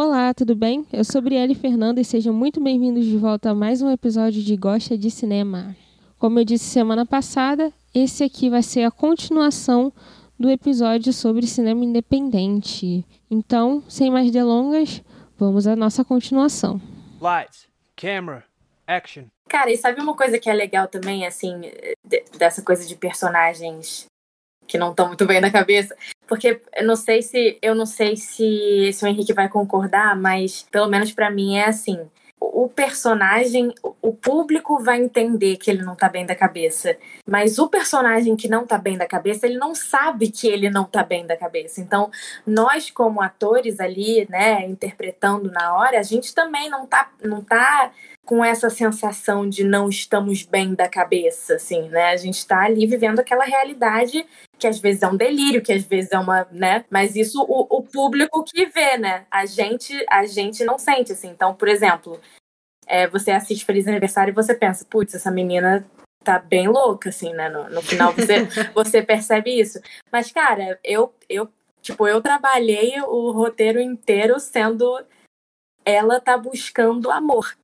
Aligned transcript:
Olá, 0.00 0.32
tudo 0.32 0.54
bem? 0.54 0.86
Eu 0.92 1.02
sou 1.02 1.20
Brielle 1.20 1.56
Fernanda 1.56 2.00
e 2.00 2.04
sejam 2.04 2.32
muito 2.32 2.62
bem-vindos 2.62 3.04
de 3.04 3.16
volta 3.16 3.50
a 3.50 3.54
mais 3.54 3.82
um 3.82 3.90
episódio 3.90 4.40
de 4.40 4.56
Gosta 4.56 4.96
de 4.96 5.10
Cinema. 5.10 5.74
Como 6.20 6.38
eu 6.38 6.44
disse 6.44 6.66
semana 6.66 7.04
passada, 7.04 7.72
esse 7.92 8.22
aqui 8.22 8.48
vai 8.48 8.62
ser 8.62 8.84
a 8.84 8.92
continuação 8.92 9.92
do 10.38 10.48
episódio 10.48 11.12
sobre 11.12 11.48
cinema 11.48 11.84
independente. 11.84 13.04
Então, 13.28 13.82
sem 13.88 14.08
mais 14.08 14.30
delongas, 14.30 15.02
vamos 15.36 15.66
à 15.66 15.74
nossa 15.74 16.04
continuação. 16.04 16.80
Lights, 17.20 17.66
camera, 17.96 18.44
action. 18.86 19.24
Cara, 19.48 19.72
e 19.72 19.76
sabe 19.76 20.00
uma 20.00 20.14
coisa 20.14 20.38
que 20.38 20.48
é 20.48 20.54
legal 20.54 20.86
também, 20.86 21.26
assim, 21.26 21.60
dessa 22.38 22.62
coisa 22.62 22.86
de 22.86 22.94
personagens 22.94 24.06
que 24.64 24.78
não 24.78 24.90
estão 24.90 25.08
muito 25.08 25.26
bem 25.26 25.40
na 25.40 25.50
cabeça? 25.50 25.96
Porque 26.28 26.60
eu 26.76 26.86
não 26.86 26.96
sei 26.96 27.22
se 27.22 27.58
eu 27.62 27.74
não 27.74 27.86
sei 27.86 28.16
se, 28.16 28.92
se 28.92 29.04
o 29.04 29.08
Henrique 29.08 29.32
vai 29.32 29.48
concordar, 29.48 30.14
mas 30.16 30.66
pelo 30.70 30.88
menos 30.88 31.12
para 31.12 31.30
mim 31.30 31.56
é 31.56 31.66
assim 31.66 32.08
o 32.40 32.68
personagem, 32.68 33.72
o 34.00 34.12
público 34.12 34.82
vai 34.82 35.00
entender 35.00 35.56
que 35.56 35.70
ele 35.70 35.82
não 35.82 35.94
tá 35.94 36.08
bem 36.08 36.24
da 36.24 36.34
cabeça. 36.34 36.96
Mas 37.26 37.58
o 37.58 37.68
personagem 37.68 38.36
que 38.36 38.48
não 38.48 38.66
tá 38.66 38.78
bem 38.78 38.96
da 38.96 39.06
cabeça, 39.06 39.46
ele 39.46 39.58
não 39.58 39.74
sabe 39.74 40.30
que 40.30 40.46
ele 40.46 40.70
não 40.70 40.84
tá 40.84 41.02
bem 41.02 41.26
da 41.26 41.36
cabeça. 41.36 41.80
Então, 41.80 42.10
nós, 42.46 42.90
como 42.90 43.20
atores 43.20 43.80
ali, 43.80 44.26
né, 44.30 44.66
interpretando 44.66 45.50
na 45.50 45.74
hora, 45.76 45.98
a 45.98 46.02
gente 46.02 46.34
também 46.34 46.70
não 46.70 46.86
tá, 46.86 47.10
não 47.22 47.42
tá 47.42 47.90
com 48.24 48.44
essa 48.44 48.68
sensação 48.68 49.48
de 49.48 49.64
não 49.64 49.88
estamos 49.88 50.42
bem 50.42 50.74
da 50.74 50.88
cabeça, 50.88 51.54
assim, 51.54 51.88
né? 51.88 52.10
A 52.10 52.16
gente 52.16 52.46
tá 52.46 52.60
ali 52.60 52.86
vivendo 52.86 53.20
aquela 53.20 53.44
realidade 53.44 54.26
que 54.58 54.66
às 54.66 54.78
vezes 54.78 55.02
é 55.02 55.08
um 55.08 55.16
delírio, 55.16 55.62
que 55.62 55.72
às 55.72 55.84
vezes 55.84 56.12
é 56.12 56.18
uma, 56.18 56.46
né? 56.50 56.84
Mas 56.90 57.16
isso 57.16 57.42
o, 57.42 57.78
o 57.78 57.82
público 57.82 58.44
que 58.44 58.66
vê, 58.66 58.98
né? 58.98 59.26
A 59.30 59.46
gente, 59.46 59.94
a 60.10 60.26
gente 60.26 60.64
não 60.64 60.78
sente, 60.78 61.12
assim. 61.12 61.28
Então, 61.28 61.54
por 61.54 61.68
exemplo, 61.68 62.20
é, 62.86 63.06
você 63.06 63.30
assiste 63.30 63.64
Feliz 63.64 63.86
Aniversário 63.86 64.32
e 64.32 64.34
você 64.34 64.54
pensa, 64.54 64.84
putz, 64.84 65.14
essa 65.14 65.30
menina 65.30 65.86
tá 66.24 66.38
bem 66.38 66.68
louca, 66.68 67.10
assim, 67.10 67.32
né? 67.32 67.48
No, 67.48 67.68
no 67.70 67.82
final 67.82 68.12
você, 68.12 68.44
você 68.74 69.02
percebe 69.02 69.58
isso. 69.58 69.78
Mas, 70.10 70.32
cara, 70.32 70.78
eu, 70.82 71.14
eu, 71.28 71.48
tipo, 71.80 72.06
eu 72.06 72.20
trabalhei 72.20 73.00
o 73.02 73.30
roteiro 73.30 73.80
inteiro 73.80 74.38
sendo 74.40 74.98
ela 75.84 76.20
tá 76.20 76.36
buscando 76.36 77.10
amor, 77.10 77.56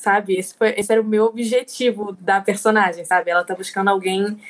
sabe? 0.00 0.38
Esse, 0.38 0.54
foi, 0.54 0.70
esse 0.78 0.90
era 0.90 1.00
o 1.00 1.04
meu 1.04 1.24
objetivo 1.24 2.12
da 2.12 2.40
personagem, 2.40 3.04
sabe? 3.04 3.30
Ela 3.30 3.44
tá 3.44 3.54
buscando 3.54 3.88
alguém 3.88 4.40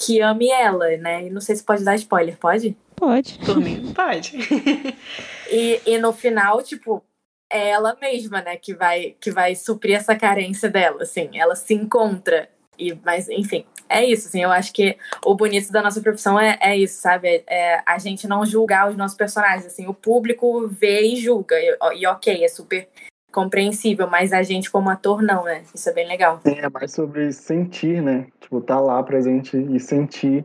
que 0.00 0.22
ame 0.22 0.50
ela, 0.50 0.96
né? 0.96 1.26
E 1.26 1.30
não 1.30 1.42
sei 1.42 1.54
se 1.54 1.62
pode 1.62 1.84
dar 1.84 1.94
spoiler, 1.94 2.36
pode? 2.38 2.74
Pode. 2.96 3.38
Por 3.44 3.58
mim, 3.58 3.92
pode. 3.92 4.32
e, 5.52 5.80
e 5.86 5.98
no 5.98 6.12
final, 6.12 6.62
tipo, 6.62 7.04
é 7.50 7.68
ela 7.68 7.96
mesma, 8.00 8.40
né, 8.40 8.56
que 8.56 8.74
vai, 8.74 9.14
que 9.20 9.30
vai 9.30 9.54
suprir 9.54 9.96
essa 9.96 10.16
carência 10.16 10.70
dela, 10.70 11.02
assim. 11.02 11.28
Ela 11.34 11.54
se 11.54 11.74
encontra. 11.74 12.48
E, 12.78 12.98
mas, 13.04 13.28
enfim, 13.28 13.66
é 13.90 14.02
isso, 14.02 14.28
assim. 14.28 14.42
Eu 14.42 14.50
acho 14.50 14.72
que 14.72 14.96
o 15.22 15.34
bonito 15.34 15.70
da 15.70 15.82
nossa 15.82 16.00
profissão 16.00 16.40
é, 16.40 16.58
é 16.62 16.76
isso, 16.76 17.00
sabe? 17.00 17.28
É, 17.28 17.44
é 17.46 17.82
a 17.84 17.98
gente 17.98 18.26
não 18.26 18.46
julgar 18.46 18.88
os 18.88 18.96
nossos 18.96 19.16
personagens, 19.16 19.66
assim. 19.66 19.86
O 19.86 19.92
público 19.92 20.66
vê 20.66 21.02
e 21.02 21.16
julga. 21.16 21.56
E, 21.60 21.78
e 21.96 22.06
ok, 22.06 22.42
é 22.42 22.48
super 22.48 22.88
compreensível, 23.32 24.08
mas 24.08 24.32
a 24.32 24.42
gente 24.42 24.70
como 24.70 24.90
ator 24.90 25.22
não, 25.22 25.44
né? 25.44 25.62
Isso 25.74 25.88
é 25.88 25.92
bem 25.92 26.06
legal. 26.06 26.40
É 26.44 26.68
mais 26.68 26.92
sobre 26.92 27.32
sentir, 27.32 28.02
né? 28.02 28.26
Tipo, 28.40 28.60
tá 28.60 28.80
lá 28.80 29.02
presente 29.02 29.56
e 29.56 29.78
sentir. 29.80 30.44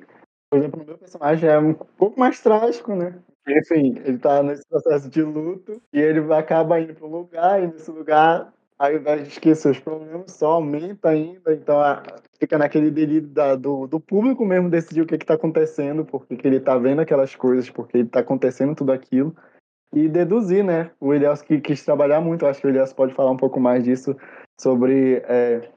Por 0.49 0.59
exemplo, 0.59 0.83
o 0.83 0.85
meu 0.85 0.97
personagem 0.97 1.49
é 1.49 1.59
um 1.59 1.73
pouco 1.73 2.19
mais 2.19 2.39
trágico, 2.41 2.95
né? 2.95 3.15
Enfim, 3.47 4.01
ele 4.03 4.17
tá 4.17 4.41
nesse 4.41 4.67
processo 4.67 5.09
de 5.09 5.21
luto 5.21 5.81
e 5.93 5.99
ele 5.99 6.33
acaba 6.33 6.79
indo 6.79 6.95
para 6.95 7.05
um 7.05 7.11
lugar 7.11 7.61
e 7.61 7.67
nesse 7.67 7.91
lugar, 7.91 8.51
ao 8.77 8.93
invés 8.93 9.23
de 9.23 9.29
esquecer 9.29 9.69
os 9.69 9.79
problemas, 9.79 10.31
só 10.31 10.53
aumenta 10.53 11.09
ainda. 11.09 11.53
Então 11.53 11.79
a, 11.79 12.01
fica 12.39 12.57
naquele 12.57 12.89
delírio 12.89 13.27
da, 13.27 13.55
do, 13.55 13.85
do 13.85 13.99
público 13.99 14.43
mesmo 14.43 14.69
decidir 14.69 15.01
o 15.01 15.05
que 15.05 15.15
está 15.15 15.35
acontecendo, 15.35 16.03
porque 16.03 16.35
que 16.35 16.47
ele 16.47 16.57
está 16.57 16.75
vendo 16.77 17.01
aquelas 17.01 17.35
coisas, 17.35 17.69
porque 17.69 17.99
está 17.99 18.21
acontecendo 18.21 18.75
tudo 18.75 18.91
aquilo. 18.91 19.35
E 19.95 20.09
deduzir, 20.09 20.63
né? 20.63 20.91
O 20.99 21.13
Elias 21.13 21.41
que 21.41 21.59
quis 21.59 21.83
trabalhar 21.83 22.21
muito, 22.21 22.45
acho 22.45 22.61
que 22.61 22.67
o 22.67 22.69
Elias 22.69 22.93
pode 22.93 23.13
falar 23.13 23.31
um 23.31 23.37
pouco 23.37 23.59
mais 23.59 23.83
disso, 23.83 24.15
sobre 24.59 25.23
é, 25.27 25.69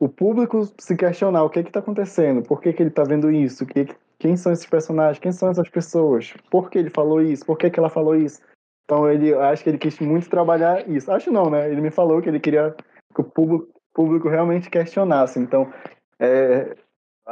o 0.00 0.08
público 0.08 0.62
se 0.78 0.96
questionar 0.96 1.44
o 1.44 1.50
que 1.50 1.60
está 1.60 1.80
acontecendo, 1.80 2.42
por 2.42 2.60
que, 2.60 2.72
que 2.72 2.82
ele 2.82 2.90
está 2.90 3.04
vendo 3.04 3.30
isso, 3.30 3.64
o 3.64 3.66
que, 3.66 3.86
quem 4.18 4.36
são 4.36 4.52
esses 4.52 4.66
personagens? 4.66 5.18
Quem 5.18 5.32
são 5.32 5.50
essas 5.50 5.68
pessoas? 5.68 6.34
Por 6.50 6.70
que 6.70 6.78
ele 6.78 6.90
falou 6.90 7.22
isso? 7.22 7.46
Por 7.46 7.56
que, 7.56 7.70
que 7.70 7.78
ela 7.78 7.88
falou 7.88 8.16
isso? 8.16 8.40
Então 8.84 9.08
ele, 9.08 9.32
acho 9.34 9.62
que 9.62 9.70
ele 9.70 9.78
quis 9.78 9.98
muito 10.00 10.28
trabalhar 10.28 10.88
isso. 10.88 11.10
Acho 11.12 11.30
não, 11.30 11.48
né? 11.48 11.70
Ele 11.70 11.80
me 11.80 11.90
falou 11.90 12.20
que 12.20 12.28
ele 12.28 12.40
queria 12.40 12.74
que 13.14 13.20
o 13.20 13.24
público, 13.24 13.68
público 13.94 14.28
realmente 14.28 14.70
questionasse. 14.70 15.38
Então, 15.38 15.72
é, 16.18 16.74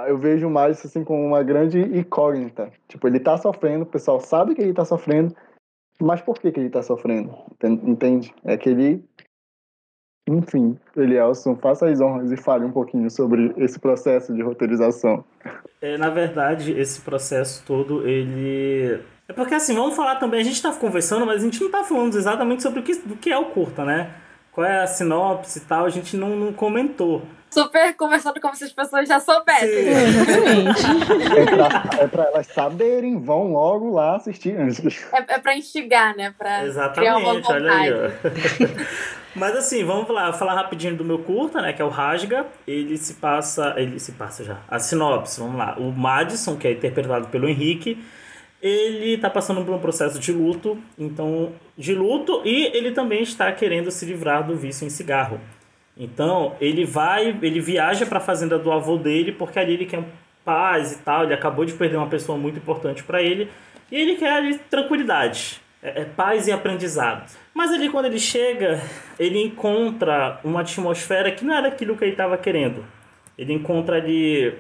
eu 0.07 0.17
vejo 0.17 0.49
mais 0.49 0.85
assim 0.85 1.03
como 1.03 1.25
uma 1.25 1.43
grande 1.43 1.81
incógnita. 1.81 2.71
Tipo, 2.89 3.09
ele 3.09 3.19
tá 3.19 3.37
sofrendo, 3.37 3.83
o 3.83 3.87
pessoal 3.91 4.21
sabe 4.21 4.55
que 4.55 4.63
ele 4.63 4.75
tá 4.75 4.85
sofrendo, 4.85 5.35
mas 6.01 6.21
por 6.21 6.39
que, 6.39 6.53
que 6.53 6.61
ele 6.61 6.71
tá 6.71 6.83
sofrendo? 6.83 7.35
Entende? 7.63 8.35
É 8.45 8.57
que 8.57 8.69
ele 8.69 9.05
enfim, 10.29 10.77
Elielson, 10.97 11.55
faça 11.55 11.89
as 11.89 12.01
honras 12.01 12.33
e 12.33 12.37
fale 12.37 12.65
um 12.65 12.73
pouquinho 12.73 13.09
sobre 13.09 13.55
esse 13.57 13.79
processo 13.79 14.35
de 14.35 14.43
roteirização. 14.43 15.25
É, 15.81 15.97
na 15.97 16.11
verdade, 16.11 16.73
esse 16.73 17.01
processo 17.01 17.63
todo, 17.65 18.07
ele... 18.09 19.01
É 19.29 19.33
porque 19.33 19.55
assim, 19.55 19.75
vamos 19.75 19.95
falar 19.95 20.17
também, 20.17 20.41
a 20.41 20.45
gente 20.45 20.57
está 20.57 20.73
conversando, 20.73 21.25
mas 21.25 21.43
a 21.43 21.45
gente 21.45 21.61
não 21.61 21.67
está 21.67 21.85
falando 21.85 22.17
exatamente 22.17 22.63
sobre 22.63 22.81
o 22.81 22.83
que, 22.83 22.95
do 22.97 23.17
que 23.17 23.31
é 23.31 23.39
o 23.39 23.47
curta, 23.47 23.85
né? 23.85 24.15
Qual 24.51 24.67
é 24.67 24.83
a 24.83 24.87
sinopse 24.87 25.59
e 25.59 25.63
tal, 25.63 25.85
a 25.85 25.91
gente 25.91 26.17
não, 26.17 26.31
não 26.31 26.53
comentou. 26.53 27.23
Super 27.57 27.95
conversando 27.95 28.39
como 28.39 28.55
se 28.55 28.65
as 28.65 28.73
pessoas 28.73 29.09
já 29.09 29.19
soubessem. 29.19 29.89
é, 29.89 31.45
pra, 31.47 32.03
é 32.03 32.07
pra 32.07 32.25
elas 32.25 32.47
saberem, 32.49 33.19
vão 33.19 33.51
logo 33.51 33.95
lá 33.95 34.17
assistir 34.17 34.55
antes. 34.61 35.07
É, 35.11 35.35
é 35.35 35.39
pra 35.39 35.57
instigar, 35.57 36.15
né? 36.15 36.35
Pra 36.37 36.67
Exatamente, 36.67 36.97
criar 36.97 37.17
uma 37.17 37.33
vontade. 37.33 37.65
olha 37.65 37.73
aí. 37.73 38.69
Mas 39.35 39.57
assim, 39.57 39.85
vamos 39.85 40.09
lá, 40.11 40.35
falar 40.35 40.55
rapidinho 40.55 40.97
do 40.97 41.05
meu 41.05 41.19
curta, 41.21 41.63
né? 41.63 41.73
Que 41.73 41.81
é 41.81 41.85
o 41.85 41.89
Rasga. 41.89 42.45
Ele 42.67 42.99
se 42.99 43.15
passa. 43.15 43.73
Ele 43.79 43.99
se 43.99 44.13
passa 44.13 44.45
já. 44.45 44.59
A 44.69 44.79
sinopse, 44.79 45.41
vamos 45.41 45.57
lá. 45.57 45.77
O 45.79 45.91
Madison, 45.91 46.57
que 46.57 46.69
é 46.69 46.73
interpretado 46.73 47.29
pelo 47.29 47.49
Henrique, 47.49 48.03
ele 48.61 49.17
tá 49.17 49.31
passando 49.31 49.65
por 49.65 49.75
um 49.75 49.79
processo 49.79 50.19
de 50.19 50.31
luto, 50.31 50.79
então. 50.99 51.53
De 51.77 51.95
luto, 51.95 52.43
e 52.45 52.67
ele 52.77 52.93
também 52.93 53.23
está 53.23 53.51
querendo 53.53 53.91
se 53.91 54.05
livrar 54.05 54.47
do 54.47 54.57
vício 54.57 54.87
em 54.87 54.91
cigarro. 54.91 55.41
Então, 55.97 56.55
ele 56.61 56.85
vai, 56.85 57.37
ele 57.41 57.61
viaja 57.61 58.05
para 58.05 58.19
a 58.19 58.21
fazenda 58.21 58.59
do 58.59 58.71
avô 58.71 58.99
dele, 58.99 59.33
porque 59.33 59.59
ali 59.59 59.75
ele 59.75 59.87
quer 59.87 60.05
paz 60.45 60.93
e 60.93 60.99
tal. 60.99 61.25
Ele 61.25 61.35
acabou 61.35 61.65
de 61.65 61.73
perder 61.73 61.97
uma 61.97 62.09
pessoa 62.09 62.37
muito 62.37 62.59
importante 62.59 63.03
para 63.03 63.23
ele. 63.23 63.51
E 63.91 63.97
ele 63.97 64.17
quer 64.17 64.33
ali 64.33 64.59
tranquilidade. 64.59 65.61
É, 65.83 66.03
é 66.03 66.05
paz 66.05 66.47
e 66.47 66.53
aprendizado. 66.53 67.31
Mas 67.55 67.73
ali 67.73 67.89
quando 67.89 68.07
ele 68.07 68.19
chega, 68.19 68.81
ele 69.19 69.43
encontra 69.43 70.39
uma 70.45 70.61
atmosfera 70.61 71.33
que 71.33 71.45
não 71.45 71.55
era 71.55 71.69
aquilo 71.69 71.97
que 71.97 72.05
ele 72.05 72.13
estava 72.13 72.37
querendo. 72.37 72.85
Ele 73.39 73.53
encontra 73.53 73.97
ali 73.97 74.55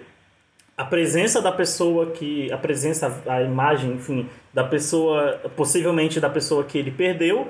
a 0.76 0.84
presença 0.84 1.41
da 1.41 1.53
pessoa 1.53 2.10
que 2.10 2.53
a 2.53 2.58
presença 2.58 3.22
a 3.26 3.41
imagem 3.42 3.92
enfim 3.92 4.28
da 4.53 4.62
pessoa 4.62 5.41
possivelmente 5.56 6.20
da 6.20 6.28
pessoa 6.28 6.64
que 6.64 6.76
ele 6.76 6.91
perdeu 6.91 7.48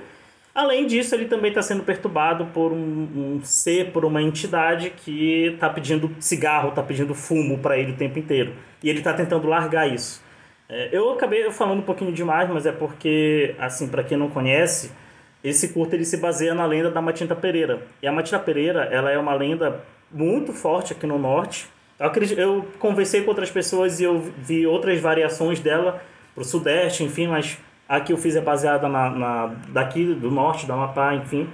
além 0.56 0.86
disso 0.86 1.14
ele 1.14 1.26
também 1.26 1.50
está 1.50 1.62
sendo 1.62 1.84
perturbado 1.84 2.46
por 2.46 2.72
um, 2.72 3.36
um, 3.36 3.40
ser 3.44 3.92
por 3.92 4.04
uma 4.04 4.20
entidade 4.20 4.90
que 4.90 5.52
está 5.54 5.70
pedindo 5.70 6.10
cigarro 6.18 6.70
está 6.70 6.82
pedindo 6.82 7.14
fumo 7.14 7.58
para 7.58 7.78
ele 7.78 7.92
o 7.92 7.96
tempo 7.96 8.18
inteiro 8.18 8.54
e 8.82 8.90
ele 8.90 8.98
está 8.98 9.12
tentando 9.12 9.46
largar 9.46 9.86
isso 9.86 10.24
é, 10.68 10.88
eu 10.92 11.12
acabei 11.12 11.48
falando 11.52 11.78
um 11.78 11.82
pouquinho 11.82 12.12
demais, 12.12 12.48
mas 12.50 12.66
é 12.66 12.72
porque, 12.72 13.54
assim, 13.58 13.88
para 13.88 14.02
quem 14.02 14.18
não 14.18 14.28
conhece, 14.28 14.90
esse 15.42 15.68
curto 15.68 15.94
ele 15.94 16.04
se 16.04 16.16
baseia 16.16 16.54
na 16.54 16.66
lenda 16.66 16.90
da 16.90 17.00
Matinta 17.00 17.36
Pereira. 17.36 17.82
E 18.02 18.06
a 18.06 18.12
Matinta 18.12 18.38
Pereira, 18.38 18.84
ela 18.84 19.10
é 19.10 19.18
uma 19.18 19.34
lenda 19.34 19.80
muito 20.10 20.52
forte 20.52 20.92
aqui 20.92 21.06
no 21.06 21.18
norte. 21.18 21.68
Eu, 21.98 22.06
acredito, 22.06 22.38
eu 22.38 22.66
conversei 22.78 23.22
com 23.22 23.28
outras 23.28 23.50
pessoas 23.50 24.00
e 24.00 24.04
eu 24.04 24.18
vi 24.38 24.66
outras 24.66 25.00
variações 25.00 25.60
dela 25.60 26.02
pro 26.34 26.44
sudeste, 26.44 27.04
enfim, 27.04 27.28
mas 27.28 27.58
a 27.88 28.00
que 28.00 28.12
eu 28.12 28.16
fiz 28.16 28.36
é 28.36 28.40
baseada 28.40 28.88
na, 28.88 29.10
na 29.10 29.54
daqui 29.68 30.04
do 30.14 30.30
norte, 30.30 30.66
da 30.66 30.74
Amapá, 30.74 31.14
enfim. 31.14 31.48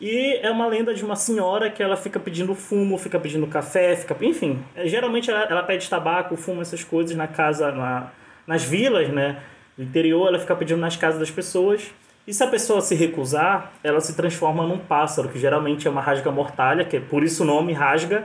E 0.00 0.38
é 0.42 0.50
uma 0.50 0.66
lenda 0.66 0.94
de 0.94 1.04
uma 1.04 1.16
senhora 1.16 1.68
que 1.70 1.82
ela 1.82 1.96
fica 1.96 2.20
pedindo 2.20 2.54
fumo, 2.54 2.96
fica 2.96 3.18
pedindo 3.18 3.46
café, 3.48 3.96
fica, 3.96 4.16
enfim, 4.24 4.62
é, 4.76 4.86
geralmente 4.86 5.28
ela, 5.28 5.42
ela 5.44 5.62
pede 5.62 5.90
tabaco, 5.90 6.36
fumo, 6.36 6.62
essas 6.62 6.84
coisas 6.84 7.16
na 7.16 7.26
casa, 7.26 7.72
na, 7.72 8.10
nas 8.46 8.62
vilas, 8.62 9.08
né? 9.08 9.42
Do 9.76 9.82
interior, 9.82 10.28
ela 10.28 10.38
fica 10.38 10.54
pedindo 10.54 10.80
nas 10.80 10.96
casas 10.96 11.18
das 11.18 11.30
pessoas. 11.30 11.92
E 12.26 12.32
se 12.32 12.44
a 12.44 12.46
pessoa 12.46 12.80
se 12.80 12.94
recusar, 12.94 13.72
ela 13.82 14.00
se 14.00 14.14
transforma 14.14 14.64
num 14.66 14.78
pássaro, 14.78 15.28
que 15.28 15.38
geralmente 15.38 15.88
é 15.88 15.90
uma 15.90 16.00
rasga 16.00 16.30
mortalha, 16.30 16.84
que 16.84 16.98
é 16.98 17.00
por 17.00 17.24
isso 17.24 17.42
o 17.42 17.46
nome 17.46 17.72
rasga, 17.72 18.24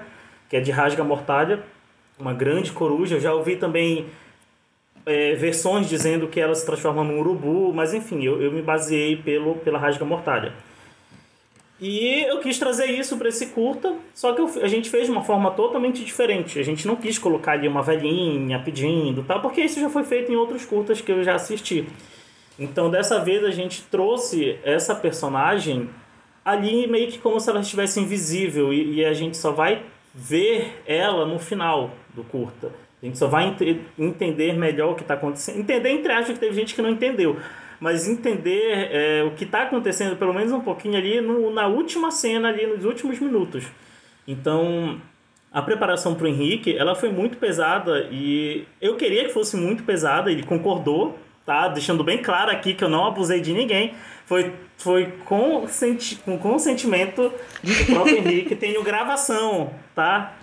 que 0.49 0.57
é 0.57 0.59
de 0.59 0.71
rasga 0.71 1.03
mortalha, 1.03 1.63
uma 2.19 2.33
grande 2.33 2.71
coruja. 2.71 3.15
Eu 3.15 3.21
já 3.21 3.33
ouvi 3.33 3.55
também 3.55 4.07
é, 5.05 5.35
versões 5.35 5.89
dizendo 5.89 6.27
que 6.27 6.39
ela 6.39 6.55
se 6.55 6.65
transforma 6.65 7.03
num 7.03 7.19
urubu, 7.19 7.73
mas 7.73 7.93
enfim, 7.93 8.23
eu, 8.23 8.41
eu 8.41 8.51
me 8.51 8.61
baseei 8.61 9.15
pelo, 9.17 9.55
pela 9.55 9.79
Rasga 9.79 10.05
Mortalha. 10.05 10.53
E 11.79 12.23
eu 12.29 12.39
quis 12.39 12.57
trazer 12.57 12.85
isso 12.85 13.17
para 13.17 13.27
esse 13.27 13.47
curta, 13.47 13.93
só 14.13 14.33
que 14.33 14.39
eu, 14.39 14.49
a 14.61 14.67
gente 14.67 14.89
fez 14.89 15.05
de 15.05 15.11
uma 15.11 15.23
forma 15.23 15.51
totalmente 15.51 16.03
diferente. 16.05 16.57
A 16.57 16.63
gente 16.63 16.87
não 16.87 16.95
quis 16.95 17.17
colocar 17.17 17.53
ali 17.53 17.67
uma 17.67 17.81
velhinha 17.81 18.59
pedindo, 18.59 19.23
tal, 19.23 19.41
porque 19.41 19.61
isso 19.61 19.79
já 19.79 19.89
foi 19.89 20.03
feito 20.03 20.31
em 20.31 20.35
outros 20.35 20.65
curtas 20.65 21.01
que 21.01 21.11
eu 21.11 21.23
já 21.23 21.35
assisti. 21.35 21.85
Então, 22.57 22.89
dessa 22.89 23.19
vez 23.19 23.43
a 23.43 23.51
gente 23.51 23.83
trouxe 23.83 24.57
essa 24.63 24.95
personagem 24.95 25.89
ali 26.45 26.87
meio 26.87 27.11
que 27.11 27.17
como 27.17 27.39
se 27.39 27.49
ela 27.49 27.59
estivesse 27.59 27.99
invisível 27.99 28.73
e, 28.73 28.95
e 28.95 29.05
a 29.05 29.13
gente 29.13 29.35
só 29.35 29.51
vai 29.51 29.83
ver 30.13 30.81
ela 30.85 31.25
no 31.25 31.39
final 31.39 31.91
do 32.13 32.23
curta. 32.23 32.82
A 33.03 33.05
gente 33.05 33.17
só 33.19 33.27
vai 33.27 33.49
ent 33.49 33.61
entender 33.99 34.53
melhor 34.53 34.93
o 34.93 34.95
que 34.95 35.01
está 35.03 35.13
acontecendo. 35.13 35.59
Entender 35.59 35.89
entre 35.89 36.11
aspas 36.11 36.33
que 36.33 36.39
teve 36.39 36.55
gente 36.55 36.73
que 36.73 36.81
não 36.81 36.89
entendeu 36.89 37.37
mas 37.83 38.07
entender 38.07 38.87
é, 38.93 39.23
o 39.23 39.31
que 39.31 39.43
está 39.43 39.63
acontecendo, 39.63 40.15
pelo 40.15 40.33
menos 40.33 40.53
um 40.53 40.61
pouquinho 40.61 40.95
ali 40.95 41.19
no, 41.19 41.51
na 41.51 41.67
última 41.67 42.11
cena, 42.11 42.47
ali 42.47 42.65
nos 42.65 42.85
últimos 42.85 43.19
minutos. 43.19 43.65
Então, 44.25 45.01
a 45.51 45.61
preparação 45.61 46.15
para 46.15 46.23
o 46.23 46.27
Henrique, 46.29 46.77
ela 46.77 46.95
foi 46.95 47.09
muito 47.11 47.35
pesada 47.35 48.07
e 48.09 48.65
eu 48.79 48.95
queria 48.95 49.25
que 49.25 49.33
fosse 49.33 49.57
muito 49.57 49.83
pesada, 49.83 50.31
ele 50.31 50.43
concordou, 50.43 51.19
tá? 51.45 51.67
Deixando 51.67 52.05
bem 52.05 52.19
claro 52.19 52.51
aqui 52.51 52.73
que 52.73 52.85
eu 52.85 52.89
não 52.89 53.05
abusei 53.05 53.41
de 53.41 53.51
ninguém. 53.51 53.93
Foi, 54.25 54.53
foi 54.77 55.13
com, 55.25 55.67
senti 55.67 56.15
com 56.15 56.37
consentimento 56.37 57.33
do 57.61 57.85
próprio 57.93 58.15
Henrique. 58.23 58.55
Tenho 58.55 58.81
gravação, 58.81 59.73
tá? 59.93 60.37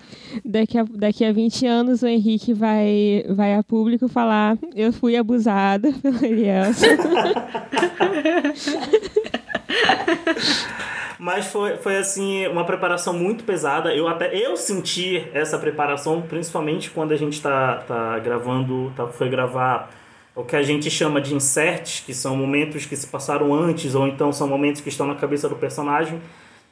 Daqui 0.44 0.78
a, 0.78 0.84
daqui 0.84 1.24
a 1.24 1.32
20 1.32 1.66
anos 1.66 2.02
o 2.02 2.06
Henrique 2.06 2.52
vai, 2.52 3.24
vai 3.28 3.54
a 3.54 3.62
público 3.62 4.08
falar: 4.08 4.58
Eu 4.74 4.92
fui 4.92 5.16
abusada 5.16 5.92
pelo 6.02 6.24
Elielson. 6.24 6.86
Mas 11.20 11.48
foi, 11.48 11.76
foi 11.76 11.98
assim, 11.98 12.46
uma 12.46 12.64
preparação 12.64 13.12
muito 13.12 13.44
pesada. 13.44 13.94
Eu 13.94 14.08
até 14.08 14.34
eu 14.34 14.56
senti 14.56 15.22
essa 15.34 15.58
preparação, 15.58 16.22
principalmente 16.22 16.90
quando 16.90 17.12
a 17.12 17.16
gente 17.16 17.34
está 17.34 17.76
tá 17.86 18.18
gravando, 18.20 18.90
tá, 18.96 19.06
foi 19.06 19.28
gravar 19.28 19.90
o 20.34 20.42
que 20.42 20.56
a 20.56 20.62
gente 20.62 20.90
chama 20.90 21.20
de 21.20 21.34
inserts, 21.34 22.00
que 22.00 22.14
são 22.14 22.34
momentos 22.34 22.86
que 22.86 22.96
se 22.96 23.06
passaram 23.06 23.52
antes, 23.52 23.94
ou 23.94 24.08
então 24.08 24.32
são 24.32 24.48
momentos 24.48 24.80
que 24.80 24.88
estão 24.88 25.06
na 25.06 25.14
cabeça 25.14 25.46
do 25.46 25.56
personagem, 25.56 26.18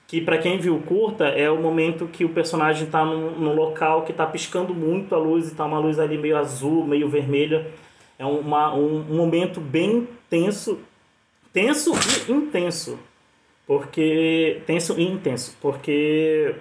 que 0.09 0.23
para 0.23 0.39
quem 0.39 0.59
viu 0.59 0.81
curta 0.81 1.27
é 1.27 1.51
o 1.51 1.61
momento 1.61 2.09
que 2.09 2.25
o 2.25 2.31
personagem 2.31 2.87
está 2.87 3.05
num, 3.05 3.55
local 3.55 4.03
que 4.05 4.11
está 4.11 4.27
piscando 4.27 4.75
muito 4.75 5.15
a 5.15 5.19
luz 5.19 5.45
e 5.45 5.49
está 5.49 5.67
uma 5.67 5.79
luz 5.79 5.99
ali 5.99 6.17
meio 6.17 6.39
azul, 6.39 6.87
meio 6.87 7.09
vermelha. 7.11 7.67
É 8.19 8.25
uma, 8.25 8.75
um, 8.75 9.05
um 9.11 9.17
momento 9.17 9.61
bem 9.61 10.09
tenso, 10.31 10.81
tenso 11.53 11.93
e 12.27 12.33
intenso, 12.33 12.99
porque 13.67 14.63
tenso 14.67 14.99
e 14.99 15.07
intenso, 15.07 15.55
porque 15.61 16.55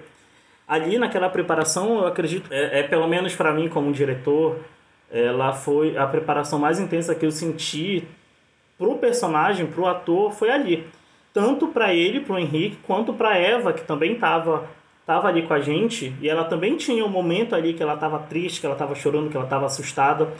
ali 0.67 0.97
naquela 0.97 1.29
preparação 1.29 1.99
eu 1.99 2.05
acredito 2.05 2.51
é, 2.51 2.81
é 2.81 2.83
pelo 2.83 3.07
menos 3.07 3.33
para 3.33 3.53
mim 3.53 3.69
como 3.69 3.93
diretor 3.93 4.59
ela 5.09 5.53
foi 5.53 5.97
a 5.97 6.05
preparação 6.05 6.59
mais 6.59 6.81
intensa 6.81 7.15
que 7.15 7.25
eu 7.25 7.31
senti 7.31 8.05
pro 8.77 8.97
personagem, 8.97 9.65
pro 9.65 9.85
ator, 9.85 10.33
foi 10.33 10.51
ali. 10.51 10.85
Tanto 11.37 11.67
para 11.67 11.93
ele, 11.93 12.21
pro 12.21 12.39
Henrique, 12.39 12.79
quanto 12.81 13.13
para 13.13 13.37
Eva, 13.37 13.71
que 13.71 13.83
também 13.83 14.15
tava 14.15 14.67
tava 15.05 15.27
ali 15.27 15.43
com 15.43 15.53
a 15.53 15.59
gente, 15.61 16.11
e 16.19 16.27
ela 16.27 16.43
também 16.45 16.75
tinha 16.75 17.05
um 17.05 17.09
momento 17.09 17.53
ali 17.53 17.75
que 17.75 17.83
ela 17.83 17.95
tava 17.95 18.17
triste, 18.17 18.59
que 18.59 18.65
ela 18.65 18.75
tava 18.75 18.95
chorando, 18.95 19.29
que 19.29 19.37
ela 19.37 19.45
tava 19.45 19.67
assustada. 19.67 20.33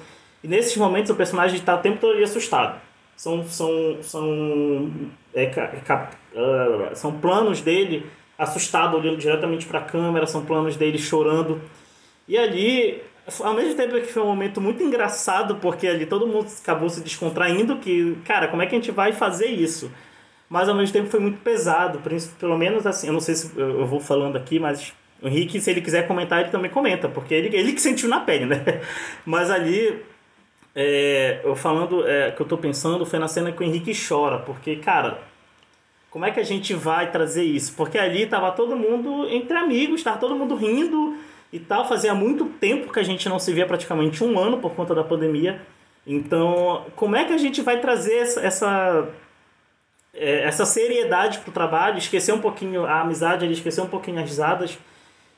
E 0.43 0.47
nesses 0.47 0.75
momentos 0.75 1.11
o 1.11 1.15
personagem 1.15 1.55
está 1.55 1.75
o 1.75 1.77
tempo 1.77 1.99
todo 1.99 2.17
assustado. 2.23 2.81
São 3.15 3.45
são 3.45 3.97
são 4.01 4.91
é, 5.35 5.45
uh, 5.45 6.95
são 6.95 7.11
planos 7.19 7.61
dele 7.61 8.07
assustado 8.35 8.97
olhando 8.97 9.17
diretamente 9.17 9.67
para 9.67 9.77
a 9.77 9.83
câmera, 9.83 10.25
são 10.25 10.43
planos 10.43 10.75
dele 10.75 10.97
chorando. 10.97 11.61
E 12.27 12.35
ali 12.39 13.03
ao 13.43 13.53
mesmo 13.53 13.75
tempo 13.75 13.93
que 14.01 14.11
foi 14.11 14.23
um 14.23 14.27
momento 14.27 14.59
muito 14.59 14.81
engraçado, 14.81 15.57
porque 15.57 15.87
ali 15.87 16.07
todo 16.07 16.25
mundo 16.25 16.47
acabou 16.59 16.89
se 16.89 17.01
descontraindo, 17.01 17.77
que, 17.77 18.17
cara, 18.25 18.47
como 18.47 18.63
é 18.63 18.65
que 18.65 18.73
a 18.73 18.79
gente 18.79 18.89
vai 18.89 19.13
fazer 19.13 19.45
isso? 19.45 19.91
Mas 20.49 20.69
ao 20.69 20.75
mesmo 20.75 20.93
tempo 20.93 21.09
foi 21.09 21.19
muito 21.19 21.39
pesado, 21.39 22.01
pelo 22.39 22.57
menos 22.57 22.87
assim, 22.87 23.07
eu 23.07 23.13
não 23.13 23.19
sei 23.19 23.35
se 23.35 23.51
eu 23.59 23.85
vou 23.85 23.99
falando 23.99 24.37
aqui, 24.37 24.59
mas 24.59 24.93
o 25.21 25.27
Henrique, 25.27 25.59
se 25.59 25.69
ele 25.69 25.81
quiser 25.81 26.07
comentar, 26.07 26.41
ele 26.41 26.49
também 26.49 26.71
comenta, 26.71 27.09
porque 27.09 27.33
ele, 27.33 27.55
ele 27.55 27.73
que 27.73 27.81
sentiu 27.81 28.07
na 28.07 28.21
pele, 28.21 28.45
né? 28.45 28.63
Mas 29.25 29.49
ali, 29.49 29.99
é, 30.75 31.41
eu 31.43 31.55
falando, 31.55 32.07
é, 32.07 32.31
que 32.31 32.39
eu 32.39 32.45
tô 32.45 32.57
pensando, 32.57 33.05
foi 33.05 33.17
na 33.17 33.27
cena 33.27 33.51
que 33.51 33.61
o 33.61 33.65
Henrique 33.65 33.91
chora, 34.07 34.37
porque, 34.37 34.75
cara, 34.75 35.19
como 36.11 36.23
é 36.23 36.31
que 36.31 36.39
a 36.39 36.43
gente 36.43 36.73
vai 36.73 37.11
trazer 37.11 37.43
isso? 37.43 37.73
Porque 37.75 37.97
ali 37.97 38.27
tava 38.27 38.51
todo 38.51 38.77
mundo 38.77 39.27
entre 39.27 39.57
amigos, 39.57 40.03
tava 40.03 40.17
todo 40.17 40.35
mundo 40.35 40.55
rindo, 40.55 41.17
e 41.51 41.59
tal. 41.59 41.87
Fazia 41.87 42.13
muito 42.13 42.45
tempo 42.45 42.91
que 42.91 42.99
a 42.99 43.03
gente 43.03 43.27
não 43.29 43.39
se 43.39 43.51
via, 43.53 43.65
praticamente 43.65 44.23
um 44.23 44.37
ano 44.39 44.57
por 44.57 44.73
conta 44.73 44.93
da 44.93 45.03
pandemia. 45.03 45.61
Então, 46.05 46.85
como 46.95 47.15
é 47.15 47.25
que 47.25 47.33
a 47.33 47.37
gente 47.37 47.61
vai 47.61 47.79
trazer 47.79 48.15
essa, 48.15 48.41
essa, 48.41 49.09
essa 50.17 50.65
seriedade 50.65 51.39
para 51.39 51.49
o 51.49 51.53
trabalho, 51.53 51.97
esquecer 51.97 52.33
um 52.33 52.39
pouquinho 52.39 52.85
a 52.85 53.01
amizade, 53.01 53.49
esquecer 53.51 53.81
um 53.81 53.87
pouquinho 53.87 54.19
as 54.19 54.29
risadas 54.29 54.77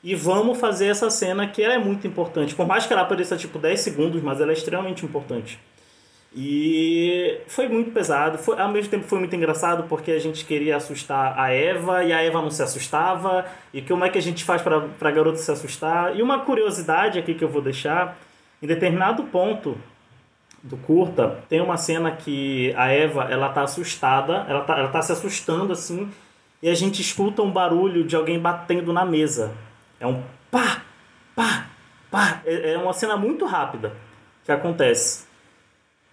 e 0.02 0.14
vamos 0.14 0.58
fazer 0.58 0.86
essa 0.86 1.10
cena 1.10 1.46
que 1.46 1.62
ela 1.62 1.74
é 1.74 1.78
muito 1.78 2.06
importante. 2.06 2.54
Por 2.54 2.66
mais 2.66 2.86
que 2.86 2.92
ela 2.92 3.02
apareça 3.02 3.36
tipo 3.36 3.58
10 3.58 3.80
segundos, 3.80 4.22
mas 4.22 4.40
ela 4.40 4.50
é 4.50 4.54
extremamente 4.54 5.04
importante. 5.04 5.58
E 6.34 7.38
foi 7.48 7.68
muito 7.68 7.90
pesado, 7.90 8.38
foi, 8.38 8.58
ao 8.58 8.68
mesmo 8.68 8.88
tempo 8.88 9.04
foi 9.04 9.18
muito 9.18 9.34
engraçado 9.34 9.84
porque 9.88 10.12
a 10.12 10.18
gente 10.18 10.44
queria 10.44 10.76
assustar 10.76 11.36
a 11.36 11.52
Eva 11.52 12.04
e 12.04 12.12
a 12.12 12.22
Eva 12.22 12.40
não 12.40 12.50
se 12.50 12.62
assustava. 12.62 13.44
E 13.74 13.82
como 13.82 14.04
é 14.04 14.08
que 14.08 14.16
a 14.16 14.22
gente 14.22 14.44
faz 14.44 14.62
para 14.62 14.76
a 14.78 15.10
garota 15.10 15.38
se 15.38 15.50
assustar? 15.50 16.16
E 16.16 16.22
uma 16.22 16.38
curiosidade 16.40 17.18
aqui 17.18 17.34
que 17.34 17.42
eu 17.42 17.48
vou 17.48 17.60
deixar: 17.60 18.16
em 18.62 18.66
determinado 18.66 19.24
ponto 19.24 19.76
do 20.62 20.76
curta, 20.76 21.42
tem 21.48 21.60
uma 21.60 21.76
cena 21.76 22.10
que 22.10 22.74
a 22.76 22.88
Eva 22.88 23.24
ela 23.24 23.48
tá 23.48 23.62
assustada, 23.62 24.44
ela 24.48 24.60
tá, 24.62 24.78
ela 24.78 24.88
tá 24.88 25.00
se 25.00 25.12
assustando 25.12 25.72
assim, 25.72 26.10
e 26.62 26.68
a 26.68 26.74
gente 26.74 27.00
escuta 27.00 27.42
um 27.42 27.50
barulho 27.50 28.04
de 28.04 28.14
alguém 28.14 28.38
batendo 28.38 28.92
na 28.92 29.04
mesa. 29.04 29.52
É 29.98 30.06
um 30.06 30.22
pá, 30.50 30.82
pá, 31.34 31.66
pá. 32.10 32.42
É, 32.44 32.72
é 32.72 32.78
uma 32.78 32.92
cena 32.92 33.16
muito 33.16 33.46
rápida 33.46 33.92
que 34.44 34.52
acontece 34.52 35.30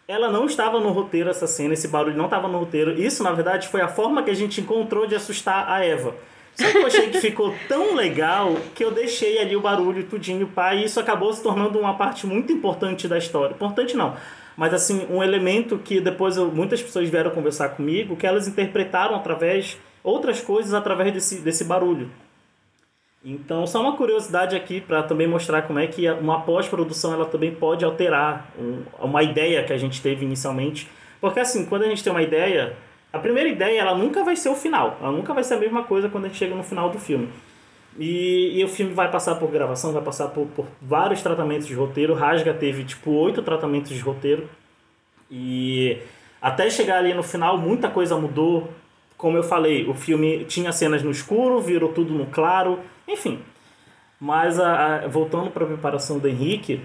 ela 0.08 0.32
não 0.32 0.46
estava 0.46 0.80
no 0.80 0.90
roteiro 0.92 1.30
essa 1.30 1.46
cena, 1.46 1.74
esse 1.74 1.88
barulho 1.88 2.16
não 2.16 2.26
estava 2.26 2.48
no 2.48 2.60
roteiro. 2.60 2.94
Isso, 2.94 3.24
na 3.24 3.34
verdade, 3.34 3.68
foi 3.68 3.82
a 3.82 3.90
forma 3.90 4.24
que 4.24 4.32
a 4.32 4.34
gente 4.34 4.62
encontrou 4.62 5.06
de 5.06 5.16
assustar 5.16 5.70
a 5.70 5.84
Eva. 5.84 6.16
Só 6.56 6.72
que 6.72 6.78
eu 6.78 6.88
achei 6.88 7.10
que 7.10 7.20
ficou 7.20 7.54
tão 7.68 7.94
legal 7.94 8.56
que 8.74 8.84
eu 8.84 8.90
deixei 8.90 9.38
ali 9.38 9.56
o 9.56 9.62
barulho 9.62 10.06
tudinho, 10.06 10.48
pá, 10.48 10.74
e 10.74 10.86
isso 10.86 11.00
acabou 11.00 11.32
se 11.34 11.44
tornando 11.44 11.78
uma 11.78 11.96
parte 11.96 12.26
muito 12.26 12.54
importante 12.54 13.08
da 13.08 13.18
história. 13.18 13.54
Importante 13.54 13.98
não, 13.98 14.16
mas 14.58 14.74
assim, 14.74 15.06
um 15.10 15.24
elemento 15.24 15.78
que 15.78 16.02
depois 16.02 16.36
eu, 16.36 16.52
muitas 16.52 16.82
pessoas 16.82 17.08
vieram 17.08 17.30
conversar 17.30 17.70
comigo, 17.70 18.16
que 18.16 18.26
elas 18.26 18.48
interpretaram 18.48 19.16
através, 19.16 19.78
outras 20.04 20.42
coisas 20.42 20.74
através 20.74 21.14
desse, 21.14 21.40
desse 21.42 21.64
barulho. 21.64 22.10
Então, 23.24 23.68
só 23.68 23.82
uma 23.82 23.96
curiosidade 23.96 24.56
aqui 24.56 24.82
para 24.82 25.04
também 25.04 25.28
mostrar 25.28 25.62
como 25.64 25.78
é 25.78 25.86
que 25.86 26.10
uma 26.10 26.42
pós-produção 26.42 27.14
ela 27.14 27.26
também 27.26 27.54
pode 27.54 27.86
alterar 27.86 28.52
uma 29.00 29.22
ideia 29.22 29.64
que 29.64 29.74
a 29.74 29.78
gente 29.78 30.02
teve 30.02 30.26
inicialmente. 30.26 30.90
Porque 31.22 31.40
assim, 31.40 31.66
quando 31.66 31.84
a 31.84 31.88
gente 31.88 32.04
tem 32.04 32.12
uma 32.12 32.22
ideia, 32.22 32.76
a 33.12 33.20
primeira 33.20 33.50
ideia 33.50 33.82
ela 33.82 33.96
nunca 33.96 34.24
vai 34.24 34.36
ser 34.36 34.50
o 34.50 34.56
final. 34.56 34.98
Ela 35.02 35.12
nunca 35.12 35.34
vai 35.34 35.44
ser 35.44 35.56
a 35.56 35.60
mesma 35.60 35.84
coisa 35.84 36.10
quando 36.10 36.26
a 36.26 36.28
gente 36.30 36.38
chega 36.38 36.56
no 36.56 36.64
final 36.64 36.90
do 36.90 36.98
filme. 36.98 37.30
E, 37.98 38.60
e 38.60 38.64
o 38.64 38.68
filme 38.68 38.94
vai 38.94 39.10
passar 39.10 39.36
por 39.36 39.50
gravação, 39.50 39.92
vai 39.92 40.04
passar 40.04 40.28
por, 40.28 40.48
por 40.48 40.66
vários 40.82 41.22
tratamentos 41.22 41.68
de 41.68 41.74
roteiro. 41.74 42.14
Rasga 42.14 42.54
teve 42.54 42.84
tipo 42.84 43.12
oito 43.12 43.42
tratamentos 43.42 43.92
de 43.92 44.00
roteiro. 44.00 44.50
E 45.32 45.98
até 46.42 46.70
chegar 46.70 47.00
ali 47.00 47.14
no 47.14 47.24
final, 47.24 47.58
muita 47.58 47.90
coisa 47.90 48.16
mudou. 48.18 48.70
Como 49.18 49.36
eu 49.36 49.44
falei, 49.44 49.88
o 49.90 49.96
filme 49.96 50.46
tinha 50.46 50.72
cenas 50.72 51.02
no 51.02 51.10
escuro, 51.10 51.60
virou 51.60 51.92
tudo 51.92 52.14
no 52.14 52.28
claro 52.28 52.80
enfim. 53.08 53.40
Mas 54.20 54.60
a, 54.60 54.96
a, 55.06 55.08
voltando 55.08 55.50
para 55.52 55.64
a 55.64 55.68
preparação 55.68 56.20
do 56.20 56.28
Henrique, 56.28 56.82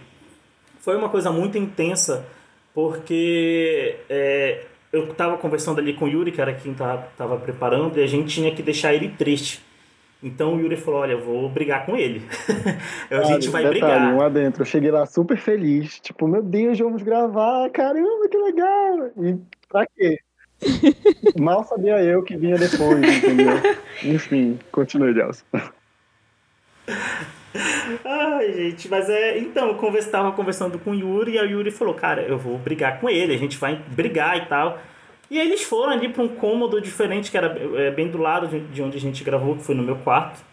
foi 0.81 0.97
uma 0.97 1.09
coisa 1.09 1.33
muito 1.33 1.59
intensa, 1.59 2.27
porque 2.75 3.97
é, 4.09 4.65
eu 4.93 5.11
estava 5.11 5.37
conversando 5.39 5.81
ali 5.81 5.95
com 5.95 6.05
o 6.05 6.09
Yuri, 6.09 6.31
que 6.31 6.41
era 6.41 6.53
quem 6.53 6.73
estava 6.73 7.37
preparando, 7.37 7.99
e 7.99 8.03
a 8.03 8.07
gente 8.07 8.33
tinha 8.33 8.55
que 8.55 8.63
deixar 8.63 8.95
ele 8.95 9.09
triste. 9.09 9.61
Então 10.23 10.55
o 10.55 10.61
Yuri 10.61 10.77
falou: 10.77 11.01
Olha, 11.01 11.13
eu 11.13 11.21
vou 11.21 11.49
brigar 11.49 11.85
com 11.85 11.97
ele. 11.97 12.23
a 13.11 13.25
gente 13.25 13.49
vai 13.49 13.63
detalhe, 13.63 13.81
brigar. 13.81 14.15
Um 14.15 14.21
adentro. 14.21 14.63
Eu 14.63 14.67
cheguei 14.67 14.91
lá 14.91 15.05
super 15.05 15.37
feliz. 15.37 15.99
Tipo, 15.99 16.29
meu 16.29 16.43
Deus, 16.43 16.79
vamos 16.79 17.03
gravar. 17.03 17.69
Caramba, 17.71 18.29
que 18.29 18.39
legal. 18.39 19.11
E 19.21 19.37
pra 19.69 19.87
quê? 19.87 20.21
Mal 21.41 21.65
sabia 21.65 22.01
eu 22.03 22.23
que 22.23 22.37
vinha 22.37 22.57
depois, 22.57 23.03
entendeu? 23.03 23.55
Enfim, 24.05 24.59
continue, 24.71 25.13
Gelson. 25.13 25.45
Ah, 28.05 28.39
Ai, 28.43 28.53
gente, 28.53 28.89
mas 28.89 29.11
é. 29.11 29.39
Então, 29.39 29.69
eu 29.69 29.75
conversa, 29.75 30.11
tava 30.11 30.33
conversando 30.33 30.79
com 30.79 30.93
o 30.93 30.95
Yuri 30.95 31.37
e 31.37 31.41
o 31.41 31.51
Yuri 31.51 31.71
falou: 31.71 31.95
Cara, 31.95 32.23
eu 32.23 32.39
vou 32.39 32.59
brigar 32.59 33.01
com 33.01 33.11
ele, 33.11 33.35
a 33.35 33.39
gente 33.39 33.59
vai 33.59 33.77
brigar 33.77 34.39
e 34.39 34.47
tal. 34.47 34.79
E 35.33 35.41
aí 35.41 35.47
eles 35.47 35.63
foram 35.63 35.95
ali 35.95 36.11
para 36.11 36.23
um 36.23 36.29
cômodo 36.29 36.79
diferente, 36.79 37.31
que 37.31 37.39
era 37.39 37.59
é, 37.79 37.91
bem 37.91 38.11
do 38.11 38.19
lado 38.19 38.49
de 38.49 38.83
onde 38.83 38.99
a 38.99 39.01
gente 39.01 39.25
gravou, 39.25 39.57
que 39.57 39.63
foi 39.63 39.75
no 39.75 39.83
meu 39.83 39.97
quarto. 39.97 40.45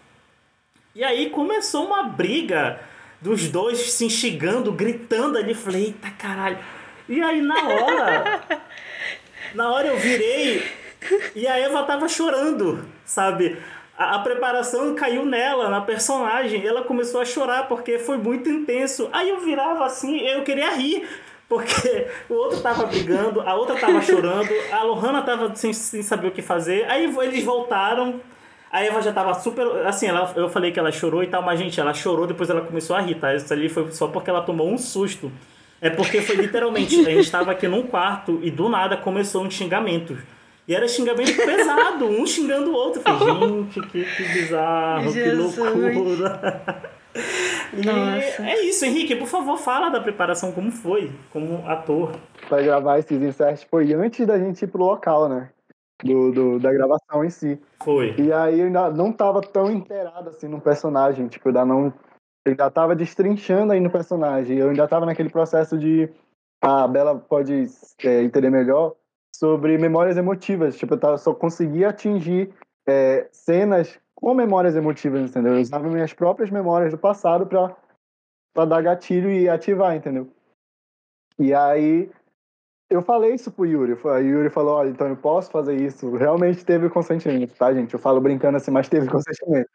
E 0.96 1.04
aí 1.04 1.30
começou 1.32 1.86
uma 1.86 2.04
briga 2.04 2.80
dos 3.20 3.50
dois 3.50 3.78
se 3.78 4.06
instigando, 4.06 4.72
gritando 4.72 5.38
ali. 5.38 5.54
Falei, 5.54 5.88
eita 5.88 6.10
caralho. 6.12 6.60
E 7.10 7.22
aí 7.22 7.42
na 7.42 7.68
hora. 7.68 8.42
na 9.54 9.70
hora 9.70 9.88
eu 9.88 9.98
virei 9.98 10.64
e 11.36 11.46
a 11.46 11.58
Eva 11.58 11.84
tava 11.84 12.08
chorando, 12.08 12.86
sabe? 13.04 13.58
A, 13.98 14.16
a, 14.16 14.20
preparação 14.20 14.96
caiu 14.96 15.26
nela, 15.26 15.70
na 15.70 15.82
personagem. 15.82 16.66
Ela 16.66 16.84
começou 16.84 17.20
a 17.20 17.26
chorar 17.26 17.68
porque 17.68 18.00
foi 18.00 18.18
muito 18.18 18.50
intenso. 18.50 19.10
Aí 19.12 19.30
eu 19.30 19.42
virava 19.42 19.86
assim, 19.86 20.20
eu 20.20 20.42
queria 20.44 20.72
rir. 20.72 21.06
Porque 21.50 22.08
o 22.30 22.36
outro 22.36 22.62
tava 22.62 22.86
brigando, 22.86 23.42
a 23.42 23.56
outra 23.56 23.76
tava 23.76 24.00
chorando, 24.04 24.50
a 24.72 24.84
Lohana 24.84 25.24
tava 25.24 25.54
sem, 25.56 25.74
sem 25.74 26.04
saber 26.04 26.28
o 26.28 26.32
que 26.32 26.44
fazer. 26.44 26.86
Aí 26.88 27.12
eles 27.24 27.44
voltaram, 27.44 28.22
a 28.72 28.84
Eva 28.84 29.02
já 29.02 29.12
tava 29.12 29.34
super. 29.34 29.66
Assim, 29.88 30.06
ela, 30.06 30.32
eu 30.36 30.48
falei 30.48 30.72
que 30.72 30.80
ela 30.80 30.92
chorou 30.92 31.24
e 31.24 31.28
tal, 31.28 31.42
mas, 31.42 31.60
gente, 31.60 31.80
ela 31.80 31.92
chorou, 31.92 32.28
depois 32.28 32.52
ela 32.52 32.62
começou 32.62 32.96
a 32.96 33.02
rir, 33.02 33.16
tá? 33.16 33.34
Isso 33.34 33.52
ali 33.52 33.68
foi 33.68 33.92
só 33.92 34.08
porque 34.08 34.30
ela 34.30 34.42
tomou 34.42 34.72
um 34.72 34.78
susto. 34.78 35.32
É 35.82 35.90
porque 35.90 36.22
foi 36.22 36.36
literalmente, 36.36 37.00
a 37.08 37.10
gente 37.10 37.32
tava 37.32 37.52
aqui 37.52 37.68
num 37.68 37.84
quarto 37.84 38.40
e 38.44 38.52
do 38.52 38.70
nada 38.70 38.96
começou 38.96 39.44
um 39.44 39.50
xingamento. 39.50 40.16
E 40.68 40.76
era 40.76 40.88
xingamento 40.88 41.36
pesado, 41.36 42.06
um 42.06 42.28
xingando 42.28 42.70
o 42.70 42.74
outro. 42.74 43.02
Eu 43.04 43.18
falei, 43.18 43.50
gente, 43.50 43.82
que, 43.88 44.04
que 44.04 44.24
bizarro, 44.24 45.12
Jesus. 45.12 45.56
que 45.56 45.62
loucura. 45.62 46.89
Nossa. 47.74 48.44
é 48.44 48.62
isso, 48.64 48.86
Henrique, 48.86 49.16
por 49.16 49.28
favor, 49.28 49.58
fala 49.58 49.90
da 49.90 50.00
preparação, 50.00 50.52
como 50.52 50.72
foi, 50.72 51.12
como 51.32 51.68
ator. 51.68 52.12
Para 52.48 52.62
gravar 52.62 53.00
esses 53.00 53.22
inserts 53.22 53.64
foi 53.64 53.94
antes 53.94 54.26
da 54.26 54.38
gente 54.38 54.64
ir 54.64 54.68
pro 54.68 54.84
local, 54.84 55.30
né? 55.30 55.50
Do, 56.04 56.32
do, 56.32 56.60
da 56.60 56.72
gravação 56.72 57.26
em 57.26 57.30
si. 57.30 57.60
Foi. 57.84 58.16
E 58.18 58.32
aí 58.32 58.60
eu 58.60 58.68
ainda 58.68 58.90
não 58.90 59.12
tava 59.12 59.42
tão 59.42 59.70
inteirado 59.70 60.30
assim 60.30 60.48
no 60.48 60.62
personagem, 60.62 61.28
tipo, 61.28 61.50
ainda 61.50 61.66
não. 61.66 61.94
Eu 62.46 62.52
ainda 62.52 62.72
tava 62.72 62.96
destrinchando 62.96 63.74
aí 63.74 63.82
no 63.82 63.90
personagem. 63.90 64.58
Eu 64.58 64.70
ainda 64.70 64.88
tava 64.88 65.06
naquele 65.06 65.30
processo 65.30 65.78
de. 65.78 66.10
A 66.62 66.88
Bela 66.88 67.16
pode 67.16 67.66
é, 68.04 68.24
entender 68.24 68.50
melhor 68.50 68.96
sobre 69.36 69.78
memórias 69.78 70.16
emotivas. 70.16 70.78
Tipo, 70.78 70.94
eu 70.94 71.00
tava, 71.00 71.18
só 71.18 71.34
conseguia 71.34 71.90
atingir 71.90 72.54
é, 72.88 73.28
cenas 73.32 74.00
com 74.20 74.34
memórias 74.34 74.76
emotivas, 74.76 75.30
entendeu? 75.30 75.54
Eu 75.54 75.62
usava 75.62 75.88
minhas 75.88 76.14
próprias 76.14 76.50
memórias 76.50 76.92
do 76.92 76.98
passado 76.98 77.46
para 77.46 77.76
para 78.54 78.66
dar 78.66 78.82
gatilho 78.82 79.32
e 79.32 79.48
ativar, 79.48 79.96
entendeu? 79.96 80.28
E 81.38 81.54
aí 81.54 82.12
eu 82.90 83.02
falei 83.02 83.36
isso 83.36 83.52
pro 83.52 83.66
Yuri. 83.66 83.98
A 84.06 84.18
Yuri 84.18 84.50
falou: 84.50 84.76
olha, 84.76 84.90
então 84.90 85.08
eu 85.08 85.16
posso 85.16 85.50
fazer 85.52 85.76
isso. 85.76 86.16
Realmente 86.16 86.66
teve 86.66 86.90
consentimento, 86.90 87.56
tá, 87.56 87.74
gente? 87.74 87.94
Eu 87.94 88.00
falo 88.00 88.20
brincando 88.20 88.58
assim, 88.58 88.72
mas 88.72 88.90
teve 88.90 89.08
consentimento. 89.10 89.70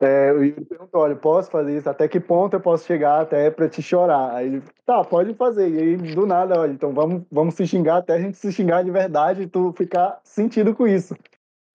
É, 0.00 0.32
o 0.32 0.42
Yuri 0.42 0.64
perguntou: 0.64 1.00
olha, 1.00 1.16
posso 1.16 1.50
fazer 1.50 1.76
isso? 1.76 1.90
Até 1.90 2.08
que 2.08 2.20
ponto 2.20 2.54
eu 2.54 2.60
posso 2.60 2.86
chegar 2.86 3.20
até 3.20 3.50
pra 3.50 3.68
te 3.68 3.82
chorar? 3.82 4.34
Aí 4.34 4.46
ele, 4.46 4.62
tá, 4.86 5.04
pode 5.04 5.34
fazer. 5.34 5.68
E 5.68 5.78
aí, 5.78 5.96
do 6.14 6.24
nada, 6.24 6.58
olha, 6.58 6.72
então 6.72 6.94
vamos, 6.94 7.24
vamos 7.30 7.54
se 7.54 7.66
xingar 7.66 7.98
até 7.98 8.14
a 8.14 8.20
gente 8.20 8.38
se 8.38 8.50
xingar 8.52 8.82
de 8.84 8.90
verdade 8.90 9.42
e 9.42 9.46
tu 9.46 9.72
ficar 9.76 10.20
sentido 10.24 10.74
com 10.74 10.86
isso. 10.86 11.14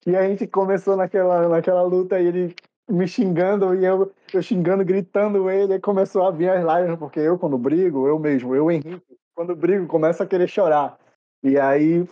E 0.07 0.15
a 0.15 0.25
gente 0.25 0.47
começou 0.47 0.95
naquela, 0.95 1.49
naquela 1.49 1.81
luta 1.81 2.17
e 2.17 2.27
ele 2.27 2.55
me 2.89 3.05
xingando 3.05 3.75
e 3.75 3.83
eu, 3.83 4.09
eu 4.33 4.41
xingando, 4.41 4.85
gritando 4.85 5.49
ele, 5.49 5.73
e 5.73 5.79
começou 5.81 6.25
a 6.25 6.31
vir 6.31 6.49
as 6.49 6.63
lágrimas, 6.63 6.97
porque 6.97 7.19
eu, 7.19 7.37
quando 7.37 7.57
brigo, 7.57 8.07
eu 8.07 8.17
mesmo, 8.17 8.55
eu, 8.55 8.71
Henrique, 8.71 9.17
quando 9.35 9.53
brigo, 9.53 9.85
começo 9.85 10.23
a 10.23 10.25
querer 10.25 10.47
chorar. 10.47 10.97
E 11.43 11.59
aí 11.59 12.07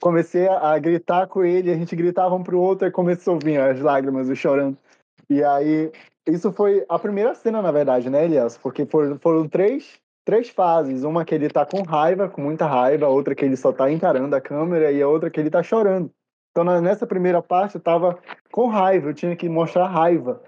comecei 0.00 0.48
a, 0.48 0.72
a 0.72 0.78
gritar 0.80 1.28
com 1.28 1.44
ele, 1.44 1.70
a 1.70 1.76
gente 1.76 1.94
gritava 1.94 2.34
um 2.34 2.42
pro 2.42 2.58
outro 2.58 2.88
e 2.88 2.90
começou 2.90 3.36
a 3.36 3.38
vir 3.38 3.60
as 3.60 3.80
lágrimas, 3.80 4.28
eu 4.28 4.34
chorando. 4.34 4.76
E 5.28 5.44
aí, 5.44 5.92
isso 6.26 6.50
foi 6.50 6.84
a 6.88 6.98
primeira 6.98 7.32
cena, 7.36 7.62
na 7.62 7.70
verdade, 7.70 8.10
né, 8.10 8.24
Elias? 8.24 8.58
Porque 8.58 8.84
foram, 8.86 9.16
foram 9.20 9.48
três, 9.48 10.00
três 10.24 10.48
fases. 10.48 11.04
Uma 11.04 11.24
que 11.24 11.36
ele 11.36 11.48
tá 11.48 11.64
com 11.64 11.82
raiva, 11.82 12.28
com 12.28 12.40
muita 12.40 12.66
raiva, 12.66 13.06
outra 13.06 13.36
que 13.36 13.44
ele 13.44 13.56
só 13.56 13.72
tá 13.72 13.88
encarando 13.88 14.34
a 14.34 14.40
câmera 14.40 14.90
e 14.90 15.00
a 15.00 15.08
outra 15.08 15.30
que 15.30 15.38
ele 15.38 15.48
tá 15.48 15.62
chorando. 15.62 16.10
Então, 16.50 16.64
nessa 16.80 17.06
primeira 17.06 17.40
parte, 17.40 17.76
eu 17.76 17.80
tava 17.80 18.18
com 18.50 18.66
raiva, 18.66 19.10
eu 19.10 19.14
tinha 19.14 19.36
que 19.36 19.48
mostrar 19.48 19.86
raiva. 19.86 20.42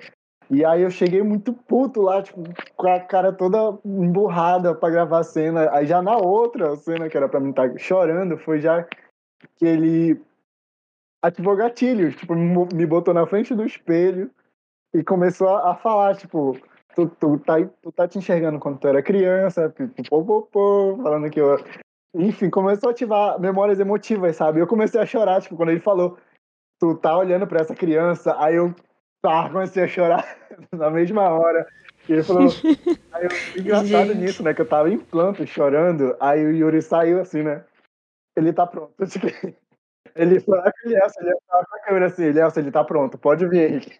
E 0.50 0.64
aí 0.64 0.82
eu 0.82 0.90
cheguei 0.90 1.23
muito 1.23 1.52
puto 1.52 2.02
lá, 2.02 2.23
tipo, 2.23 2.42
com 2.76 2.88
a 2.88 3.00
cara 3.00 3.32
toda 3.32 3.78
emburrada 3.85 4.75
para 4.75 4.90
gravar 4.90 5.21
a 5.21 5.25
cena. 5.25 5.71
Aí 5.73 5.87
já 5.87 6.02
na 6.02 6.16
outra 6.16 6.76
cena, 6.76 7.09
que 7.09 7.16
era 7.16 7.28
pra 7.28 7.40
mim 7.40 7.50
estar 7.50 7.71
tá 7.71 7.78
chorando, 7.78 8.37
foi 8.37 8.61
já 8.61 8.87
que 9.56 9.64
ele 9.64 10.21
ativou 11.23 11.56
gatilhos, 11.56 12.16
tipo, 12.16 12.35
me 12.35 12.87
botou 12.87 13.14
na 13.14 13.26
frente 13.26 13.54
do 13.54 13.64
espelho 13.64 14.30
e 14.92 15.02
começou 15.04 15.49
a, 15.49 15.75
falar, 15.76 16.16
tipo, 16.16 16.59
tu, 16.94 17.09
tu, 17.09 17.38
tá, 17.38 17.54
tu 17.80 17.92
tá 17.92 18.09
te 18.09 18.18
enxergando 18.18 18.59
quando 18.59 18.78
tu 18.78 18.88
era 18.88 19.02
criança, 19.02 19.73
pô, 20.09 20.25
pô, 20.25 20.42
pô, 20.42 20.99
falando 21.02 21.30
que 21.30 21.40
eu 21.40 21.56
enfim, 22.14 22.50
começou 22.50 22.88
a 22.88 22.92
ativar 22.92 23.40
memórias 23.40 23.81
emotivas, 23.81 24.37
sabe? 24.37 24.61
Eu 24.61 24.66
comecei 24.66 25.00
a 25.00 25.07
chorar, 25.07 25.40
tipo, 25.40 25.57
quando 25.57 25.71
ele 25.71 25.81
falou, 25.81 26.19
tu 26.78 26.97
tá 26.97 27.16
olhando 27.16 27.47
pra 27.47 27.61
essa 27.61 27.75
criança, 27.75 28.35
aí 28.38 28.57
eu 28.57 28.75
tá, 29.23 29.49
comecei 29.49 29.85
a 29.85 29.88
chorar 29.88 30.25
na 30.73 30.90
mesma 30.90 31.28
hora. 31.31 31.66
E 32.09 32.12
ele 32.12 32.23
falou, 32.23 32.42
aí 33.12 33.25
eu, 33.25 33.61
engraçado 33.61 34.09
Gente. 34.09 34.19
nisso, 34.19 34.42
né? 34.42 34.52
Que 34.52 34.61
eu 34.61 34.69
tava 34.69 34.90
em 34.90 34.99
planto 34.99 35.47
chorando, 35.47 36.16
aí 36.21 36.45
o 36.45 36.50
Yuri 36.50 36.83
saiu 36.83 37.21
assim, 37.21 37.42
né? 37.42 37.64
Ele 38.37 38.52
tá 38.52 38.66
pronto. 38.66 38.95
Ele 40.14 40.40
falou, 40.40 40.61
ah, 40.61 40.73
Elielson, 40.85 41.21
ele 41.23 41.35
tava 41.49 41.64
com 41.64 41.75
a 41.75 41.81
câmera 41.81 42.07
assim, 42.07 42.25
Elielson, 42.25 42.61
ele 42.61 42.71
tá 42.71 42.85
pronto, 42.85 43.16
pode 43.16 43.49
vir, 43.49 43.71
Henrique. 43.71 43.97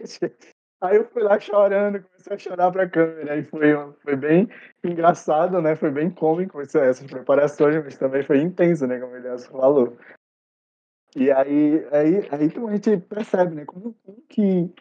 Aí 0.83 0.97
eu 0.97 1.05
fui 1.05 1.23
lá 1.23 1.39
chorando, 1.39 2.03
comecei 2.03 2.35
a 2.35 2.39
chorar 2.39 2.73
pra 2.73 2.89
câmera. 2.89 3.35
Aí 3.35 3.45
foi, 3.45 3.73
foi 4.03 4.17
bem 4.17 4.49
engraçado, 4.83 5.63
né? 5.63 5.77
Foi 5.77 5.93
bem 5.93 6.11
cômico 6.11 6.61
essas 6.61 7.07
preparações, 7.07 7.77
mas 7.85 7.97
também 7.97 8.25
foi 8.25 8.41
intenso, 8.41 8.85
né? 8.89 8.99
Como 8.99 9.15
Elias 9.15 9.47
falou. 9.47 9.97
E 11.15 11.31
aí, 11.31 11.87
aí, 11.93 12.29
aí 12.33 12.45
então 12.47 12.67
a 12.67 12.73
gente 12.73 12.97
percebe, 12.97 13.55
né? 13.55 13.65
Como, 13.65 13.95
como 14.05 14.21
que 14.29 14.75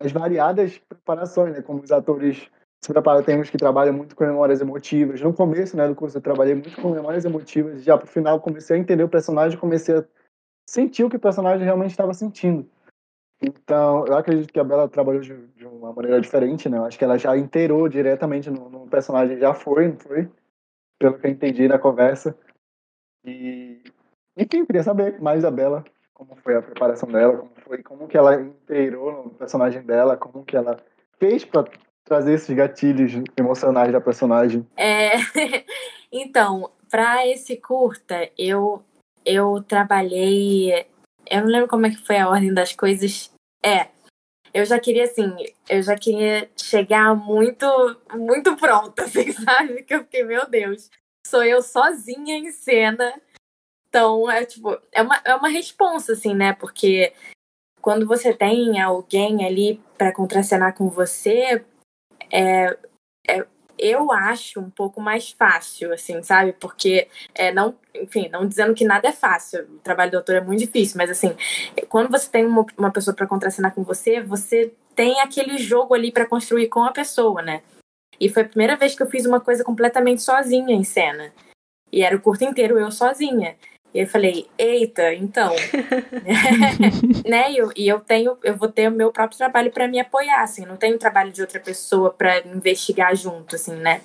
as 0.00 0.10
variadas 0.10 0.78
preparações, 0.78 1.54
né? 1.54 1.62
Como 1.62 1.80
os 1.80 1.92
atores 1.92 2.50
se 2.84 2.92
preparam, 2.92 3.22
tem 3.22 3.40
uns 3.40 3.48
que 3.48 3.56
trabalham 3.56 3.94
muito 3.94 4.16
com 4.16 4.24
memórias 4.24 4.60
emotivas. 4.60 5.20
No 5.20 5.32
começo, 5.32 5.76
né, 5.76 5.86
do 5.86 5.94
curso 5.94 6.18
eu 6.18 6.22
trabalhei 6.22 6.54
muito 6.54 6.74
com 6.82 6.90
memórias 6.90 7.24
emotivas. 7.24 7.84
Já 7.84 7.96
pro 7.96 8.08
final 8.08 8.40
comecei 8.40 8.76
a 8.76 8.80
entender 8.80 9.04
o 9.04 9.08
personagem, 9.08 9.56
comecei 9.56 9.96
a 9.96 10.04
sentir 10.68 11.04
o 11.04 11.08
que 11.08 11.16
o 11.16 11.20
personagem 11.20 11.64
realmente 11.64 11.92
estava 11.92 12.12
sentindo. 12.12 12.68
Então, 13.46 14.06
eu 14.06 14.16
acredito 14.16 14.52
que 14.52 14.58
a 14.58 14.64
Bela 14.64 14.88
trabalhou 14.88 15.20
de, 15.20 15.36
de, 15.48 15.66
uma 15.66 15.92
maneira 15.92 16.18
diferente, 16.20 16.66
né? 16.68 16.78
Eu 16.78 16.84
acho 16.86 16.98
que 16.98 17.04
ela 17.04 17.18
já 17.18 17.36
inteirou 17.36 17.88
diretamente 17.88 18.48
no, 18.48 18.70
no, 18.70 18.86
personagem, 18.86 19.38
já 19.38 19.52
foi, 19.52 19.88
não 19.88 19.98
foi? 19.98 20.30
Pelo 20.98 21.18
que 21.18 21.26
eu 21.26 21.30
entendi 21.30 21.68
na 21.68 21.78
conversa. 21.78 22.36
E, 23.22 23.82
enfim, 24.36 24.60
eu 24.60 24.66
queria 24.66 24.82
saber 24.82 25.20
mais 25.20 25.42
da 25.42 25.50
Bela, 25.50 25.84
como 26.14 26.34
foi 26.36 26.56
a 26.56 26.62
preparação 26.62 27.08
dela, 27.10 27.36
como 27.36 27.52
foi, 27.56 27.82
como 27.82 28.08
que 28.08 28.16
ela 28.16 28.40
inteirou 28.40 29.24
no 29.24 29.30
personagem 29.30 29.82
dela, 29.82 30.16
como 30.16 30.44
que 30.44 30.56
ela 30.56 30.78
fez 31.18 31.44
para 31.44 31.68
trazer 32.04 32.34
esses 32.34 32.54
gatilhos 32.54 33.12
emocionais 33.36 33.92
da 33.92 34.00
personagem. 34.00 34.66
É, 34.76 35.12
então, 36.10 36.70
para 36.90 37.26
esse 37.26 37.56
curta, 37.56 38.30
eu 38.38 38.82
eu 39.26 39.62
trabalhei 39.66 40.86
eu 41.30 41.40
não 41.40 41.48
lembro 41.48 41.68
como 41.68 41.86
é 41.86 41.90
que 41.90 42.06
foi 42.06 42.18
a 42.18 42.28
ordem 42.28 42.52
das 42.52 42.74
coisas 42.74 43.33
é, 43.64 43.88
eu 44.52 44.64
já 44.64 44.78
queria, 44.78 45.04
assim, 45.04 45.34
eu 45.68 45.82
já 45.82 45.96
queria 45.96 46.48
chegar 46.56 47.14
muito, 47.14 47.66
muito 48.14 48.56
pronta, 48.56 49.02
assim, 49.04 49.32
sabe? 49.32 49.82
Que 49.82 49.94
eu 49.94 50.00
fiquei, 50.00 50.22
meu 50.22 50.48
Deus, 50.48 50.90
sou 51.26 51.42
eu 51.42 51.62
sozinha 51.62 52.36
em 52.36 52.52
cena. 52.52 53.20
Então, 53.88 54.30
é 54.30 54.44
tipo, 54.44 54.78
é 54.92 55.02
uma, 55.02 55.20
é 55.24 55.34
uma 55.34 55.48
responsa, 55.48 56.12
assim, 56.12 56.34
né? 56.34 56.52
Porque 56.52 57.12
quando 57.80 58.06
você 58.06 58.34
tem 58.34 58.80
alguém 58.80 59.46
ali 59.46 59.82
para 59.96 60.12
contracenar 60.12 60.74
com 60.74 60.88
você, 60.88 61.64
é, 62.30 62.76
é, 63.26 63.46
eu 63.84 64.10
acho 64.10 64.60
um 64.60 64.70
pouco 64.70 65.00
mais 65.00 65.30
fácil, 65.30 65.92
assim, 65.92 66.22
sabe? 66.22 66.54
Porque, 66.54 67.06
é, 67.34 67.52
não, 67.52 67.74
enfim, 67.94 68.28
não 68.30 68.46
dizendo 68.46 68.74
que 68.74 68.84
nada 68.84 69.08
é 69.08 69.12
fácil, 69.12 69.62
o 69.64 69.78
trabalho 69.78 70.10
do 70.10 70.16
autor 70.16 70.36
é 70.36 70.40
muito 70.40 70.60
difícil, 70.60 70.96
mas, 70.96 71.10
assim, 71.10 71.36
quando 71.88 72.10
você 72.10 72.28
tem 72.30 72.46
uma, 72.46 72.64
uma 72.78 72.90
pessoa 72.90 73.14
para 73.14 73.26
contracenar 73.26 73.74
com 73.74 73.84
você, 73.84 74.22
você 74.22 74.72
tem 74.94 75.20
aquele 75.20 75.58
jogo 75.58 75.92
ali 75.94 76.10
para 76.10 76.26
construir 76.26 76.68
com 76.68 76.82
a 76.82 76.92
pessoa, 76.92 77.42
né? 77.42 77.62
E 78.18 78.28
foi 78.28 78.42
a 78.42 78.48
primeira 78.48 78.76
vez 78.76 78.94
que 78.94 79.02
eu 79.02 79.10
fiz 79.10 79.26
uma 79.26 79.40
coisa 79.40 79.62
completamente 79.62 80.22
sozinha 80.22 80.74
em 80.74 80.84
cena. 80.84 81.32
E 81.92 82.02
era 82.02 82.16
o 82.16 82.20
curto 82.20 82.44
inteiro 82.44 82.78
eu 82.78 82.90
sozinha. 82.90 83.56
E 83.94 84.00
eu 84.00 84.08
falei, 84.08 84.50
eita, 84.58 85.14
então. 85.14 85.54
né? 87.24 87.52
E 87.52 87.56
eu, 87.58 87.72
e 87.76 87.86
eu 87.86 88.00
tenho, 88.00 88.36
eu 88.42 88.56
vou 88.56 88.68
ter 88.68 88.88
o 88.88 88.92
meu 88.92 89.12
próprio 89.12 89.38
trabalho 89.38 89.70
para 89.70 89.86
me 89.86 90.00
apoiar, 90.00 90.42
assim, 90.42 90.66
não 90.66 90.76
tenho 90.76 90.98
trabalho 90.98 91.30
de 91.30 91.40
outra 91.40 91.60
pessoa 91.60 92.10
para 92.10 92.40
investigar 92.40 93.14
junto, 93.14 93.54
assim, 93.54 93.76
né? 93.76 94.02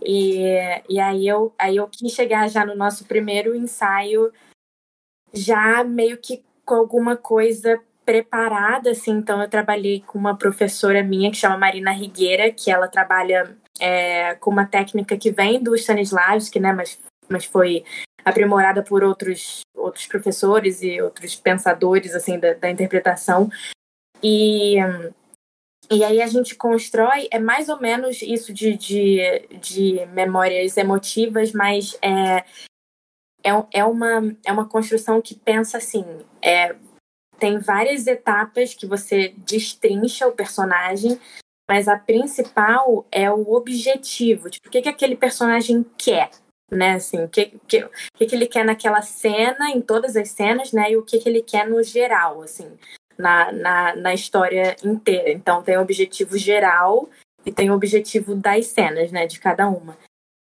E, 0.00 0.44
e 0.88 1.00
aí, 1.00 1.26
eu, 1.26 1.52
aí 1.58 1.76
eu 1.76 1.88
quis 1.88 2.12
chegar 2.12 2.48
já 2.48 2.64
no 2.64 2.76
nosso 2.76 3.04
primeiro 3.04 3.52
ensaio, 3.52 4.32
já 5.34 5.82
meio 5.82 6.18
que 6.18 6.44
com 6.64 6.76
alguma 6.76 7.16
coisa 7.16 7.80
preparada, 8.04 8.90
assim. 8.90 9.10
Então, 9.10 9.42
eu 9.42 9.50
trabalhei 9.50 10.04
com 10.06 10.16
uma 10.16 10.38
professora 10.38 11.02
minha 11.02 11.32
que 11.32 11.36
chama 11.36 11.58
Marina 11.58 11.90
Rigueira, 11.90 12.52
que 12.52 12.70
ela 12.70 12.86
trabalha 12.86 13.56
é, 13.80 14.36
com 14.36 14.52
uma 14.52 14.66
técnica 14.66 15.16
que 15.16 15.32
vem 15.32 15.60
do 15.60 15.74
Stanislavski, 15.74 16.60
né? 16.60 16.72
Mas, 16.72 16.96
mas 17.28 17.44
foi 17.44 17.84
aprimorada 18.26 18.82
por 18.82 19.04
outros, 19.04 19.60
outros 19.72 20.04
professores 20.06 20.82
e 20.82 21.00
outros 21.00 21.36
pensadores 21.36 22.12
assim 22.12 22.40
da, 22.40 22.54
da 22.54 22.68
interpretação. 22.68 23.48
E, 24.20 24.74
e 25.88 26.02
aí 26.02 26.20
a 26.20 26.26
gente 26.26 26.56
constrói, 26.56 27.28
é 27.30 27.38
mais 27.38 27.68
ou 27.68 27.80
menos 27.80 28.20
isso 28.22 28.52
de, 28.52 28.76
de, 28.76 29.20
de 29.60 30.06
memórias 30.06 30.76
emotivas, 30.76 31.52
mas 31.52 31.96
é, 32.02 32.38
é, 33.44 33.50
é, 33.72 33.84
uma, 33.84 34.36
é 34.44 34.50
uma 34.50 34.68
construção 34.68 35.22
que 35.22 35.36
pensa 35.36 35.78
assim, 35.78 36.04
é, 36.42 36.74
tem 37.38 37.60
várias 37.60 38.08
etapas 38.08 38.74
que 38.74 38.86
você 38.86 39.34
destrincha 39.38 40.26
o 40.26 40.32
personagem, 40.32 41.20
mas 41.70 41.86
a 41.86 41.96
principal 41.96 43.06
é 43.12 43.30
o 43.30 43.52
objetivo, 43.52 44.50
tipo, 44.50 44.66
o 44.66 44.70
que, 44.70 44.82
que 44.82 44.88
aquele 44.88 45.14
personagem 45.14 45.86
quer, 45.96 46.30
né? 46.70 46.94
Assim, 46.94 47.24
o 47.24 47.28
que, 47.28 47.58
que, 47.66 47.88
que, 48.14 48.26
que 48.26 48.34
ele 48.34 48.46
quer 48.46 48.64
naquela 48.64 49.02
cena, 49.02 49.70
em 49.70 49.80
todas 49.80 50.16
as 50.16 50.30
cenas, 50.30 50.72
né? 50.72 50.92
E 50.92 50.96
o 50.96 51.02
que, 51.02 51.18
que 51.18 51.28
ele 51.28 51.42
quer 51.42 51.68
no 51.68 51.82
geral, 51.82 52.42
assim, 52.42 52.76
na, 53.18 53.52
na, 53.52 53.96
na 53.96 54.14
história 54.14 54.76
inteira. 54.84 55.30
Então, 55.30 55.62
tem 55.62 55.76
o 55.76 55.82
objetivo 55.82 56.36
geral 56.36 57.08
e 57.44 57.52
tem 57.52 57.70
o 57.70 57.74
objetivo 57.74 58.34
das 58.34 58.66
cenas, 58.66 59.12
né? 59.12 59.26
De 59.26 59.38
cada 59.38 59.68
uma. 59.68 59.96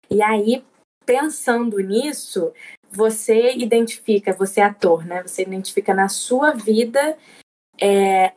E 0.09 0.21
aí, 0.21 0.63
pensando 1.05 1.79
nisso, 1.79 2.53
você 2.91 3.53
identifica, 3.55 4.33
você 4.33 4.61
é 4.61 4.65
ator, 4.65 5.05
né? 5.05 5.21
Você 5.23 5.41
identifica 5.41 5.93
na 5.93 6.07
sua 6.07 6.51
vida 6.51 7.17
é, 7.79 8.33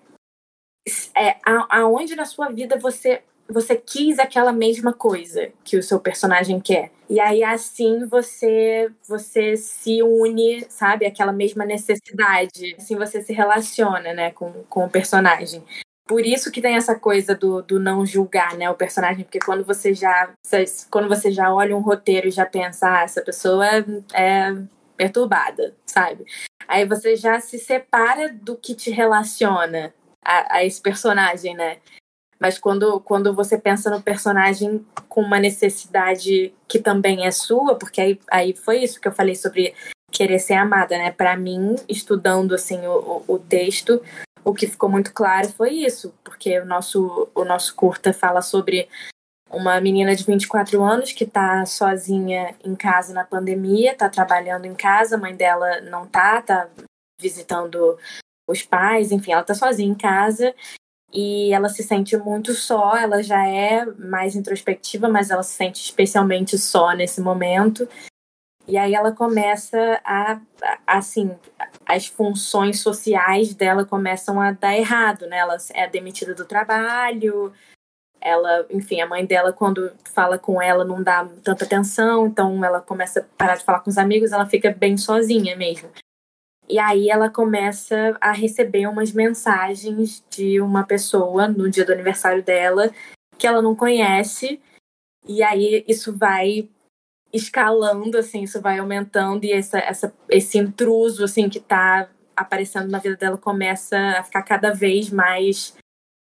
é, 1.15 1.37
aonde 1.71 2.15
na 2.17 2.25
sua 2.25 2.49
vida 2.49 2.79
você 2.79 3.23
você 3.49 3.77
quis 3.77 4.19
aquela 4.19 4.53
mesma 4.53 4.93
coisa 4.93 5.51
que 5.65 5.77
o 5.77 5.83
seu 5.83 6.01
personagem 6.01 6.61
quer. 6.61 6.91
E 7.09 7.21
aí 7.21 7.45
assim 7.45 8.05
você 8.07 8.91
você 9.09 9.57
se 9.57 10.03
une, 10.03 10.67
sabe, 10.69 11.07
aquela 11.07 11.33
mesma 11.33 11.65
necessidade. 11.65 12.75
Assim 12.77 12.97
você 12.97 13.23
se 13.23 13.33
relaciona, 13.33 14.13
né, 14.13 14.31
com, 14.33 14.53
com 14.69 14.85
o 14.85 14.91
personagem. 14.91 15.63
Por 16.07 16.25
isso 16.25 16.53
que 16.53 16.61
tem 16.61 16.77
essa 16.77 16.95
coisa 16.95 17.35
do, 17.35 17.63
do 17.63 17.81
não 17.81 18.07
julgar, 18.07 18.55
né, 18.57 18.71
o 18.71 18.75
personagem, 18.75 19.25
porque 19.25 19.41
quando 19.41 19.65
você 19.65 19.93
já 19.93 20.33
quando 20.91 21.09
você 21.09 21.31
já 21.33 21.53
olha 21.53 21.77
um 21.77 21.81
roteiro 21.81 22.29
e 22.29 22.33
já 22.33 22.47
pensa, 22.47 22.89
ah, 22.89 23.03
essa 23.03 23.23
pessoa 23.23 23.67
é 24.15 24.55
perturbada, 24.97 25.75
sabe? 25.85 26.25
Aí 26.67 26.85
você 26.85 27.17
já 27.17 27.39
se 27.41 27.59
separa 27.59 28.33
do 28.33 28.57
que 28.57 28.75
te 28.75 28.91
relaciona 28.91 29.95
a, 30.25 30.57
a 30.57 30.65
esse 30.65 30.81
personagem, 30.81 31.55
né? 31.55 31.79
Mas 32.39 32.59
quando, 32.59 33.01
quando 33.01 33.35
você 33.35 33.57
pensa 33.57 33.91
no 33.91 34.03
personagem 34.03 34.85
com 35.09 35.23
uma 35.23 35.39
necessidade 35.39 36.53
que 36.69 36.79
também 36.79 37.27
é 37.27 37.31
sua, 37.31 37.77
porque 37.77 38.01
aí, 38.01 38.21
aí 38.31 38.55
foi 38.55 38.83
isso 38.83 39.01
que 39.01 39.09
eu 39.09 39.13
falei 39.13 39.35
sobre 39.35 39.75
querer 40.13 40.39
ser 40.39 40.55
amada, 40.55 40.97
né? 40.97 41.11
Para 41.11 41.37
mim, 41.37 41.77
estudando 41.89 42.55
assim 42.55 42.87
o, 42.87 43.25
o 43.27 43.39
texto, 43.39 44.03
o 44.45 44.55
que 44.55 44.67
ficou 44.67 44.89
muito 44.89 45.13
claro 45.13 45.49
foi 45.49 45.71
isso, 45.71 46.15
porque 46.23 46.61
o 46.61 46.65
nosso, 46.65 47.29
o 47.35 47.45
nosso 47.45 47.75
curta 47.75 48.13
fala 48.13 48.43
sobre 48.43 48.89
uma 49.51 49.81
menina 49.81 50.15
de 50.15 50.25
24 50.25 50.83
anos 50.83 51.13
que 51.13 51.25
está 51.25 51.65
sozinha 51.65 52.55
em 52.65 52.75
casa 52.75 53.15
na 53.15 53.25
pandemia, 53.25 53.93
está 53.93 54.09
trabalhando 54.09 54.67
em 54.67 54.75
casa, 54.75 55.17
a 55.17 55.19
mãe 55.19 55.35
dela 55.35 55.81
não 55.83 56.07
tá, 56.07 56.43
tá 56.43 56.69
visitando 57.21 57.99
os 58.49 58.63
pais, 58.63 59.11
enfim, 59.11 59.33
ela 59.33 59.41
está 59.41 59.55
sozinha 59.55 59.91
em 59.91 59.95
casa 59.95 60.55
e 61.13 61.53
ela 61.53 61.69
se 61.69 61.83
sente 61.83 62.17
muito 62.17 62.53
só, 62.53 62.97
ela 62.97 63.23
já 63.23 63.47
é 63.47 63.85
mais 63.85 64.35
introspectiva, 64.35 65.09
mas 65.09 65.31
ela 65.31 65.43
se 65.43 65.55
sente 65.55 65.83
especialmente 65.83 66.59
só 66.59 66.93
nesse 66.93 67.21
momento. 67.21 67.89
E 68.69 68.77
aí 68.77 68.95
ela 68.95 69.13
começa 69.13 70.01
a, 70.05 70.41
assim, 70.87 71.35
as 71.87 72.07
funções 72.07 72.81
sociais 72.81 73.55
dela 73.55 73.85
começam 73.85 74.41
a 74.41 74.51
dar 74.51 74.77
errado, 74.77 75.27
né? 75.29 75.39
Ela 75.39 75.57
é 75.73 75.89
demitida 75.89 76.35
do 76.35 76.45
trabalho, 76.45 77.53
ela, 78.21 78.67
enfim, 78.71 79.01
a 79.01 79.07
mãe 79.07 79.25
dela 79.25 79.53
quando 79.53 79.93
fala 80.13 80.37
com 80.37 80.61
ela 80.61 80.85
não 80.85 81.01
dá 81.01 81.25
tanta 81.45 81.65
atenção, 81.65 82.27
então 82.27 82.65
ela 82.65 82.81
começa 82.81 83.21
a 83.21 83.25
parar 83.39 83.57
de 83.57 83.65
falar 83.65 83.81
com 83.81 83.91
os 83.91 83.99
amigos, 83.99 84.33
ela 84.33 84.47
fica 84.47 84.71
bem 84.73 84.97
sozinha 84.97 85.55
mesmo. 85.57 85.89
E 86.69 86.79
aí 86.79 87.09
ela 87.09 87.31
começa 87.31 88.17
a 88.21 88.33
receber 88.33 88.87
umas 88.87 89.13
mensagens 89.13 90.25
de 90.31 90.61
uma 90.61 90.85
pessoa 90.85 91.47
no 91.47 91.71
dia 91.71 91.85
do 91.85 91.93
aniversário 91.93 92.43
dela 92.43 92.91
que 93.39 93.47
ela 93.47 93.63
não 93.63 93.75
conhece. 93.75 94.61
E 95.27 95.43
aí 95.43 95.85
isso 95.87 96.17
vai 96.17 96.69
escalando, 97.33 98.19
assim, 98.19 98.43
isso 98.43 98.61
vai 98.61 98.79
aumentando 98.79 99.45
e 99.45 99.53
essa, 99.53 99.79
essa, 99.79 100.15
esse 100.29 100.59
intruso, 100.59 101.25
assim, 101.25 101.49
que 101.49 101.61
tá 101.61 102.09
aparecendo 102.35 102.91
na 102.91 102.99
vida 102.99 103.17
dela 103.17 103.37
começa 103.37 103.99
a 104.19 104.23
ficar 104.23 104.43
cada 104.43 104.73
vez 104.73 105.11
mais 105.11 105.77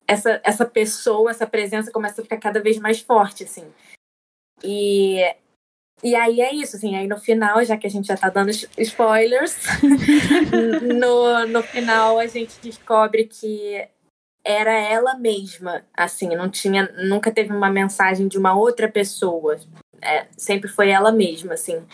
essa, 0.07 0.41
essa 0.43 0.65
pessoa, 0.65 1.31
essa 1.31 1.47
presença 1.47 1.91
começa 1.91 2.21
a 2.21 2.23
ficar 2.23 2.37
cada 2.37 2.61
vez 2.61 2.77
mais 2.77 2.99
forte, 2.99 3.43
assim. 3.43 3.65
E 4.63 5.21
e 6.03 6.15
aí 6.15 6.41
é 6.41 6.53
isso, 6.53 6.75
assim, 6.75 6.95
aí 6.95 7.07
no 7.07 7.17
final, 7.17 7.63
já 7.63 7.77
que 7.77 7.85
a 7.85 7.89
gente 7.89 8.07
já 8.07 8.17
tá 8.17 8.29
dando 8.29 8.49
spoilers, 8.49 9.57
no, 10.99 11.47
no 11.47 11.61
final 11.61 12.17
a 12.17 12.25
gente 12.27 12.59
descobre 12.61 13.25
que 13.25 13.87
era 14.43 14.71
ela 14.71 15.15
mesma, 15.15 15.85
assim, 15.93 16.35
não 16.35 16.49
tinha, 16.49 16.91
nunca 17.03 17.31
teve 17.31 17.53
uma 17.53 17.69
mensagem 17.69 18.27
de 18.27 18.37
uma 18.37 18.55
outra 18.55 18.89
pessoa, 18.89 19.59
é, 20.01 20.25
sempre 20.35 20.67
foi 20.67 20.89
ela 20.89 21.11
mesma, 21.11 21.53
assim. 21.53 21.85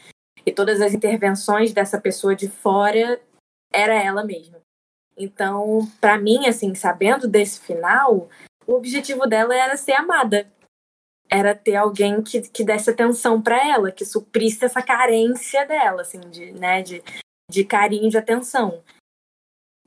E 0.45 0.51
todas 0.51 0.79
as 0.79 0.93
intervenções 0.93 1.73
dessa 1.73 1.99
pessoa 1.99 2.33
de 2.33 2.47
fora 2.47 3.19
era 3.73 3.93
ela 3.93 4.23
mesma. 4.23 4.61
Então, 5.17 5.91
para 5.99 6.17
mim, 6.17 6.47
assim, 6.47 6.73
sabendo 6.73 7.27
desse 7.27 7.59
final, 7.59 8.29
o 8.65 8.73
objetivo 8.73 9.27
dela 9.27 9.53
era 9.53 9.75
ser 9.75 9.93
amada 9.93 10.47
era 11.29 11.53
ter 11.55 11.75
alguém 11.75 12.21
que, 12.21 12.41
que 12.41 12.63
desse 12.63 12.89
atenção 12.89 13.41
para 13.41 13.65
ela, 13.67 13.91
que 13.91 14.05
suprisse 14.05 14.65
essa 14.65 14.81
carência 14.81 15.65
dela, 15.65 16.01
assim, 16.01 16.19
de, 16.21 16.51
né, 16.53 16.81
de, 16.81 17.03
de 17.49 17.63
carinho, 17.63 18.09
de 18.09 18.17
atenção. 18.17 18.83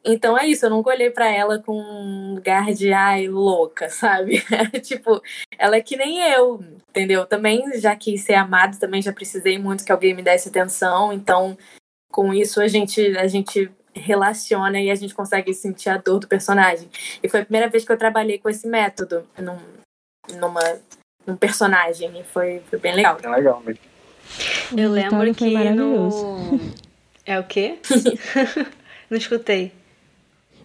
Então 0.04 0.36
é 0.36 0.46
isso, 0.46 0.64
eu 0.64 0.70
nunca 0.70 0.90
olhei 0.90 1.10
para 1.10 1.30
ela 1.30 1.58
com 1.62 1.78
um 1.78 2.34
lugar 2.34 2.72
de 2.72 2.92
ai, 2.92 3.28
louca, 3.28 3.88
sabe? 3.90 4.42
tipo, 4.82 5.22
ela 5.58 5.76
é 5.76 5.80
que 5.80 5.96
nem 5.96 6.20
eu, 6.32 6.62
entendeu? 6.88 7.26
Também 7.26 7.78
já 7.78 7.94
quis 7.94 8.22
ser 8.22 8.34
amado, 8.34 8.78
também 8.78 9.02
já 9.02 9.12
precisei 9.12 9.58
muito 9.58 9.84
que 9.84 9.92
alguém 9.92 10.14
me 10.14 10.22
desse 10.22 10.48
atenção, 10.48 11.12
então 11.12 11.56
com 12.10 12.34
isso 12.34 12.60
a 12.60 12.66
gente 12.66 13.16
a 13.16 13.26
gente 13.26 13.70
relaciona 13.94 14.80
e 14.80 14.90
a 14.90 14.94
gente 14.94 15.14
consegue 15.14 15.52
sentir 15.52 15.90
a 15.90 15.96
dor 15.96 16.20
do 16.20 16.28
personagem. 16.28 16.88
E 17.22 17.28
foi 17.28 17.40
a 17.40 17.44
primeira 17.44 17.68
vez 17.68 17.84
que 17.84 17.92
eu 17.92 17.98
trabalhei 17.98 18.38
com 18.38 18.48
esse 18.48 18.66
método 18.66 19.26
num, 19.38 19.58
numa 20.38 20.60
um 21.30 21.36
personagem. 21.36 22.10
E 22.18 22.24
foi, 22.24 22.60
foi 22.68 22.78
bem 22.78 22.94
legal. 22.94 23.18
É 23.22 23.28
legal 23.28 23.62
mesmo. 23.64 23.80
Eu 24.76 24.90
lembro 24.90 25.34
que 25.34 25.70
no. 25.70 26.60
É 27.26 27.38
o 27.38 27.44
quê? 27.44 27.78
Não 29.10 29.18
escutei. 29.18 29.72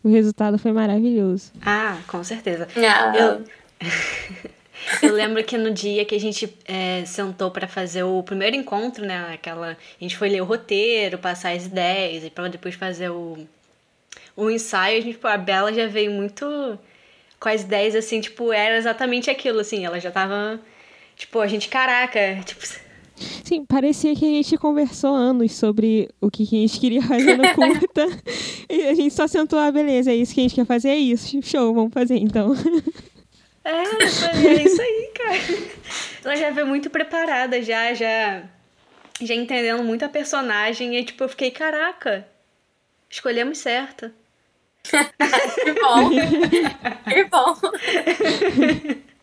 O 0.04 0.10
resultado 0.10 0.58
foi 0.60 0.72
maravilhoso. 0.72 1.52
Ah, 1.66 1.98
com 2.08 2.24
certeza. 2.24 2.68
Ah. 2.78 3.14
Eu... 3.18 3.44
Eu 5.02 5.14
lembro 5.14 5.44
que 5.44 5.58
no 5.58 5.72
dia 5.72 6.06
que 6.06 6.14
a 6.14 6.20
gente 6.20 6.54
é, 6.66 7.04
sentou 7.06 7.50
para 7.50 7.68
fazer 7.68 8.04
o 8.04 8.22
primeiro 8.22 8.56
encontro, 8.56 9.06
né? 9.06 9.34
Aquela, 9.34 9.72
a 9.72 10.04
gente 10.04 10.16
foi 10.16 10.30
ler 10.30 10.42
o 10.42 10.46
roteiro, 10.46 11.18
passar 11.18 11.54
as 11.54 11.66
ideias 11.66 12.24
e 12.24 12.30
para 12.30 12.50
depois 12.50 12.76
fazer 12.76 13.10
o, 13.10 13.48
o 14.36 14.50
ensaio. 14.50 15.00
A, 15.00 15.02
gente, 15.02 15.20
a 15.24 15.38
Bela 15.38 15.74
já 15.74 15.88
veio 15.88 16.12
muito 16.12 16.78
com 17.46 17.50
as 17.50 17.62
ideias, 17.62 17.94
assim, 17.94 18.20
tipo, 18.20 18.52
era 18.52 18.76
exatamente 18.76 19.30
aquilo, 19.30 19.60
assim, 19.60 19.86
ela 19.86 20.00
já 20.00 20.10
tava, 20.10 20.60
tipo, 21.16 21.40
a 21.40 21.46
gente, 21.48 21.70
caraca, 21.70 22.42
tipo... 22.44 22.66
Sim, 23.46 23.64
parecia 23.64 24.16
que 24.16 24.26
a 24.26 24.30
gente 24.30 24.58
conversou 24.58 25.14
anos 25.14 25.52
sobre 25.52 26.10
o 26.20 26.32
que 26.32 26.42
a 26.42 26.46
gente 26.48 26.80
queria 26.80 27.04
fazer 27.04 27.38
no 27.38 27.48
curta. 27.54 28.08
e 28.68 28.88
a 28.88 28.96
gente 28.96 29.14
só 29.14 29.28
sentou, 29.28 29.60
ah, 29.60 29.72
beleza, 29.72 30.12
é 30.12 30.16
isso 30.16 30.34
que 30.34 30.40
a 30.40 30.44
gente 30.44 30.56
quer 30.56 30.66
fazer, 30.66 30.90
é 30.90 30.96
isso. 30.96 31.40
Show, 31.44 31.72
vamos 31.72 31.94
fazer 31.94 32.18
então. 32.18 32.54
É, 33.64 33.72
é 33.72 34.64
isso 34.64 34.82
aí, 34.82 35.12
cara. 35.14 35.70
Ela 36.24 36.36
já 36.36 36.50
veio 36.50 36.66
muito 36.66 36.90
preparada, 36.90 37.62
já, 37.62 37.94
já. 37.94 38.44
já 39.22 39.36
entendendo 39.36 39.84
muito 39.84 40.04
a 40.04 40.10
personagem, 40.10 40.98
e 40.98 41.04
tipo, 41.04 41.24
eu 41.24 41.30
fiquei, 41.30 41.52
caraca, 41.52 42.28
escolhemos 43.08 43.60
certo. 43.60 44.12
Que 44.92 45.74
bom. 45.82 46.10
que 47.10 47.24
bom. 47.26 47.56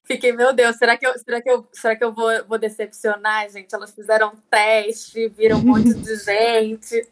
Fiquei, 0.04 0.32
meu 0.32 0.52
Deus, 0.52 0.76
será 0.76 0.96
que 0.96 1.06
eu, 1.06 1.18
será 1.18 1.40
que 1.40 1.50
eu, 1.50 1.66
será 1.72 1.96
que 1.96 2.04
eu 2.04 2.12
vou, 2.12 2.28
vou 2.46 2.58
decepcionar, 2.58 3.48
gente? 3.48 3.74
Elas 3.74 3.94
fizeram 3.94 4.32
teste, 4.50 5.28
viram 5.28 5.58
um 5.58 5.62
monte 5.62 5.94
de 5.94 6.16
gente. 6.16 7.08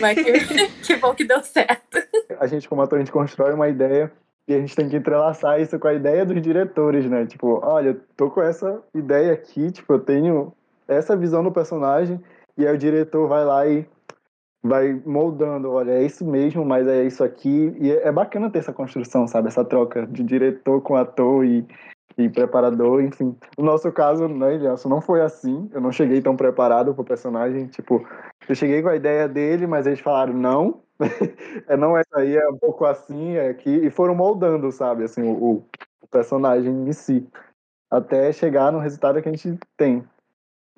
Mas 0.00 0.18
que, 0.22 0.68
que 0.86 0.96
bom 0.96 1.14
que 1.14 1.24
deu 1.24 1.42
certo. 1.42 1.98
A 2.38 2.46
gente, 2.46 2.68
como 2.68 2.82
ator, 2.82 2.98
a 2.98 3.00
gente 3.00 3.10
constrói 3.10 3.52
uma 3.52 3.68
ideia 3.68 4.12
e 4.46 4.54
a 4.54 4.58
gente 4.58 4.76
tem 4.76 4.88
que 4.88 4.96
entrelaçar 4.96 5.60
isso 5.60 5.78
com 5.78 5.88
a 5.88 5.94
ideia 5.94 6.24
dos 6.24 6.40
diretores, 6.40 7.04
né? 7.06 7.26
Tipo, 7.26 7.60
olha, 7.64 7.96
tô 8.16 8.30
com 8.30 8.42
essa 8.42 8.82
ideia 8.94 9.32
aqui, 9.32 9.70
tipo, 9.70 9.92
eu 9.92 10.00
tenho 10.00 10.52
essa 10.86 11.16
visão 11.16 11.42
do 11.42 11.52
personagem 11.52 12.20
e 12.56 12.66
aí 12.66 12.74
o 12.74 12.78
diretor 12.78 13.28
vai 13.28 13.44
lá 13.44 13.66
e 13.66 13.86
vai 14.62 14.92
moldando, 15.06 15.70
olha, 15.70 15.92
é 15.92 16.04
isso 16.04 16.24
mesmo, 16.24 16.64
mas 16.64 16.86
é 16.86 17.04
isso 17.04 17.24
aqui. 17.24 17.74
E 17.80 17.90
é 17.90 18.12
bacana 18.12 18.50
ter 18.50 18.58
essa 18.58 18.72
construção, 18.72 19.26
sabe? 19.26 19.48
Essa 19.48 19.64
troca 19.64 20.06
de 20.06 20.22
diretor 20.22 20.80
com 20.82 20.96
ator 20.96 21.44
e, 21.44 21.66
e 22.18 22.28
preparador, 22.28 23.02
enfim. 23.02 23.34
No 23.56 23.64
nosso 23.64 23.90
caso, 23.90 24.28
né, 24.28 24.54
Elias, 24.54 24.84
não 24.84 25.00
foi 25.00 25.22
assim. 25.22 25.68
Eu 25.72 25.80
não 25.80 25.90
cheguei 25.90 26.20
tão 26.20 26.36
preparado 26.36 26.94
pro 26.94 27.04
personagem. 27.04 27.66
Tipo, 27.68 28.06
eu 28.48 28.54
cheguei 28.54 28.82
com 28.82 28.88
a 28.88 28.96
ideia 28.96 29.26
dele, 29.26 29.66
mas 29.66 29.86
eles 29.86 30.00
falaram 30.00 30.34
não. 30.34 30.82
é 31.66 31.76
não 31.76 31.96
é 31.96 32.02
aí, 32.14 32.36
é 32.36 32.48
um 32.48 32.58
pouco 32.58 32.84
assim, 32.84 33.36
é 33.36 33.48
aqui. 33.48 33.70
E 33.70 33.90
foram 33.90 34.14
moldando, 34.14 34.70
sabe, 34.70 35.04
assim, 35.04 35.22
o, 35.22 35.64
o 36.02 36.06
personagem 36.10 36.88
em 36.88 36.92
si. 36.92 37.26
Até 37.90 38.30
chegar 38.32 38.70
no 38.70 38.78
resultado 38.78 39.20
que 39.22 39.28
a 39.28 39.32
gente 39.32 39.58
tem. 39.76 40.04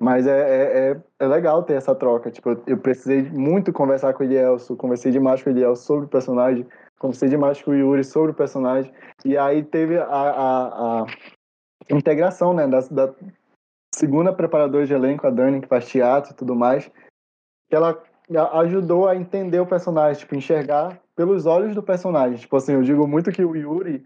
Mas 0.03 0.27
é, 0.27 0.31
é, 0.31 0.91
é, 0.91 1.01
é 1.17 1.27
legal 1.27 1.63
ter 1.63 1.75
essa 1.75 1.95
troca. 1.95 2.29
Tipo, 2.29 2.61
eu 2.67 2.77
precisei 2.77 3.21
muito 3.21 3.71
conversar 3.71 4.13
com 4.13 4.21
o 4.21 4.25
Elielso, 4.25 4.75
conversei 4.75 5.13
demais 5.13 5.41
com 5.41 5.49
o 5.49 5.53
Elielso 5.53 5.85
sobre 5.85 6.05
o 6.05 6.09
personagem, 6.09 6.67
conversei 6.99 7.29
demais 7.29 7.61
com 7.61 7.71
o 7.71 7.73
Yuri 7.73 8.03
sobre 8.03 8.31
o 8.31 8.35
personagem. 8.35 8.93
E 9.23 9.37
aí 9.37 9.63
teve 9.63 9.97
a, 9.97 10.05
a, 10.05 11.03
a 11.03 11.05
integração, 11.89 12.53
né, 12.53 12.67
da, 12.67 12.81
da, 12.81 13.13
segunda 13.95 14.33
preparadora 14.33 14.85
de 14.85 14.93
elenco, 14.93 15.25
a 15.25 15.29
Dani, 15.29 15.61
que 15.61 15.69
faz 15.69 15.87
teatro 15.87 16.33
e 16.33 16.35
tudo 16.35 16.53
mais, 16.53 16.91
que 17.69 17.75
ela 17.75 17.97
ajudou 18.55 19.07
a 19.07 19.15
entender 19.15 19.61
o 19.61 19.65
personagem, 19.65 20.19
tipo, 20.19 20.35
enxergar 20.35 20.99
pelos 21.15 21.45
olhos 21.45 21.73
do 21.73 21.81
personagem. 21.81 22.39
Tipo 22.39 22.57
assim, 22.57 22.73
eu 22.73 22.83
digo 22.83 23.07
muito 23.07 23.31
que 23.31 23.45
o 23.45 23.55
Yuri 23.55 24.05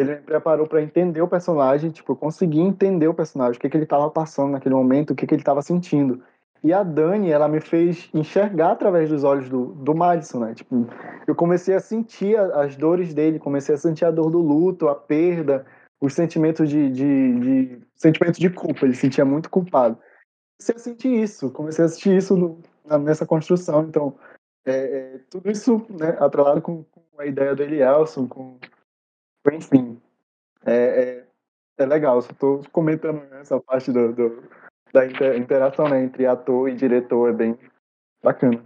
ele 0.00 0.16
me 0.16 0.20
preparou 0.20 0.66
para 0.66 0.82
entender 0.82 1.22
o 1.22 1.28
personagem, 1.28 1.90
tipo, 1.90 2.12
eu 2.12 2.16
consegui 2.16 2.60
entender 2.60 3.08
o 3.08 3.14
personagem, 3.14 3.56
o 3.56 3.60
que, 3.60 3.68
que 3.68 3.76
ele 3.76 3.84
estava 3.84 4.10
passando 4.10 4.52
naquele 4.52 4.74
momento, 4.74 5.12
o 5.12 5.16
que, 5.16 5.26
que 5.26 5.34
ele 5.34 5.40
estava 5.40 5.62
sentindo. 5.62 6.22
E 6.62 6.72
a 6.72 6.82
Dani, 6.82 7.30
ela 7.30 7.48
me 7.48 7.60
fez 7.60 8.10
enxergar 8.12 8.72
através 8.72 9.08
dos 9.08 9.24
olhos 9.24 9.48
do, 9.48 9.66
do 9.66 9.94
Madison, 9.94 10.40
né? 10.40 10.54
Tipo, 10.54 10.86
eu 11.26 11.34
comecei 11.34 11.74
a 11.74 11.80
sentir 11.80 12.36
as 12.38 12.76
dores 12.76 13.14
dele, 13.14 13.38
comecei 13.38 13.74
a 13.74 13.78
sentir 13.78 14.04
a 14.04 14.10
dor 14.10 14.30
do 14.30 14.38
luto, 14.38 14.88
a 14.88 14.94
perda, 14.94 15.64
os 16.00 16.12
sentimentos 16.14 16.68
de, 16.68 16.90
de, 16.90 17.40
de 17.40 17.78
sentimento 17.94 18.40
de 18.40 18.50
culpa. 18.50 18.84
Ele 18.84 18.94
sentia 18.94 19.24
muito 19.24 19.48
culpado. 19.48 19.98
Comecei 20.58 20.74
a 20.74 20.78
sentir 20.78 21.22
isso, 21.22 21.50
comecei 21.50 21.84
a 21.84 21.88
sentir 21.88 22.16
isso 22.16 22.36
no, 22.36 22.58
nessa 22.98 23.24
construção. 23.24 23.84
Então, 23.84 24.16
é, 24.64 24.72
é, 24.72 25.20
tudo 25.30 25.50
isso 25.50 25.86
né, 25.88 26.16
atrelado 26.18 26.60
com, 26.60 26.82
com, 26.84 27.02
a 27.18 27.26
ideia 27.26 27.54
do 27.54 27.62
Elielson, 27.62 28.26
com, 28.26 28.58
enfim, 29.54 30.00
é, 30.64 30.74
é, 31.78 31.82
é 31.82 31.86
legal. 31.86 32.20
Só 32.22 32.30
estou 32.30 32.62
comentando 32.72 33.22
essa 33.34 33.60
parte 33.60 33.92
do, 33.92 34.12
do 34.12 34.42
da 34.92 35.36
interação 35.36 35.88
né, 35.88 36.02
entre 36.02 36.26
ator 36.26 36.70
e 36.70 36.74
diretor, 36.74 37.28
é 37.28 37.32
bem 37.32 37.58
bacana. 38.22 38.62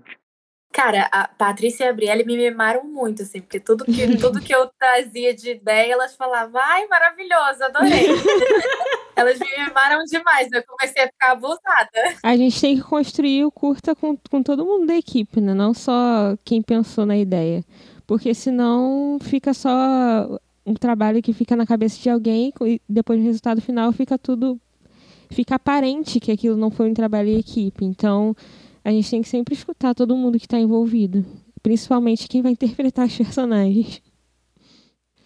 Cara, 0.73 1.09
a 1.11 1.27
Patrícia 1.27 1.85
e 1.85 1.88
a 1.88 1.93
Brielle 1.93 2.25
me 2.25 2.37
mimaram 2.37 2.85
muito, 2.85 3.23
assim, 3.23 3.40
porque 3.40 3.59
tudo 3.59 3.85
que, 3.85 4.16
tudo 4.19 4.40
que 4.40 4.55
eu 4.55 4.71
trazia 4.79 5.35
de 5.35 5.51
ideia, 5.51 5.93
elas 5.93 6.14
falavam, 6.14 6.61
ai, 6.62 6.87
maravilhoso, 6.87 7.64
adorei. 7.64 8.07
elas 9.16 9.38
me 9.40 9.49
mimaram 9.59 10.05
demais, 10.05 10.49
eu 10.53 10.62
comecei 10.64 11.03
a 11.03 11.09
ficar 11.09 11.33
abusada. 11.33 12.16
A 12.23 12.37
gente 12.37 12.61
tem 12.61 12.77
que 12.77 12.83
construir 12.83 13.45
o 13.45 13.51
curta 13.51 13.97
com, 13.97 14.16
com 14.31 14.43
todo 14.43 14.64
mundo 14.64 14.87
da 14.87 14.95
equipe, 14.95 15.40
né? 15.40 15.53
Não 15.53 15.75
só 15.75 16.37
quem 16.45 16.62
pensou 16.62 17.05
na 17.05 17.16
ideia. 17.16 17.64
Porque 18.07 18.33
senão 18.33 19.19
fica 19.21 19.53
só 19.53 20.38
um 20.70 20.74
trabalho 20.74 21.20
que 21.20 21.33
fica 21.33 21.56
na 21.56 21.66
cabeça 21.66 22.00
de 22.00 22.09
alguém 22.09 22.52
e 22.62 22.80
depois 22.88 23.18
no 23.18 23.24
resultado 23.24 23.61
final 23.61 23.92
fica 23.92 24.16
tudo 24.16 24.61
fica 25.30 25.56
aparente 25.56 26.20
que 26.20 26.30
aquilo 26.30 26.56
não 26.56 26.70
foi 26.70 26.90
um 26.90 26.94
trabalho 26.94 27.28
em 27.28 27.38
equipe. 27.38 27.85
Então, 27.85 28.35
a 28.85 28.90
gente 28.90 29.11
tem 29.11 29.22
que 29.22 29.28
sempre 29.28 29.54
escutar 29.54 29.94
todo 29.94 30.16
mundo 30.16 30.38
que 30.38 30.46
está 30.46 30.59
envolvido, 30.59 31.24
principalmente 31.62 32.28
quem 32.28 32.42
vai 32.42 32.52
interpretar 32.52 33.06
os 33.06 33.16
personagens. 33.16 34.02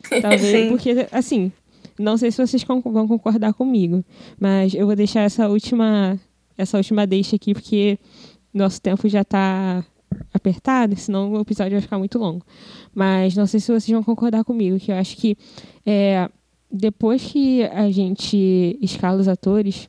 Talvez 0.20 0.68
porque 0.68 1.06
assim, 1.10 1.50
não 1.98 2.16
sei 2.16 2.30
se 2.30 2.44
vocês 2.44 2.62
vão 2.64 2.82
concordar 2.82 3.54
comigo, 3.54 4.04
mas 4.38 4.74
eu 4.74 4.86
vou 4.86 4.96
deixar 4.96 5.22
essa 5.22 5.48
última 5.48 6.18
essa 6.56 6.76
última 6.76 7.06
deixa 7.06 7.36
aqui 7.36 7.52
porque 7.52 7.98
nosso 8.52 8.80
tempo 8.80 9.08
já 9.08 9.22
está 9.22 9.84
apertado, 10.32 10.96
senão 10.96 11.32
o 11.32 11.40
episódio 11.40 11.72
vai 11.72 11.80
ficar 11.80 11.98
muito 11.98 12.18
longo. 12.18 12.44
Mas 12.94 13.34
não 13.36 13.46
sei 13.46 13.60
se 13.60 13.66
vocês 13.66 13.88
vão 13.88 14.02
concordar 14.02 14.44
comigo, 14.44 14.78
que 14.78 14.92
eu 14.92 14.96
acho 14.96 15.16
que 15.16 15.36
é, 15.84 16.28
depois 16.70 17.22
que 17.22 17.62
a 17.64 17.90
gente 17.90 18.78
escala 18.80 19.20
os 19.20 19.28
atores, 19.28 19.88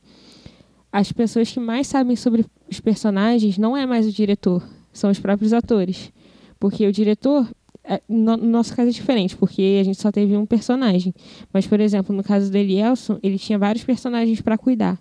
as 0.92 1.12
pessoas 1.12 1.50
que 1.50 1.60
mais 1.60 1.86
sabem 1.86 2.16
sobre 2.16 2.46
os 2.70 2.80
personagens 2.80 3.58
não 3.58 3.76
é 3.76 3.84
mais 3.84 4.06
o 4.06 4.12
diretor, 4.12 4.62
são 4.92 5.10
os 5.10 5.18
próprios 5.18 5.52
atores. 5.52 6.12
Porque 6.58 6.86
o 6.86 6.92
diretor, 6.92 7.46
é, 7.84 8.00
no 8.08 8.36
nosso 8.36 8.74
caso 8.74 8.88
é 8.88 8.92
diferente, 8.92 9.36
porque 9.36 9.78
a 9.80 9.84
gente 9.84 10.00
só 10.00 10.10
teve 10.10 10.36
um 10.36 10.46
personagem. 10.46 11.14
Mas, 11.52 11.66
por 11.66 11.80
exemplo, 11.80 12.14
no 12.14 12.22
caso 12.22 12.50
do 12.50 12.56
Elielson, 12.56 13.18
ele 13.22 13.38
tinha 13.38 13.58
vários 13.58 13.84
personagens 13.84 14.40
para 14.40 14.56
cuidar, 14.56 14.98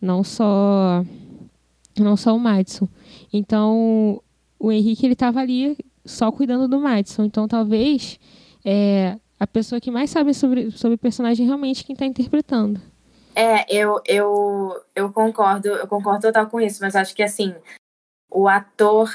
não 0.00 0.22
só 0.22 1.04
não 1.98 2.16
só 2.16 2.34
o 2.34 2.38
Madison. 2.38 2.88
Então, 3.32 4.22
o 4.62 4.70
Henrique 4.70 5.04
ele 5.04 5.14
estava 5.14 5.40
ali 5.40 5.76
só 6.04 6.30
cuidando 6.30 6.68
do 6.68 6.78
Madison. 6.78 7.24
Então, 7.24 7.48
talvez 7.48 8.20
é, 8.64 9.18
a 9.38 9.44
pessoa 9.44 9.80
que 9.80 9.90
mais 9.90 10.08
sabe 10.08 10.32
sobre, 10.32 10.70
sobre 10.70 10.94
o 10.94 10.98
personagem 10.98 11.44
é 11.44 11.48
realmente 11.48 11.84
quem 11.84 11.94
está 11.94 12.06
interpretando. 12.06 12.80
É, 13.34 13.66
eu, 13.74 14.00
eu, 14.06 14.80
eu 14.94 15.12
concordo, 15.12 15.66
eu 15.66 15.88
concordo 15.88 16.28
total 16.28 16.46
com 16.46 16.60
isso, 16.60 16.78
mas 16.80 16.94
acho 16.94 17.12
que 17.12 17.24
assim, 17.24 17.52
o 18.30 18.46
ator 18.46 19.12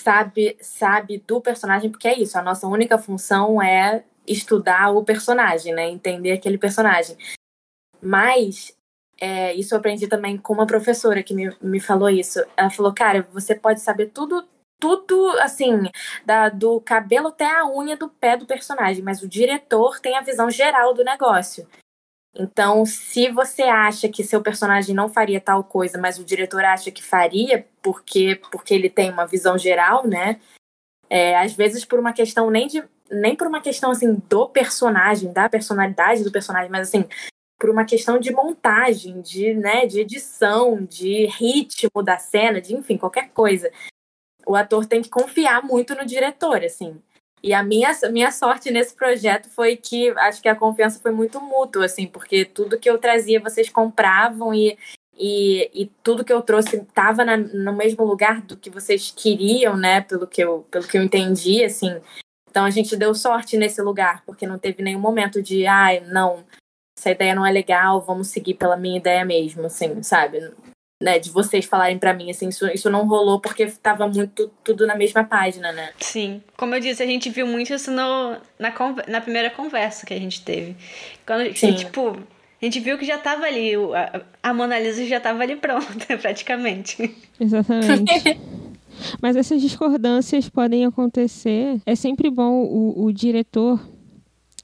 sabe, 0.00 0.56
sabe 0.60 1.22
do 1.28 1.40
personagem, 1.40 1.88
porque 1.88 2.08
é 2.08 2.18
isso, 2.18 2.36
a 2.36 2.42
nossa 2.42 2.66
única 2.66 2.98
função 2.98 3.62
é 3.62 4.02
estudar 4.26 4.90
o 4.90 5.04
personagem, 5.04 5.72
né? 5.72 5.88
Entender 5.88 6.32
aquele 6.32 6.58
personagem. 6.58 7.16
Mas 8.00 8.76
é, 9.20 9.54
isso 9.54 9.74
eu 9.74 9.78
aprendi 9.78 10.08
também 10.08 10.36
com 10.36 10.54
uma 10.54 10.66
professora 10.66 11.22
que 11.22 11.34
me, 11.34 11.54
me 11.60 11.78
falou 11.78 12.10
isso. 12.10 12.44
Ela 12.56 12.70
falou, 12.70 12.92
cara, 12.92 13.28
você 13.32 13.54
pode 13.54 13.80
saber 13.80 14.06
tudo 14.06 14.44
tudo, 14.82 15.28
assim, 15.38 15.88
da, 16.26 16.48
do 16.48 16.80
cabelo 16.80 17.28
até 17.28 17.46
a 17.46 17.64
unha 17.64 17.96
do 17.96 18.08
pé 18.08 18.36
do 18.36 18.44
personagem, 18.44 19.00
mas 19.00 19.22
o 19.22 19.28
diretor 19.28 20.00
tem 20.00 20.18
a 20.18 20.22
visão 20.22 20.50
geral 20.50 20.92
do 20.92 21.04
negócio. 21.04 21.68
Então, 22.34 22.84
se 22.84 23.30
você 23.30 23.62
acha 23.62 24.08
que 24.08 24.24
seu 24.24 24.42
personagem 24.42 24.92
não 24.92 25.08
faria 25.08 25.40
tal 25.40 25.62
coisa, 25.62 25.98
mas 25.98 26.18
o 26.18 26.24
diretor 26.24 26.64
acha 26.64 26.90
que 26.90 27.00
faria, 27.00 27.64
porque, 27.80 28.40
porque 28.50 28.74
ele 28.74 28.90
tem 28.90 29.12
uma 29.12 29.24
visão 29.24 29.56
geral, 29.56 30.04
né? 30.04 30.40
É, 31.08 31.38
às 31.38 31.52
vezes 31.52 31.84
por 31.84 32.00
uma 32.00 32.12
questão 32.12 32.50
nem 32.50 32.66
de 32.66 32.82
nem 33.10 33.36
por 33.36 33.46
uma 33.46 33.60
questão 33.60 33.90
assim 33.90 34.14
do 34.28 34.48
personagem, 34.48 35.30
da 35.32 35.46
personalidade 35.46 36.24
do 36.24 36.32
personagem, 36.32 36.70
mas 36.70 36.88
assim 36.88 37.06
por 37.60 37.68
uma 37.68 37.84
questão 37.84 38.18
de 38.18 38.32
montagem, 38.32 39.20
de, 39.20 39.54
né, 39.54 39.86
de 39.86 40.00
edição, 40.00 40.82
de 40.82 41.26
ritmo 41.26 42.02
da 42.02 42.18
cena, 42.18 42.60
de 42.60 42.74
enfim, 42.74 42.96
qualquer 42.96 43.28
coisa 43.30 43.70
o 44.46 44.56
ator 44.56 44.86
tem 44.86 45.02
que 45.02 45.08
confiar 45.08 45.62
muito 45.62 45.94
no 45.94 46.04
diretor, 46.04 46.64
assim. 46.64 47.00
E 47.42 47.52
a 47.52 47.62
minha, 47.62 47.90
minha 48.10 48.30
sorte 48.30 48.70
nesse 48.70 48.94
projeto 48.94 49.48
foi 49.48 49.76
que 49.76 50.10
acho 50.10 50.40
que 50.40 50.48
a 50.48 50.54
confiança 50.54 51.00
foi 51.00 51.10
muito 51.10 51.40
mútua, 51.40 51.86
assim, 51.86 52.06
porque 52.06 52.44
tudo 52.44 52.78
que 52.78 52.88
eu 52.88 52.98
trazia 52.98 53.40
vocês 53.40 53.68
compravam 53.68 54.54
e, 54.54 54.78
e, 55.18 55.68
e 55.74 55.86
tudo 56.04 56.24
que 56.24 56.32
eu 56.32 56.40
trouxe 56.40 56.76
estava 56.76 57.24
no 57.24 57.72
mesmo 57.72 58.04
lugar 58.04 58.40
do 58.42 58.56
que 58.56 58.70
vocês 58.70 59.10
queriam, 59.10 59.76
né? 59.76 60.02
Pelo 60.02 60.26
que, 60.26 60.42
eu, 60.42 60.64
pelo 60.70 60.86
que 60.86 60.96
eu 60.96 61.02
entendi, 61.02 61.64
assim. 61.64 62.00
Então 62.48 62.64
a 62.64 62.70
gente 62.70 62.96
deu 62.96 63.12
sorte 63.14 63.56
nesse 63.56 63.82
lugar, 63.82 64.22
porque 64.24 64.46
não 64.46 64.58
teve 64.58 64.82
nenhum 64.82 65.00
momento 65.00 65.42
de, 65.42 65.66
ai, 65.66 65.98
ah, 65.98 66.12
não, 66.12 66.44
essa 66.96 67.10
ideia 67.10 67.34
não 67.34 67.44
é 67.44 67.50
legal, 67.50 68.00
vamos 68.00 68.28
seguir 68.28 68.54
pela 68.54 68.76
minha 68.76 68.98
ideia 68.98 69.24
mesmo, 69.24 69.66
assim, 69.66 70.00
sabe? 70.02 70.52
Né, 71.02 71.18
de 71.18 71.30
vocês 71.30 71.64
falarem 71.64 71.98
para 71.98 72.14
mim, 72.14 72.30
assim, 72.30 72.48
isso, 72.48 72.66
isso 72.68 72.88
não 72.88 73.06
rolou 73.06 73.40
porque 73.40 73.66
tava 73.66 74.06
muito 74.06 74.50
tudo 74.62 74.86
na 74.86 74.94
mesma 74.94 75.24
página, 75.24 75.72
né? 75.72 75.90
Sim. 75.98 76.40
Como 76.56 76.74
eu 76.74 76.80
disse, 76.80 77.02
a 77.02 77.06
gente 77.06 77.28
viu 77.28 77.46
muito 77.46 77.74
isso 77.74 77.90
no, 77.90 78.36
na, 78.58 78.72
na 79.08 79.20
primeira 79.20 79.50
conversa 79.50 80.06
que 80.06 80.14
a 80.14 80.18
gente 80.18 80.44
teve. 80.44 80.76
Quando, 81.26 81.54
Sim. 81.56 81.74
tipo, 81.74 82.16
A 82.60 82.64
gente 82.64 82.78
viu 82.78 82.96
que 82.96 83.04
já 83.04 83.18
tava 83.18 83.44
ali, 83.44 83.74
a, 83.74 84.22
a 84.42 84.54
Mona 84.54 84.78
Lisa 84.78 85.04
já 85.04 85.18
tava 85.18 85.42
ali 85.42 85.56
pronta, 85.56 86.16
praticamente. 86.16 87.14
Exatamente. 87.40 88.40
Mas 89.20 89.34
essas 89.34 89.60
discordâncias 89.60 90.48
podem 90.48 90.84
acontecer. 90.84 91.80
É 91.84 91.96
sempre 91.96 92.30
bom 92.30 92.62
o, 92.62 93.06
o 93.06 93.12
diretor 93.12 93.80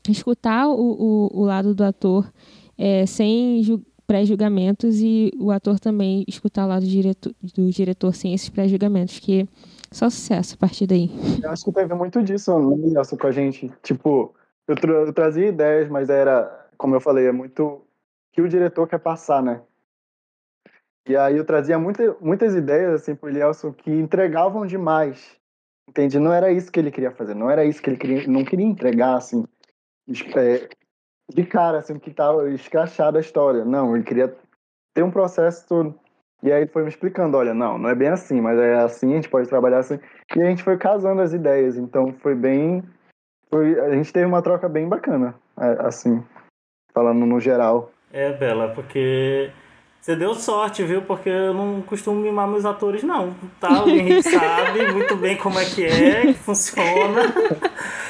escutar 0.08 0.68
o, 0.68 0.74
o, 0.74 1.40
o 1.40 1.44
lado 1.44 1.74
do 1.74 1.82
ator 1.82 2.30
é, 2.76 3.04
sem 3.04 3.62
pré-julgamentos 4.08 5.00
e 5.00 5.30
o 5.38 5.50
ator 5.50 5.78
também 5.78 6.24
escutar 6.26 6.64
lado 6.64 6.80
do 6.80 6.88
diretor, 6.88 7.32
do 7.54 7.70
diretor 7.70 8.14
sem 8.14 8.32
esses 8.32 8.48
pré-julgamentos, 8.48 9.18
que 9.18 9.46
só 9.92 10.08
sucesso 10.08 10.54
a 10.54 10.58
partir 10.58 10.86
daí. 10.86 11.10
Eu 11.42 11.50
acho 11.50 11.64
que 11.66 11.72
teve 11.72 11.94
muito 11.94 12.22
disso, 12.22 12.58
Nelson, 12.58 13.18
com 13.18 13.26
a 13.26 13.30
gente. 13.30 13.70
Tipo, 13.82 14.34
eu, 14.66 14.74
tra- 14.74 14.92
eu 14.92 15.12
trazia 15.12 15.48
ideias, 15.48 15.90
mas 15.90 16.08
era, 16.08 16.68
como 16.78 16.94
eu 16.94 17.00
falei, 17.00 17.26
é 17.26 17.32
muito 17.32 17.82
que 18.32 18.40
o 18.40 18.48
diretor 18.48 18.88
quer 18.88 18.98
passar, 18.98 19.42
né? 19.42 19.60
E 21.06 21.14
aí 21.14 21.36
eu 21.36 21.44
trazia 21.44 21.78
muita, 21.78 22.16
muitas 22.20 22.54
ideias, 22.54 23.02
assim, 23.02 23.14
pro 23.14 23.28
Elielson 23.28 23.72
que 23.72 23.90
entregavam 23.90 24.66
demais. 24.66 25.36
Entende? 25.86 26.18
Não 26.18 26.32
era 26.32 26.50
isso 26.50 26.72
que 26.72 26.78
ele 26.80 26.90
queria 26.90 27.10
fazer, 27.10 27.34
não 27.34 27.50
era 27.50 27.64
isso 27.64 27.82
que 27.82 27.90
ele 27.90 27.96
queria, 27.96 28.26
não 28.26 28.44
queria 28.44 28.66
entregar, 28.66 29.16
assim, 29.16 29.44
é, 30.36 30.68
de 31.32 31.44
cara, 31.44 31.78
assim, 31.78 31.98
que 31.98 32.10
tava 32.10 32.50
escrachado 32.50 33.18
a 33.18 33.20
história. 33.20 33.64
Não, 33.64 33.94
ele 33.94 34.04
queria 34.04 34.34
ter 34.94 35.02
um 35.02 35.10
processo 35.10 35.66
todo. 35.66 35.94
E 36.42 36.52
aí 36.52 36.62
ele 36.62 36.70
foi 36.70 36.82
me 36.82 36.88
explicando, 36.88 37.36
olha, 37.36 37.52
não, 37.52 37.76
não 37.76 37.90
é 37.90 37.94
bem 37.94 38.08
assim, 38.08 38.40
mas 38.40 38.58
é 38.58 38.76
assim, 38.76 39.12
a 39.12 39.16
gente 39.16 39.28
pode 39.28 39.48
trabalhar 39.48 39.78
assim. 39.78 39.98
E 40.36 40.40
a 40.40 40.46
gente 40.46 40.62
foi 40.62 40.76
casando 40.78 41.20
as 41.20 41.32
ideias, 41.32 41.76
então 41.76 42.12
foi 42.20 42.34
bem. 42.34 42.82
Foi, 43.50 43.78
a 43.80 43.90
gente 43.90 44.12
teve 44.12 44.26
uma 44.26 44.42
troca 44.42 44.68
bem 44.68 44.88
bacana, 44.88 45.34
é, 45.58 45.86
assim, 45.86 46.22
falando 46.92 47.26
no 47.26 47.40
geral. 47.40 47.90
É, 48.12 48.32
Bela, 48.32 48.68
porque 48.68 49.50
você 50.00 50.14
deu 50.14 50.34
sorte, 50.34 50.84
viu? 50.84 51.02
Porque 51.02 51.28
eu 51.28 51.52
não 51.52 51.82
costumo 51.82 52.20
mimar 52.20 52.46
meus 52.46 52.64
atores, 52.64 53.02
não. 53.02 53.34
Tá? 53.60 53.84
O 53.84 53.88
Henrique 53.88 54.22
sabe 54.30 54.92
muito 54.92 55.16
bem 55.16 55.36
como 55.36 55.58
é 55.58 55.64
que 55.64 55.84
é, 55.84 56.22
que 56.22 56.34
funciona. 56.34 57.22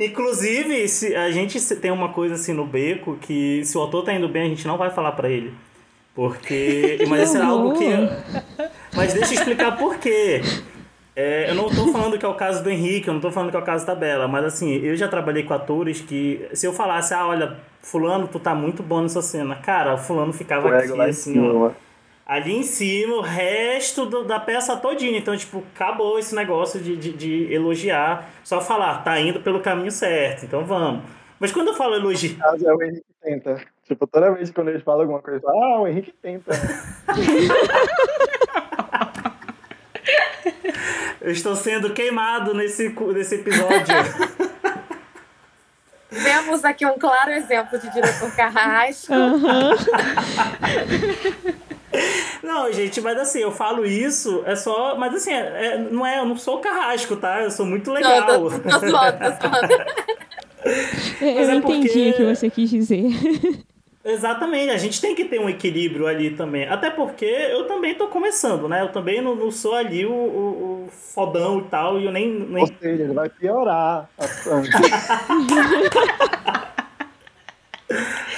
Inclusive, 0.00 0.88
se 0.88 1.14
a 1.14 1.30
gente 1.30 1.60
tem 1.76 1.90
uma 1.90 2.08
coisa 2.08 2.34
assim 2.34 2.54
no 2.54 2.66
beco 2.66 3.18
que 3.20 3.62
se 3.64 3.76
o 3.76 3.84
ator 3.84 4.02
tá 4.02 4.12
indo 4.14 4.28
bem, 4.28 4.42
a 4.44 4.48
gente 4.48 4.66
não 4.66 4.78
vai 4.78 4.90
falar 4.90 5.12
pra 5.12 5.28
ele. 5.28 5.52
Porque. 6.14 6.98
Mas 7.06 7.28
isso 7.28 7.36
é 7.36 7.42
algo 7.42 7.74
que. 7.74 7.84
Mas 8.96 9.12
deixa 9.12 9.34
eu 9.34 9.38
explicar 9.38 9.76
por 9.76 9.98
quê. 9.98 10.40
É, 11.14 11.50
eu 11.50 11.54
não 11.54 11.68
tô 11.68 11.88
falando 11.88 12.18
que 12.18 12.24
é 12.24 12.28
o 12.28 12.34
caso 12.34 12.62
do 12.62 12.70
Henrique, 12.70 13.08
eu 13.08 13.14
não 13.14 13.20
tô 13.20 13.30
falando 13.30 13.50
que 13.50 13.56
é 13.56 13.60
o 13.60 13.64
caso 13.64 13.84
da 13.84 13.94
Bela, 13.94 14.26
mas 14.28 14.44
assim, 14.44 14.76
eu 14.76 14.96
já 14.96 15.08
trabalhei 15.08 15.42
com 15.42 15.52
atores 15.52 16.00
que, 16.00 16.48
se 16.54 16.66
eu 16.66 16.72
falasse, 16.72 17.12
ah, 17.12 17.26
olha, 17.26 17.58
fulano, 17.82 18.26
tu 18.28 18.38
tá 18.38 18.54
muito 18.54 18.82
bom 18.82 19.02
nessa 19.02 19.20
cena, 19.20 19.56
cara, 19.56 19.94
o 19.94 19.98
fulano 19.98 20.32
ficava 20.32 20.74
aqui, 20.78 20.88
lá 20.88 21.08
em 21.08 21.10
assim, 21.10 21.34
cima. 21.34 21.52
ó, 21.52 21.70
ali 22.30 22.54
em 22.58 22.62
cima, 22.62 23.16
o 23.16 23.20
resto 23.20 24.06
do- 24.06 24.22
da 24.22 24.38
peça 24.38 24.76
todinha. 24.76 25.18
Então, 25.18 25.36
tipo, 25.36 25.64
acabou 25.74 26.16
esse 26.16 26.32
negócio 26.32 26.78
de, 26.80 26.96
de, 26.96 27.12
de 27.12 27.52
elogiar, 27.52 28.30
só 28.44 28.60
falar, 28.60 29.02
tá 29.02 29.18
indo 29.18 29.40
pelo 29.40 29.58
caminho 29.58 29.90
certo, 29.90 30.44
então 30.44 30.64
vamos. 30.64 31.02
Mas 31.40 31.50
quando 31.50 31.68
eu 31.68 31.74
falo 31.74 31.96
elogio, 31.96 32.36
é 32.64 32.72
o 32.72 32.82
Henrique 32.84 33.04
tenta. 33.20 33.60
Tipo, 33.84 34.06
toda 34.06 34.30
vez 34.30 34.48
quando 34.52 34.68
eles 34.68 34.82
falam 34.84 35.00
alguma 35.00 35.20
coisa, 35.20 35.40
falo, 35.40 35.60
ah, 35.60 35.80
o 35.80 35.88
Henrique 35.88 36.12
tenta. 36.22 36.52
eu 41.20 41.32
estou 41.32 41.56
sendo 41.56 41.92
queimado 41.92 42.54
nesse, 42.54 42.90
nesse 43.12 43.34
episódio. 43.36 43.94
Vemos 46.10 46.64
aqui 46.64 46.86
um 46.86 46.96
claro 46.96 47.32
exemplo 47.32 47.76
de 47.76 47.90
diretor 47.92 48.30
carrasco. 48.36 49.12
Aham. 49.12 49.74
Não, 52.42 52.72
gente, 52.72 53.00
mas 53.00 53.18
assim, 53.18 53.40
eu 53.40 53.52
falo 53.52 53.84
isso, 53.84 54.42
é 54.46 54.56
só. 54.56 54.96
Mas 54.96 55.14
assim, 55.14 55.32
é- 55.32 55.74
é- 55.74 55.78
não 55.78 56.06
é, 56.06 56.18
eu 56.20 56.24
não 56.24 56.36
sou 56.36 56.58
carrasco, 56.58 57.16
tá? 57.16 57.42
Eu 57.42 57.50
sou 57.50 57.66
muito 57.66 57.88
Não, 57.88 57.94
legal. 57.94 58.26
tô, 58.26 58.50
tô 58.50 58.50
zoando, 58.50 58.58
tô 58.58 58.78
zoando. 59.48 59.74
Eu 61.20 61.34
Mas 61.34 61.48
é 61.48 61.54
entendi 61.54 61.88
porque- 61.88 62.10
o 62.10 62.14
que 62.14 62.24
você 62.34 62.50
quis 62.50 62.70
dizer. 62.70 63.04
Exatamente, 64.02 64.70
a 64.72 64.78
gente 64.78 64.98
tem 65.00 65.14
que 65.14 65.26
ter 65.26 65.38
um 65.38 65.48
equilíbrio 65.48 66.06
ali 66.06 66.30
também. 66.30 66.66
Até 66.66 66.88
porque 66.90 67.24
eu 67.26 67.66
também 67.66 67.94
tô 67.94 68.08
começando, 68.08 68.66
né? 68.66 68.80
Eu 68.82 68.90
também 68.92 69.20
não, 69.20 69.34
não 69.34 69.50
sou 69.50 69.74
ali 69.74 70.06
o, 70.06 70.10
o- 70.12 70.86
o 70.86 70.88
fodão 70.90 71.58
e 71.58 71.62
tal, 71.64 72.00
e 72.00 72.06
eu 72.06 72.12
nem. 72.12 72.28
nem... 72.30 72.62
Ou 72.62 72.66
seja, 72.80 73.02
ele 73.04 73.12
vai 73.12 73.28
piorar. 73.28 74.08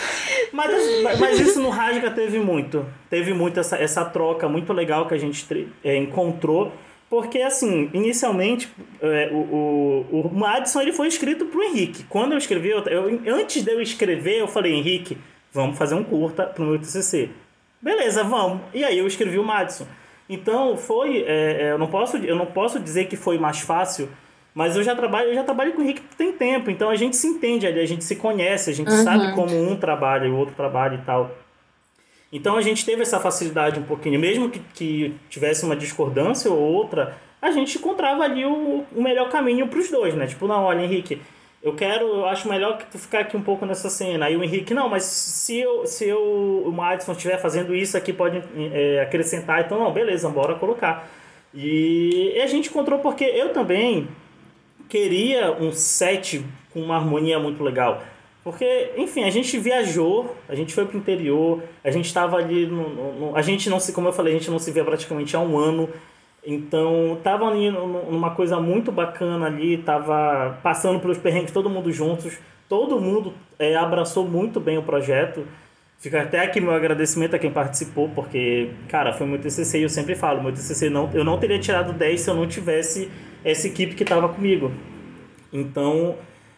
Mas, 0.53 1.19
mas 1.19 1.41
isso 1.41 1.61
no 1.61 1.71
Rasga 1.71 2.11
teve 2.11 2.39
muito. 2.39 2.85
Teve 3.09 3.33
muito 3.33 3.59
essa, 3.59 3.77
essa 3.77 4.05
troca 4.05 4.49
muito 4.49 4.73
legal 4.73 5.07
que 5.07 5.15
a 5.15 5.19
gente 5.19 5.69
é, 5.83 5.97
encontrou. 5.97 6.73
Porque, 7.09 7.41
assim, 7.43 7.91
inicialmente, 7.93 8.71
é, 9.01 9.29
o, 9.33 9.37
o, 10.11 10.21
o 10.27 10.35
Madison 10.35 10.81
ele 10.81 10.93
foi 10.93 11.09
escrito 11.09 11.45
pro 11.47 11.63
Henrique. 11.63 12.05
Quando 12.09 12.33
eu 12.33 12.39
escrevi, 12.39 12.71
eu, 12.71 12.79
eu- 12.85 13.35
antes 13.35 13.63
de 13.63 13.71
eu 13.71 13.81
escrever, 13.83 14.39
eu 14.41 14.49
falei, 14.49 14.73
Henrique, 14.73 15.19
vamos 15.53 15.77
fazer 15.77 15.95
um 15.95 16.03
curta 16.03 16.45
pro 16.45 16.65
meu 16.65 16.79
TCC. 16.79 17.29
Beleza, 17.83 18.25
vamos. 18.25 18.61
E 18.73 18.83
aí 18.83 18.99
eu 18.99 19.07
escrevi 19.07 19.39
o 19.39 19.45
Madison. 19.45 19.87
Então, 20.29 20.77
foi... 20.77 21.25
é, 21.27 21.65
é, 21.65 21.73
eu, 21.73 21.79
não 21.79 21.89
posso, 21.89 22.17
eu 22.17 22.35
não 22.37 22.47
posso 22.47 22.81
dizer 22.81 23.05
que 23.07 23.17
foi 23.17 23.37
mais 23.39 23.61
fácil, 23.61 24.09
mas 24.55 24.77
eu 24.77 24.83
já 24.83 24.95
trabalho, 24.95 25.29
eu 25.29 25.35
já 25.35 25.45
trabalho 25.45 25.73
com 25.73 25.81
o 25.81 25.85
Henrique 25.85 26.03
tem 26.17 26.33
tempo. 26.33 26.71
Então, 26.71 26.91
a 26.91 26.97
gente 26.97 27.17
se 27.17 27.27
entende 27.27 27.67
ali, 27.67 27.81
a 27.81 27.87
gente 27.87 28.05
se 28.05 28.17
conhece, 28.17 28.71
a 28.71 28.75
gente 28.75 28.93
sabe 28.93 29.35
como 29.35 29.55
um 29.55 29.77
trabalha 29.77 30.27
e 30.27 30.31
o 30.31 30.37
outro 30.37 30.55
trabalha 30.55 30.95
e 30.95 31.05
tal. 31.05 31.31
Então 32.33 32.57
a 32.57 32.63
gente 32.63 32.85
teve 32.87 33.03
essa 33.03 33.21
facilidade 33.21 33.79
um 33.79 33.83
pouquinho, 33.83 34.19
mesmo 34.19 34.49
que, 34.49 34.59
que 34.75 35.15
tivesse 35.29 35.67
uma 35.67 35.77
discordância 35.77 36.51
ou 36.51 36.59
outra, 36.59 37.15
a 37.43 37.51
gente 37.51 37.77
encontrava 37.77 38.25
ali 38.25 38.47
o, 38.47 38.87
o 38.91 39.03
melhor 39.03 39.29
caminho 39.29 39.69
para 39.69 39.79
os 39.79 39.91
dois, 39.91 40.15
né? 40.15 40.27
Tipo, 40.27 40.47
não, 40.47 40.65
olha, 40.65 40.83
Henrique, 40.83 41.21
eu 41.63 41.75
quero, 41.75 42.07
eu 42.07 42.27
acho 42.27 42.49
melhor 42.49 42.79
que 42.79 42.87
tu 42.87 42.99
ficar 42.99 43.21
aqui 43.21 43.37
um 43.37 43.43
pouco 43.43 43.67
nessa 43.67 43.91
cena. 43.91 44.27
Aí 44.27 44.37
o 44.37 44.43
Henrique, 44.43 44.73
não, 44.73 44.89
mas 44.89 45.05
se 45.05 45.61
eu, 45.61 45.87
se 45.87 46.09
eu, 46.09 46.63
o 46.65 46.73
Madison 46.73 47.13
estiver 47.13 47.39
fazendo 47.39 47.75
isso 47.75 47.99
aqui, 47.99 48.15
pode 48.15 48.43
é, 48.57 49.01
acrescentar. 49.03 49.61
Então, 49.61 49.79
não, 49.79 49.93
beleza, 49.93 50.29
bora 50.31 50.55
colocar. 50.55 51.07
E 51.55 52.41
a 52.43 52.47
gente 52.47 52.71
encontrou 52.71 53.01
porque 53.01 53.25
eu 53.25 53.51
também 53.51 54.09
queria 54.93 55.53
um 55.59 55.73
set 55.73 56.45
com 56.71 56.81
uma 56.83 56.97
harmonia 56.97 57.39
muito 57.39 57.63
legal. 57.65 58.03
Porque, 58.45 58.91
enfim, 58.99 59.25
a 59.25 59.31
gente 59.31 59.57
viajou, 59.59 60.37
a 60.47 60.55
gente 60.55 60.75
foi 60.75 60.85
pro 60.85 60.99
interior, 60.99 61.63
a 61.83 61.91
gente 61.91 62.05
estava 62.07 62.37
ali 62.37 62.67
no, 62.67 62.89
no- 63.31 63.37
A 63.37 63.41
gente 63.41 63.71
não 63.71 63.81
se, 63.81 63.93
como 63.93 64.09
eu 64.09 64.13
falei, 64.13 64.35
a 64.35 64.39
gente 64.39 64.51
não 64.51 64.59
se 64.59 64.71
via 64.71 64.85
praticamente 64.85 65.35
há 65.35 65.41
um 65.41 65.57
ano. 65.57 65.89
Então, 66.45 67.19
tava 67.23 67.47
ali 67.49 67.71
nu- 67.71 68.11
numa 68.11 68.31
coisa 68.35 68.61
muito 68.61 68.93
bacana 68.93 69.47
ali, 69.47 69.79
tava 69.79 70.59
passando 70.63 71.01
pelos 71.01 71.17
perrengues 71.17 71.53
todo 71.53 71.71
mundo 71.71 71.91
juntos. 71.91 72.37
Todo 72.69 73.01
mundo 73.01 73.33
é, 73.59 73.75
abraçou 73.77 74.27
muito 74.29 74.61
bem 74.61 74.77
o 74.77 74.83
projeto. 74.83 75.47
Fica 76.01 76.21
até 76.23 76.41
aqui 76.41 76.61
meu 76.61 76.73
agradecimento 76.75 77.35
a 77.37 77.39
quem 77.39 77.51
participou, 77.51 78.09
porque, 78.15 78.71
cara, 78.89 79.13
foi 79.13 79.27
meu 79.27 79.39
TCC 79.39 79.79
e 79.79 79.83
eu 79.85 79.89
sempre 79.89 80.17
falo, 80.17 80.43
meu 80.43 80.53
TCC 80.53 80.91
não, 80.91 81.09
eu 81.15 81.25
não 81.25 81.39
teria 81.39 81.59
tirado 81.61 81.93
10 81.93 82.21
se 82.21 82.29
eu 82.29 82.35
não 82.35 82.47
tivesse 82.47 83.09
essa 83.45 83.67
equipe 83.67 83.95
que 83.95 84.03
estava 84.03 84.29
comigo. 84.29 84.73
Então, 85.53 86.17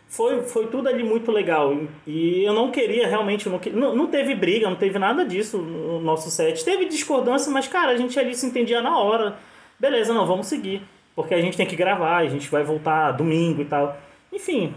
foi, 0.09 0.43
foi 0.43 0.69
tudo 0.69 0.89
ali 0.89 1.03
muito 1.03 1.33
legal. 1.33 1.77
E 2.07 2.45
eu 2.45 2.53
não 2.53 2.71
queria 2.71 3.09
realmente, 3.09 3.49
não, 3.49 3.97
não, 3.97 4.07
teve 4.07 4.35
briga, 4.35 4.69
não 4.71 4.77
teve 4.77 4.99
nada 4.99 5.25
disso 5.25 5.59
no 5.59 6.01
nosso 6.01 6.31
set. 6.31 6.65
Teve 6.65 6.87
discordância, 6.87 7.51
mas, 7.51 7.67
cara, 7.67 7.93
a 7.93 7.97
gente 7.97 8.19
ali 8.19 8.35
se 8.35 8.47
entendia 8.47 8.81
na 8.81 8.97
hora. 8.99 9.37
Beleza, 9.79 10.15
não, 10.15 10.27
vamos 10.27 10.47
seguir. 10.47 10.83
Porque 11.17 11.35
a 11.35 11.41
gente 11.41 11.57
tem 11.57 11.67
que 11.67 11.77
gravar, 11.77 12.19
a 12.19 12.29
gente 12.29 12.49
vai 12.51 12.63
voltar 12.63 13.13
domingo 13.13 13.63
e 13.63 13.65
tal. 13.65 13.97
Enfim, 14.33 14.75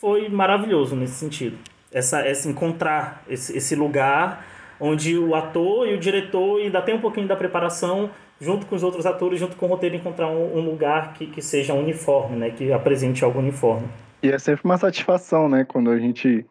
foi 0.00 0.28
maravilhoso 0.28 0.94
nesse 0.96 1.14
sentido. 1.14 1.58
Essa, 1.92 2.20
essa 2.20 2.48
encontrar 2.48 3.24
esse, 3.28 3.56
esse 3.56 3.74
lugar 3.74 4.46
onde 4.78 5.16
o 5.16 5.34
ator 5.34 5.88
e 5.88 5.94
o 5.94 5.98
diretor 5.98 6.60
ainda 6.60 6.82
tem 6.82 6.94
um 6.94 7.00
pouquinho 7.00 7.26
da 7.26 7.36
preparação 7.36 8.10
junto 8.40 8.66
com 8.66 8.74
os 8.74 8.82
outros 8.82 9.06
atores, 9.06 9.40
junto 9.40 9.56
com 9.56 9.66
o 9.66 9.68
roteiro, 9.68 9.96
encontrar 9.96 10.28
um, 10.28 10.58
um 10.58 10.60
lugar 10.60 11.14
que, 11.14 11.26
que 11.26 11.42
seja 11.42 11.74
uniforme, 11.74 12.36
né? 12.36 12.50
Que 12.50 12.72
apresente 12.72 13.24
algo 13.24 13.38
uniforme. 13.38 13.88
E 14.22 14.30
é 14.30 14.38
sempre 14.38 14.62
uma 14.64 14.78
satisfação, 14.78 15.48
né? 15.48 15.64
Quando 15.64 15.90
a 15.90 15.98
gente. 15.98 16.44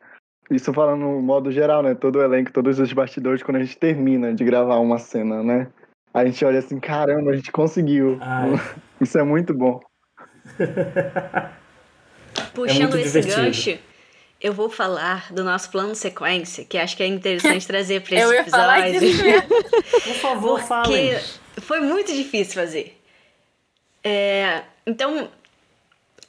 Isso 0.49 0.71
falando 0.73 1.01
no 1.01 1.21
modo 1.21 1.51
geral, 1.51 1.81
né? 1.81 1.95
Todo 1.95 2.17
o 2.17 2.23
elenco, 2.23 2.51
todos 2.51 2.79
os 2.79 2.93
bastidores, 2.93 3.41
quando 3.41 3.57
a 3.57 3.63
gente 3.63 3.77
termina 3.77 4.33
de 4.33 4.43
gravar 4.43 4.77
uma 4.77 4.99
cena, 4.99 5.41
né? 5.41 5.67
A 6.13 6.23
gente 6.25 6.45
olha 6.45 6.59
assim, 6.59 6.79
caramba, 6.79 7.31
a 7.31 7.35
gente 7.35 7.51
conseguiu. 7.51 8.17
Ai. 8.21 8.51
Isso 9.01 9.17
é 9.17 9.23
muito 9.23 9.53
bom. 9.53 9.79
Puxando 12.53 12.93
muito 12.93 12.97
esse 12.97 13.21
gancho, 13.21 13.77
eu 14.39 14.53
vou 14.53 14.69
falar 14.69 15.33
do 15.33 15.43
nosso 15.43 15.71
plano 15.71 15.91
de 15.91 15.97
sequência, 15.97 16.63
que 16.63 16.77
acho 16.77 16.95
que 16.95 17.03
é 17.03 17.07
interessante 17.07 17.65
trazer 17.67 18.01
para 18.01 18.15
esse 18.15 18.23
Eu 18.23 18.33
ia 18.33 18.45
falar 18.45 18.87
episódio. 18.87 19.09
disso 19.09 19.23
mesmo. 19.23 19.49
Por 19.49 20.15
favor. 20.15 20.61
Porque 20.61 21.17
foi 21.61 21.79
muito 21.79 22.13
difícil 22.13 22.53
fazer. 22.53 23.01
É, 24.03 24.63
então, 24.85 25.29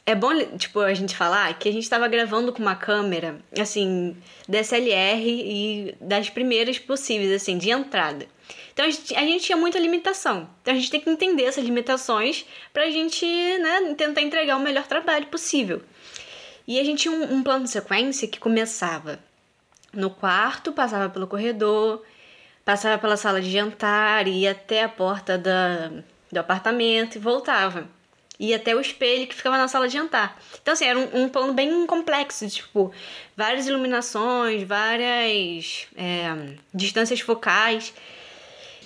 é 0.06 0.14
bom, 0.14 0.30
tipo, 0.56 0.80
a 0.80 0.94
gente 0.94 1.16
falar 1.16 1.58
que 1.58 1.68
a 1.68 1.72
gente 1.72 1.90
tava 1.90 2.06
gravando 2.08 2.52
com 2.52 2.62
uma 2.62 2.76
câmera, 2.76 3.40
assim, 3.58 4.16
DSLR 4.48 5.22
e 5.26 5.94
das 6.00 6.30
primeiras 6.30 6.78
possíveis, 6.78 7.32
assim, 7.32 7.58
de 7.58 7.70
entrada. 7.70 8.26
Então 8.72 8.86
a 8.86 8.90
gente, 8.90 9.14
a 9.16 9.20
gente 9.22 9.44
tinha 9.44 9.56
muita 9.56 9.78
limitação. 9.78 10.48
Então 10.62 10.72
a 10.72 10.76
gente 10.76 10.90
tem 10.90 11.00
que 11.00 11.10
entender 11.10 11.44
essas 11.44 11.64
limitações 11.64 12.46
pra 12.72 12.88
gente, 12.90 13.26
né, 13.26 13.94
tentar 13.96 14.20
entregar 14.20 14.56
o 14.56 14.60
melhor 14.60 14.86
trabalho 14.86 15.26
possível. 15.26 15.82
E 16.68 16.78
a 16.78 16.84
gente 16.84 17.02
tinha 17.02 17.14
um, 17.14 17.36
um 17.36 17.42
plano 17.42 17.64
de 17.64 17.70
sequência 17.70 18.28
que 18.28 18.38
começava 18.38 19.18
no 19.92 20.10
quarto, 20.10 20.72
passava 20.72 21.08
pelo 21.08 21.26
corredor, 21.26 22.04
passava 22.66 22.98
pela 22.98 23.16
sala 23.16 23.40
de 23.40 23.50
jantar, 23.50 24.26
ia 24.26 24.50
até 24.50 24.83
a 24.83 24.88
porta 24.88 25.38
da, 25.38 25.90
do 26.31 26.38
apartamento 26.38 27.14
e 27.14 27.18
voltava 27.20 27.88
e 28.38 28.52
até 28.52 28.74
o 28.74 28.81
espelho 28.81 29.26
que 29.26 29.35
ficava 29.35 29.57
na 29.57 29.68
sala 29.68 29.88
de 29.88 29.94
jantar. 29.94 30.38
Então, 30.61 30.74
assim, 30.74 30.85
era 30.85 30.98
um, 30.98 31.22
um 31.22 31.29
plano 31.29 31.55
bem 31.55 31.87
complexo, 31.87 32.46
tipo, 32.48 32.92
várias 33.37 33.66
iluminações, 33.66 34.62
várias 34.64 35.87
é, 35.96 36.55
distâncias 36.74 37.20
focais. 37.20 37.94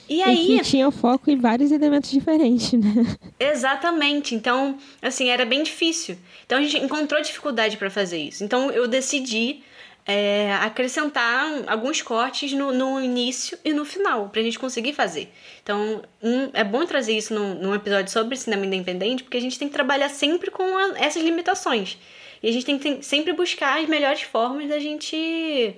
E 0.08 0.22
aí. 0.22 0.54
E 0.54 0.58
que 0.58 0.64
tinha 0.64 0.90
foco 0.90 1.30
em 1.30 1.36
vários 1.36 1.72
elementos 1.72 2.10
diferentes, 2.10 2.72
né? 2.72 3.16
Exatamente. 3.40 4.34
Então, 4.34 4.78
assim, 5.02 5.30
era 5.30 5.44
bem 5.44 5.62
difícil. 5.62 6.16
Então 6.46 6.58
a 6.58 6.62
gente 6.62 6.78
encontrou 6.78 7.20
dificuldade 7.20 7.76
para 7.76 7.90
fazer 7.90 8.18
isso. 8.18 8.44
Então 8.44 8.70
eu 8.70 8.86
decidi 8.86 9.62
é, 10.10 10.52
acrescentar 10.54 11.62
alguns 11.68 12.02
cortes 12.02 12.52
no, 12.52 12.72
no, 12.72 13.00
início 13.00 13.56
e 13.64 13.72
no 13.72 13.84
final, 13.84 14.28
pra 14.28 14.42
gente 14.42 14.58
conseguir 14.58 14.92
fazer. 14.92 15.32
Então, 15.62 16.02
um, 16.20 16.50
é 16.52 16.64
bom 16.64 16.84
trazer 16.84 17.16
isso 17.16 17.32
num, 17.32 17.54
num, 17.54 17.74
episódio 17.74 18.10
sobre 18.10 18.36
cinema 18.36 18.66
independente, 18.66 19.22
porque 19.22 19.36
a 19.36 19.40
gente 19.40 19.56
tem 19.56 19.68
que 19.68 19.74
trabalhar 19.74 20.08
sempre 20.08 20.50
com 20.50 20.64
a, 20.64 20.98
essas 20.98 21.22
limitações. 21.22 21.96
E 22.42 22.48
a 22.48 22.52
gente 22.52 22.66
tem 22.66 22.76
que 22.76 23.02
sempre 23.04 23.32
buscar 23.32 23.80
as 23.80 23.88
melhores 23.88 24.22
formas 24.22 24.68
da 24.68 24.80
gente 24.80 25.76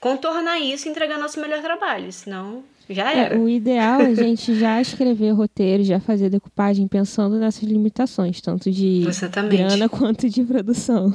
contornar 0.00 0.58
isso 0.58 0.88
e 0.88 0.90
entregar 0.90 1.18
nosso 1.18 1.38
melhor 1.38 1.60
trabalho, 1.60 2.10
senão 2.10 2.64
já 2.88 3.12
é, 3.12 3.18
era. 3.18 3.34
É, 3.34 3.38
o 3.38 3.48
ideal 3.48 4.00
é 4.00 4.06
a 4.06 4.14
gente 4.14 4.54
já 4.54 4.80
escrever 4.82 5.30
roteiro, 5.32 5.84
já 5.84 6.00
fazer 6.00 6.30
decupagem 6.30 6.88
pensando 6.88 7.38
nessas 7.38 7.64
limitações, 7.64 8.40
tanto 8.40 8.70
de 8.70 9.04
Exatamente. 9.06 9.56
grana 9.56 9.88
quanto 9.90 10.28
de 10.28 10.42
produção. 10.42 11.12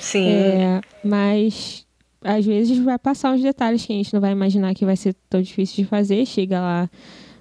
Sim. 0.00 0.28
É, 0.28 0.80
mas 1.04 1.81
às 2.24 2.44
vezes 2.44 2.78
vai 2.78 2.98
passar 2.98 3.32
uns 3.32 3.42
detalhes 3.42 3.84
que 3.84 3.92
a 3.92 3.96
gente 3.96 4.12
não 4.12 4.20
vai 4.20 4.32
imaginar 4.32 4.74
que 4.74 4.84
vai 4.84 4.96
ser 4.96 5.14
tão 5.28 5.40
difícil 5.42 5.84
de 5.84 5.84
fazer. 5.84 6.24
Chega 6.26 6.60
lá, 6.60 6.90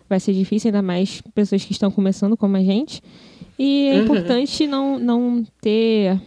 vai 0.09 0.19
ser 0.19 0.33
difícil, 0.33 0.69
ainda 0.69 0.81
mais 0.81 1.21
pessoas 1.33 1.63
que 1.63 1.71
estão 1.71 1.91
começando 1.91 2.35
como 2.35 2.57
a 2.57 2.63
gente. 2.63 3.01
E 3.57 3.87
é 3.87 3.95
uhum. 3.95 4.03
importante 4.03 4.67
não, 4.67 4.99
não 4.99 5.45
ter 5.61 6.19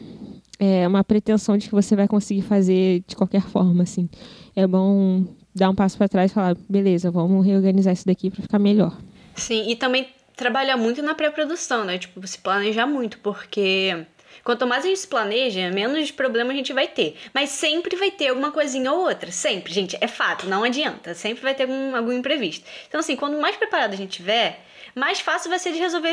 é, 0.58 0.86
uma 0.86 1.02
pretensão 1.02 1.56
de 1.58 1.68
que 1.68 1.74
você 1.74 1.96
vai 1.96 2.06
conseguir 2.06 2.42
fazer 2.42 3.02
de 3.06 3.16
qualquer 3.16 3.42
forma, 3.42 3.82
assim. 3.82 4.08
É 4.54 4.66
bom 4.66 5.24
dar 5.54 5.70
um 5.70 5.74
passo 5.74 5.96
para 5.96 6.08
trás 6.08 6.30
e 6.30 6.34
falar, 6.34 6.56
beleza, 6.68 7.10
vamos 7.10 7.44
reorganizar 7.44 7.92
isso 7.92 8.06
daqui 8.06 8.30
para 8.30 8.42
ficar 8.42 8.58
melhor. 8.58 8.96
Sim, 9.36 9.68
e 9.68 9.76
também 9.76 10.06
trabalhar 10.36 10.76
muito 10.76 11.02
na 11.02 11.14
pré-produção, 11.14 11.84
né? 11.84 11.98
Tipo, 11.98 12.26
se 12.26 12.38
planejar 12.38 12.86
muito, 12.86 13.18
porque 13.18 14.06
Quanto 14.42 14.66
mais 14.66 14.84
a 14.84 14.88
gente 14.88 15.00
se 15.00 15.08
planeja, 15.08 15.70
menos 15.70 16.10
problema 16.10 16.52
a 16.52 16.56
gente 16.56 16.72
vai 16.72 16.88
ter. 16.88 17.16
Mas 17.32 17.50
sempre 17.50 17.96
vai 17.96 18.10
ter 18.10 18.28
alguma 18.28 18.50
coisinha 18.50 18.92
ou 18.92 19.06
outra. 19.06 19.30
Sempre, 19.30 19.72
gente, 19.72 19.96
é 20.00 20.06
fato, 20.06 20.46
não 20.48 20.64
adianta. 20.64 21.14
Sempre 21.14 21.42
vai 21.42 21.54
ter 21.54 21.64
algum, 21.64 21.94
algum 21.94 22.12
imprevisto. 22.12 22.64
Então, 22.88 23.00
assim, 23.00 23.16
quanto 23.16 23.38
mais 23.40 23.56
preparado 23.56 23.92
a 23.92 23.96
gente 23.96 24.16
tiver, 24.16 24.64
mais 24.94 25.20
fácil 25.20 25.50
vai 25.50 25.58
ser 25.58 25.72
de 25.72 25.78
resolver 25.78 26.12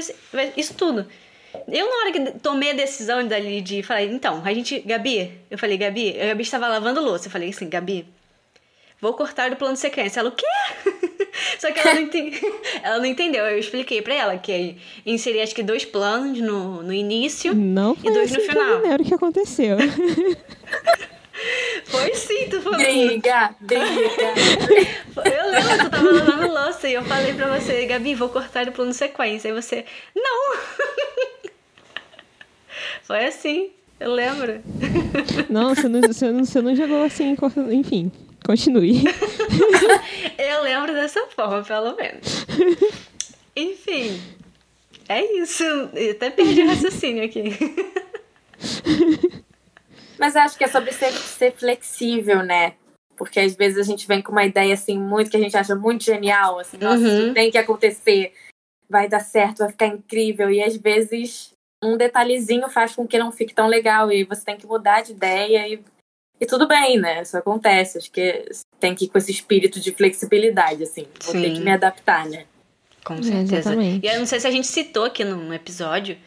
isso 0.56 0.74
tudo. 0.74 1.08
Eu, 1.68 1.90
na 1.90 1.96
hora 1.98 2.12
que 2.12 2.40
tomei 2.40 2.72
a 2.72 2.74
decisão 2.74 3.26
dali 3.28 3.62
de 3.62 3.84
falar, 3.84 4.04
então, 4.04 4.42
a 4.46 4.54
gente, 4.54 4.80
Gabi, 4.80 5.40
eu 5.50 5.58
falei, 5.58 5.78
Gabi, 5.78 6.20
a 6.20 6.28
Gabi 6.28 6.44
estava 6.44 6.68
lavando 6.68 7.02
louça. 7.02 7.28
Eu 7.28 7.32
falei 7.32 7.50
assim, 7.50 7.70
Gabi, 7.70 8.08
vou 9.02 9.14
cortar 9.14 9.52
o 9.52 9.56
plano 9.56 9.74
de 9.74 9.80
sequência. 9.80 10.20
Ela, 10.20 10.30
o 10.30 10.32
quê? 10.32 10.46
Só 11.60 11.72
que 11.72 11.80
ela 11.80 12.00
não, 12.00 12.10
ela 12.84 12.98
não 13.00 13.06
entendeu. 13.06 13.44
Eu 13.46 13.58
expliquei 13.58 14.02
pra 14.02 14.14
ela 14.14 14.38
que 14.38 14.78
inseri 15.06 15.42
acho 15.42 15.56
que 15.56 15.64
dois 15.64 15.84
planos 15.84 16.40
no, 16.40 16.84
no 16.84 16.94
início 16.94 17.56
não 17.56 17.98
e 18.04 18.12
dois 18.12 18.32
assim 18.32 18.42
no 18.42 18.54
final. 18.54 18.80
Não 18.80 18.92
era 18.92 19.02
o 19.02 19.06
que 19.06 19.14
aconteceu. 19.14 19.78
Foi 21.86 22.14
sim, 22.14 22.48
tu 22.50 22.62
falou. 22.62 22.78
Briga, 22.78 23.56
briga. 23.60 23.84
Eu 25.26 25.50
lembro, 25.50 25.78
tu 25.80 25.90
tava 25.90 26.12
lavando 26.12 26.54
louça 26.54 26.88
e 26.88 26.94
eu 26.94 27.04
falei 27.04 27.34
pra 27.34 27.60
você, 27.60 27.86
Gabi, 27.88 28.14
vou 28.14 28.30
cortar 28.30 28.68
o 28.68 28.72
plano 28.72 28.94
sequência. 28.94 29.50
E 29.50 29.54
você, 29.54 29.84
não! 30.16 30.56
Foi 33.02 33.26
assim, 33.26 33.72
eu 34.00 34.14
lembro. 34.14 34.62
Não, 35.50 35.74
você 35.74 35.88
não, 35.88 36.02
você 36.02 36.32
não, 36.32 36.46
você 36.46 36.62
não 36.62 36.76
jogou 36.76 37.04
assim, 37.04 37.36
enfim. 37.72 38.12
Continue. 38.46 39.04
eu 40.38 40.64
lembro 40.64 40.94
dessa 40.94 41.26
forma, 41.28 41.64
pelo 41.64 41.96
menos. 41.96 42.46
Enfim, 43.56 44.20
é 45.08 45.24
isso. 45.38 45.64
Eu 45.64 46.12
até 46.12 46.30
perdi 46.30 46.62
o 46.62 46.68
raciocínio 46.68 47.24
aqui. 47.24 47.44
Mas 50.18 50.36
acho 50.36 50.58
que 50.58 50.64
é 50.64 50.68
sobre 50.68 50.92
ser, 50.92 51.12
ser 51.12 51.52
flexível, 51.52 52.44
né? 52.44 52.76
Porque 53.18 53.40
às 53.40 53.56
vezes 53.56 53.78
a 53.78 53.84
gente 53.84 54.08
vem 54.08 54.22
com 54.22 54.32
uma 54.32 54.46
ideia 54.46 54.74
assim, 54.74 54.98
muito 54.98 55.30
que 55.30 55.38
a 55.38 55.40
gente 55.40 55.56
acha 55.58 55.76
muito 55.76 56.04
genial, 56.04 56.60
assim, 56.60 56.78
nossa, 56.78 57.04
uhum. 57.04 57.26
isso 57.26 57.34
tem 57.34 57.52
que 57.52 57.58
acontecer, 57.58 58.34
vai 58.90 59.08
dar 59.08 59.20
certo, 59.20 59.60
vai 59.60 59.70
ficar 59.70 59.88
incrível. 59.88 60.50
E 60.50 60.64
às 60.64 60.76
vezes 60.78 61.54
um 61.84 61.98
detalhezinho 61.98 62.70
faz 62.70 62.96
com 62.96 63.08
que 63.08 63.18
não 63.18 63.32
fique 63.32 63.54
tão 63.54 63.68
legal 63.68 64.12
e 64.12 64.24
você 64.24 64.46
tem 64.46 64.58
que 64.58 64.68
mudar 64.68 65.02
de 65.02 65.14
ideia 65.14 65.68
e 65.68 65.84
e 66.42 66.46
tudo 66.48 66.68
bem, 66.68 67.00
né? 67.00 67.22
Isso 67.22 67.38
acontece. 67.38 68.00
Acho 68.00 68.12
que 68.12 68.44
tem 68.80 68.96
que 68.96 69.06
ir 69.06 69.10
com 69.10 69.18
esse 69.20 69.30
espírito 69.30 69.80
de 69.80 69.92
flexibilidade, 69.92 70.82
assim. 70.82 71.06
Vou 71.24 71.34
Sim. 71.34 71.42
ter 71.44 71.54
que 71.54 71.60
me 71.60 71.72
adaptar, 71.72 72.26
né? 72.26 72.46
Com 73.06 73.22
certeza. 73.22 73.76
É, 73.76 74.00
e 74.02 74.08
eu 74.08 74.18
não 74.18 74.26
sei 74.26 74.40
se 74.40 74.48
a 74.48 74.52
gente 74.52 74.66
citou 74.66 75.06
aqui 75.06 75.24
no 75.24 75.54
episódio. 75.54 76.18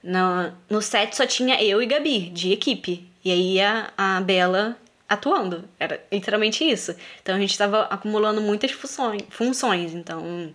No, 0.00 0.52
no 0.70 0.80
set 0.80 1.16
só 1.16 1.26
tinha 1.26 1.60
eu 1.60 1.82
e 1.82 1.86
Gabi, 1.86 2.30
de 2.30 2.52
equipe. 2.52 3.10
E 3.24 3.32
aí 3.32 3.60
a, 3.60 3.92
a 3.98 4.20
Bela 4.20 4.76
atuando. 5.08 5.64
Era 5.80 6.00
literalmente 6.12 6.62
isso. 6.62 6.94
Então 7.20 7.34
a 7.34 7.38
gente 7.40 7.50
estava 7.50 7.82
acumulando 7.82 8.40
muitas 8.40 8.70
funções, 8.70 9.22
funções. 9.30 9.94
Então. 9.94 10.54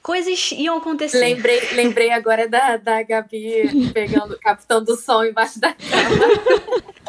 Coisas 0.00 0.52
iam 0.52 0.78
acontecer. 0.78 1.18
Lembrei, 1.18 1.60
lembrei 1.72 2.10
agora 2.12 2.48
da, 2.48 2.76
da 2.76 3.02
Gabi 3.02 3.68
pegando, 3.92 4.38
captando 4.38 4.92
o 4.92 4.96
som 4.96 5.24
embaixo 5.24 5.58
da 5.58 5.74
cama. 5.74 6.90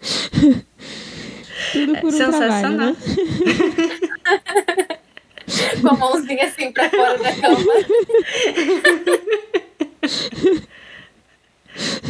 Tudo 1.72 2.00
por 2.00 2.06
um 2.06 2.10
Sensacional. 2.10 2.60
Trabalho, 2.60 2.76
né? 2.76 2.96
Com 5.80 5.88
a 5.88 5.94
mãozinha 5.94 6.44
assim 6.46 6.70
pra 6.72 6.90
fora 6.90 7.18
da 7.18 7.34
cama. 7.34 7.58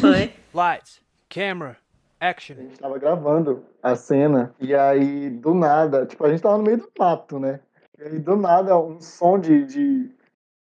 Foi. 0.01 0.33
Lights, 0.55 1.01
camera, 1.29 1.77
action. 2.19 2.57
A 2.59 2.63
gente 2.63 2.79
tava 2.79 2.99
gravando 2.99 3.63
a 3.83 3.95
cena 3.97 4.55
e 4.61 4.75
aí, 4.75 5.31
do 5.31 5.55
nada, 5.55 6.07
tipo, 6.07 6.25
a 6.25 6.31
gente 6.31 6.43
tava 6.43 6.59
no 6.59 6.65
meio 6.65 6.79
do 6.79 6.91
mato, 6.99 7.39
né? 7.39 7.61
E 7.99 8.03
aí, 8.03 8.19
do 8.19 8.37
nada, 8.37 8.79
um 8.79 9.01
som 9.01 9.39
de, 9.39 9.65
de... 9.65 10.11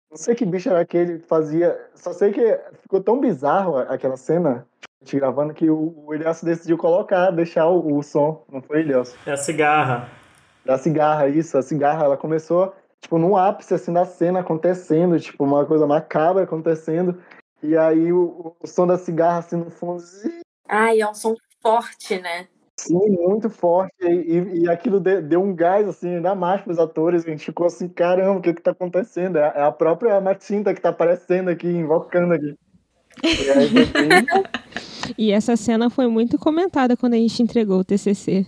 Não 0.10 0.18
sei 0.18 0.36
que 0.36 0.46
bicho 0.46 0.70
era 0.70 0.82
aquele 0.82 1.20
que 1.20 1.28
fazia. 1.28 1.80
Só 1.96 2.14
sei 2.14 2.32
que 2.32 2.60
ficou 2.82 3.02
tão 3.02 3.20
bizarro 3.20 3.78
aquela 3.78 4.18
cena 4.18 4.68
gente 5.02 5.18
gravando 5.18 5.54
que 5.54 5.70
o, 5.70 6.04
o 6.06 6.14
Elias 6.14 6.44
decidiu 6.44 6.78
colocar, 6.78 7.32
deixar 7.32 7.68
o, 7.68 7.98
o 7.98 8.04
som, 8.04 8.44
não 8.52 8.62
foi, 8.62 8.82
Elias? 8.82 9.16
É 9.26 9.32
a 9.32 9.38
cigarra. 9.38 10.10
Da 10.66 10.78
cigarra, 10.78 11.28
isso, 11.28 11.58
a 11.58 11.62
cigarra, 11.62 12.04
ela 12.04 12.18
começou, 12.18 12.74
tipo, 13.02 13.18
no 13.18 13.38
ápice, 13.38 13.74
assim, 13.74 13.94
da 13.94 14.06
cena 14.06 14.42
acontecendo, 14.42 15.20
tipo, 15.20 15.44
uma 15.44 15.66
coisa 15.66 15.88
macabra 15.88 16.44
acontecendo, 16.44 17.18
e 17.64 17.78
aí 17.78 18.12
o, 18.12 18.56
o 18.60 18.68
som 18.68 18.86
da 18.86 18.98
cigarra, 18.98 19.40
assim, 19.40 19.56
no 19.56 19.72
fundo... 19.72 20.04
Ai, 20.68 21.02
é 21.02 21.10
um 21.10 21.14
som 21.14 21.34
forte, 21.62 22.20
né? 22.20 22.48
Sim, 22.78 23.10
muito 23.10 23.50
forte, 23.50 23.94
e, 24.02 24.62
e 24.62 24.70
aquilo 24.70 25.00
deu, 25.00 25.22
deu 25.22 25.42
um 25.42 25.56
gás, 25.56 25.88
assim, 25.88 26.16
ainda 26.16 26.36
mais 26.36 26.62
para 26.62 26.72
os 26.72 26.80
atores, 26.80 27.26
a 27.26 27.30
gente 27.30 27.46
ficou 27.46 27.66
assim, 27.66 27.90
caramba, 27.90 28.40
o 28.40 28.42
que 28.42 28.54
que 28.54 28.62
tá 28.62 28.72
acontecendo? 28.72 29.38
É, 29.38 29.54
é 29.56 29.64
a 29.64 29.72
própria 29.72 30.20
Matinta 30.22 30.74
que 30.74 30.82
tá 30.82 30.90
aparecendo 30.90 31.50
aqui, 31.50 31.68
invocando 31.68 32.34
aqui. 32.34 32.56
E 33.24 33.50
aí, 33.50 33.70
E 35.18 35.32
essa 35.32 35.56
cena 35.56 35.90
foi 35.90 36.08
muito 36.08 36.38
comentada 36.38 36.96
quando 36.96 37.14
a 37.14 37.18
gente 37.18 37.42
entregou 37.42 37.80
o 37.80 37.84
TCC. 37.84 38.46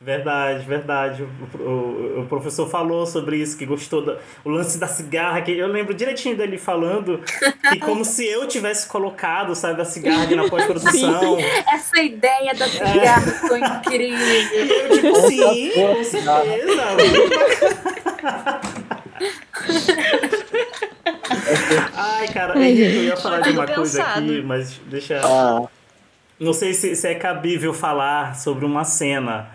Verdade, 0.00 0.64
verdade. 0.64 1.22
O, 1.22 1.62
o, 1.62 2.20
o, 2.22 2.26
professor 2.26 2.68
falou 2.70 3.04
sobre 3.04 3.36
isso, 3.36 3.58
que 3.58 3.66
gostou 3.66 4.00
do 4.02 4.16
o 4.44 4.48
lance 4.48 4.78
da 4.78 4.86
cigarra, 4.86 5.42
que 5.42 5.52
eu 5.52 5.66
lembro 5.66 5.92
direitinho 5.92 6.36
dele 6.36 6.56
falando 6.56 7.20
que 7.70 7.78
como 7.80 8.04
se 8.04 8.24
eu 8.24 8.46
tivesse 8.46 8.88
colocado, 8.88 9.54
sabe, 9.54 9.82
a 9.82 9.84
cigarra 9.84 10.22
ali 10.22 10.36
na 10.36 10.48
pós-produção. 10.48 11.36
Essa 11.70 12.00
ideia 12.00 12.54
da 12.54 12.66
cigarra 12.68 13.28
é. 13.28 13.48
foi 13.48 13.60
incrível. 13.60 14.52
Eu, 14.52 14.90
tipo, 14.90 15.14
sim, 15.28 15.72
com 15.74 16.04
certeza. 16.04 16.82
Ai, 21.94 22.28
cara, 22.28 22.54
Ai, 22.58 22.72
eu 22.72 22.76
gente. 22.76 23.04
ia 23.06 23.16
falar 23.16 23.40
de 23.40 23.50
uma 23.50 23.66
coisa 23.66 24.02
aqui, 24.02 24.42
mas 24.42 24.80
deixa. 24.86 25.20
Ah, 25.24 25.66
Não 26.38 26.52
sei 26.52 26.72
se, 26.74 26.94
se 26.94 27.06
é 27.08 27.14
cabível 27.14 27.72
falar 27.74 28.36
sobre 28.36 28.64
uma 28.64 28.84
cena. 28.84 29.48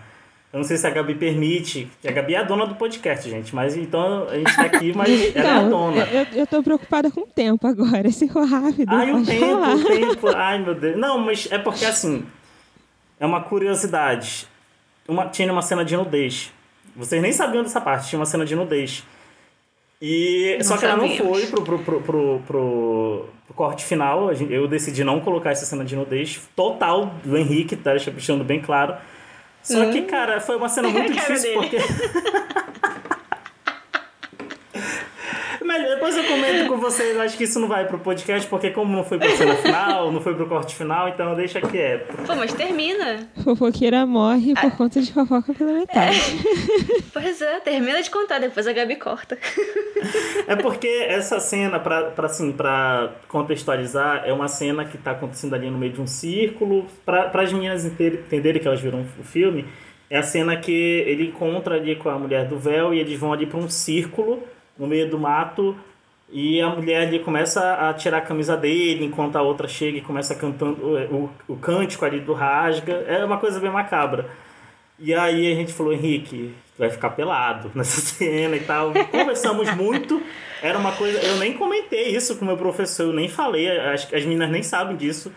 Eu 0.52 0.58
não 0.58 0.64
sei 0.64 0.76
se 0.76 0.86
a 0.86 0.90
Gabi 0.90 1.16
permite. 1.16 1.90
que 2.00 2.06
A 2.06 2.12
Gabi 2.12 2.34
é 2.34 2.38
a 2.38 2.42
dona 2.44 2.64
do 2.64 2.76
podcast, 2.76 3.28
gente. 3.28 3.52
Mas 3.54 3.76
então 3.76 4.28
a 4.28 4.36
gente 4.36 4.54
tá 4.54 4.62
aqui, 4.62 4.92
mas 4.96 5.08
ela 5.34 5.48
é 5.48 5.50
a 5.50 5.62
Não, 5.62 5.70
dona. 5.70 6.04
eu, 6.04 6.26
eu 6.40 6.46
tô 6.46 6.62
preocupada 6.62 7.10
com 7.10 7.22
o 7.22 7.26
tempo 7.26 7.66
agora. 7.66 8.08
Se 8.12 8.28
for 8.28 8.46
rápido, 8.46 8.86
Ai, 8.94 9.10
o 9.12 9.24
tempo, 9.24 9.46
falar. 9.50 9.74
o 9.74 9.84
tempo. 9.84 10.28
Ai, 10.36 10.58
meu 10.62 10.74
Deus. 10.76 10.96
Não, 10.96 11.18
mas 11.18 11.48
é 11.50 11.58
porque 11.58 11.84
assim. 11.84 12.24
É 13.18 13.26
uma 13.26 13.40
curiosidade. 13.40 14.46
Uma, 15.08 15.26
tinha 15.28 15.50
uma 15.52 15.62
cena 15.62 15.84
de 15.84 15.96
nudez. 15.96 16.52
Vocês 16.94 17.20
nem 17.20 17.32
sabiam 17.32 17.62
dessa 17.64 17.80
parte, 17.80 18.08
tinha 18.08 18.18
uma 18.20 18.26
cena 18.26 18.44
de 18.44 18.54
nudez. 18.54 19.02
E, 20.00 20.56
Não 20.58 20.64
só 20.64 20.76
que 20.76 20.84
ela 20.84 20.96
não 20.96 21.08
foi 21.08 21.46
pro, 21.46 21.62
pro, 21.62 21.78
pro, 21.78 22.00
pro, 22.00 22.40
pro- 22.46 23.24
corte 23.54 23.84
final. 23.84 24.32
Eu 24.32 24.66
decidi 24.66 25.04
não 25.04 25.20
colocar 25.20 25.50
essa 25.50 25.64
cena 25.64 25.84
de 25.84 25.94
nudez 25.96 26.40
total 26.56 27.14
do 27.24 27.36
Henrique, 27.36 27.76
tá 27.76 27.92
deixando 27.92 28.44
bem 28.44 28.60
claro. 28.60 28.96
Só 29.62 29.90
que, 29.90 30.02
cara, 30.02 30.40
foi 30.40 30.56
uma 30.56 30.68
cena 30.68 30.88
muito 30.88 31.12
difícil 31.14 31.54
porque. 31.54 31.78
Melhor, 35.78 35.94
depois 35.94 36.16
eu 36.16 36.24
comento 36.24 36.68
com 36.68 36.76
vocês, 36.78 37.16
acho 37.18 37.36
que 37.36 37.44
isso 37.44 37.58
não 37.58 37.68
vai 37.68 37.86
pro 37.86 37.98
podcast, 37.98 38.48
porque 38.48 38.70
como 38.70 38.94
não 38.94 39.04
foi 39.04 39.18
pra 39.18 39.28
cena 39.30 39.54
final, 39.56 40.12
não 40.12 40.20
foi 40.20 40.34
pro 40.34 40.46
corte 40.48 40.74
final, 40.74 41.08
então 41.08 41.34
deixa 41.34 41.60
quieto. 41.60 42.14
Pô, 42.26 42.34
mas 42.36 42.52
termina. 42.52 43.28
Fofoqueira 43.42 44.06
morre 44.06 44.52
Ah. 44.56 44.60
por 44.60 44.76
conta 44.76 45.00
de 45.00 45.12
fofoca 45.12 45.52
pela 45.54 45.72
metade. 45.72 46.20
Pois 47.14 47.40
é, 47.40 47.60
termina 47.60 48.02
de 48.02 48.10
contar, 48.10 48.40
depois 48.40 48.66
a 48.66 48.72
Gabi 48.72 48.96
corta. 48.96 49.38
É 50.46 50.54
porque 50.56 50.86
essa 51.08 51.40
cena, 51.40 51.78
pra, 51.80 52.10
pra, 52.10 52.26
assim, 52.26 52.52
pra 52.52 53.10
contextualizar, 53.28 54.22
é 54.26 54.32
uma 54.32 54.48
cena 54.48 54.84
que 54.84 54.98
tá 54.98 55.12
acontecendo 55.12 55.54
ali 55.54 55.70
no 55.70 55.78
meio 55.78 55.92
de 55.92 56.00
um 56.02 56.06
círculo. 56.06 56.86
Pra, 57.06 57.30
as 57.32 57.52
meninas 57.52 57.84
entenderem 57.86 58.60
que 58.60 58.66
elas 58.68 58.80
viram 58.80 59.06
o 59.18 59.22
filme, 59.24 59.64
é 60.10 60.18
a 60.18 60.22
cena 60.22 60.56
que 60.56 60.70
ele 61.06 61.28
encontra 61.28 61.76
ali 61.76 61.96
com 61.96 62.10
a 62.10 62.18
mulher 62.18 62.44
do 62.46 62.58
véu 62.58 62.92
e 62.92 62.98
eles 63.00 63.18
vão 63.18 63.32
ali 63.32 63.46
pra 63.46 63.58
um 63.58 63.68
círculo 63.70 64.42
no 64.78 64.86
meio 64.86 65.08
do 65.10 65.18
mato. 65.18 65.76
E 66.30 66.60
a 66.60 66.68
mulher 66.68 67.06
ali 67.06 67.20
começa 67.20 67.74
a 67.74 67.94
tirar 67.94 68.18
a 68.18 68.22
camisa 68.22 68.56
dele, 68.56 69.04
enquanto 69.04 69.36
a 69.36 69.42
outra 69.42 69.68
chega 69.68 69.98
e 69.98 70.00
começa 70.00 70.34
cantando 70.34 70.84
o, 70.84 71.30
o, 71.46 71.56
cântico 71.56 72.04
ali 72.04 72.18
do 72.20 72.32
rasga. 72.32 72.92
É 73.06 73.24
uma 73.24 73.38
coisa 73.38 73.60
bem 73.60 73.70
macabra. 73.70 74.28
E 74.98 75.14
aí 75.14 75.52
a 75.52 75.54
gente 75.54 75.72
falou, 75.72 75.92
Henrique, 75.92 76.52
vai 76.78 76.90
ficar 76.90 77.10
pelado 77.10 77.70
nessa 77.76 78.00
cena 78.00 78.56
e 78.56 78.60
tal. 78.60 78.92
Conversamos 79.10 79.72
muito. 79.76 80.20
Era 80.62 80.78
uma 80.78 80.92
coisa. 80.92 81.18
Eu 81.18 81.36
nem 81.36 81.52
comentei 81.52 82.08
isso 82.16 82.36
com 82.36 82.44
o 82.44 82.48
meu 82.48 82.56
professor, 82.56 83.04
eu 83.04 83.12
nem 83.12 83.28
falei. 83.28 83.68
Acho 83.68 84.08
que 84.08 84.16
as 84.16 84.24
meninas 84.24 84.50
nem 84.50 84.62
sabem 84.62 84.96
disso. 84.96 85.30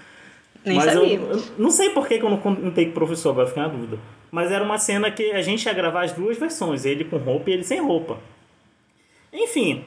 Nem 0.66 0.78
mas 0.78 0.96
eu, 0.96 1.06
eu 1.06 1.44
não 1.58 1.70
sei 1.70 1.92
por 1.92 2.08
que 2.08 2.18
que 2.18 2.26
eu 2.26 2.30
não 2.30 2.38
comentei 2.38 2.86
com 2.86 2.92
o 2.92 2.94
professor, 2.94 3.32
agora 3.32 3.48
fiquei 3.48 3.62
na 3.62 3.70
dúvida. 3.70 4.00
Mas 4.32 4.52
era 4.52 4.64
uma 4.64 4.78
cena 4.78 5.10
que 5.12 5.32
a 5.32 5.42
gente 5.42 5.66
ia 5.66 5.74
gravar 5.74 6.04
as 6.04 6.12
duas 6.12 6.38
versões, 6.38 6.86
ele 6.86 7.06
com 7.06 7.18
roupa 7.18 7.50
e 7.50 7.54
ele 7.54 7.64
sem 7.64 7.80
roupa. 7.80 8.18
Enfim, 9.38 9.86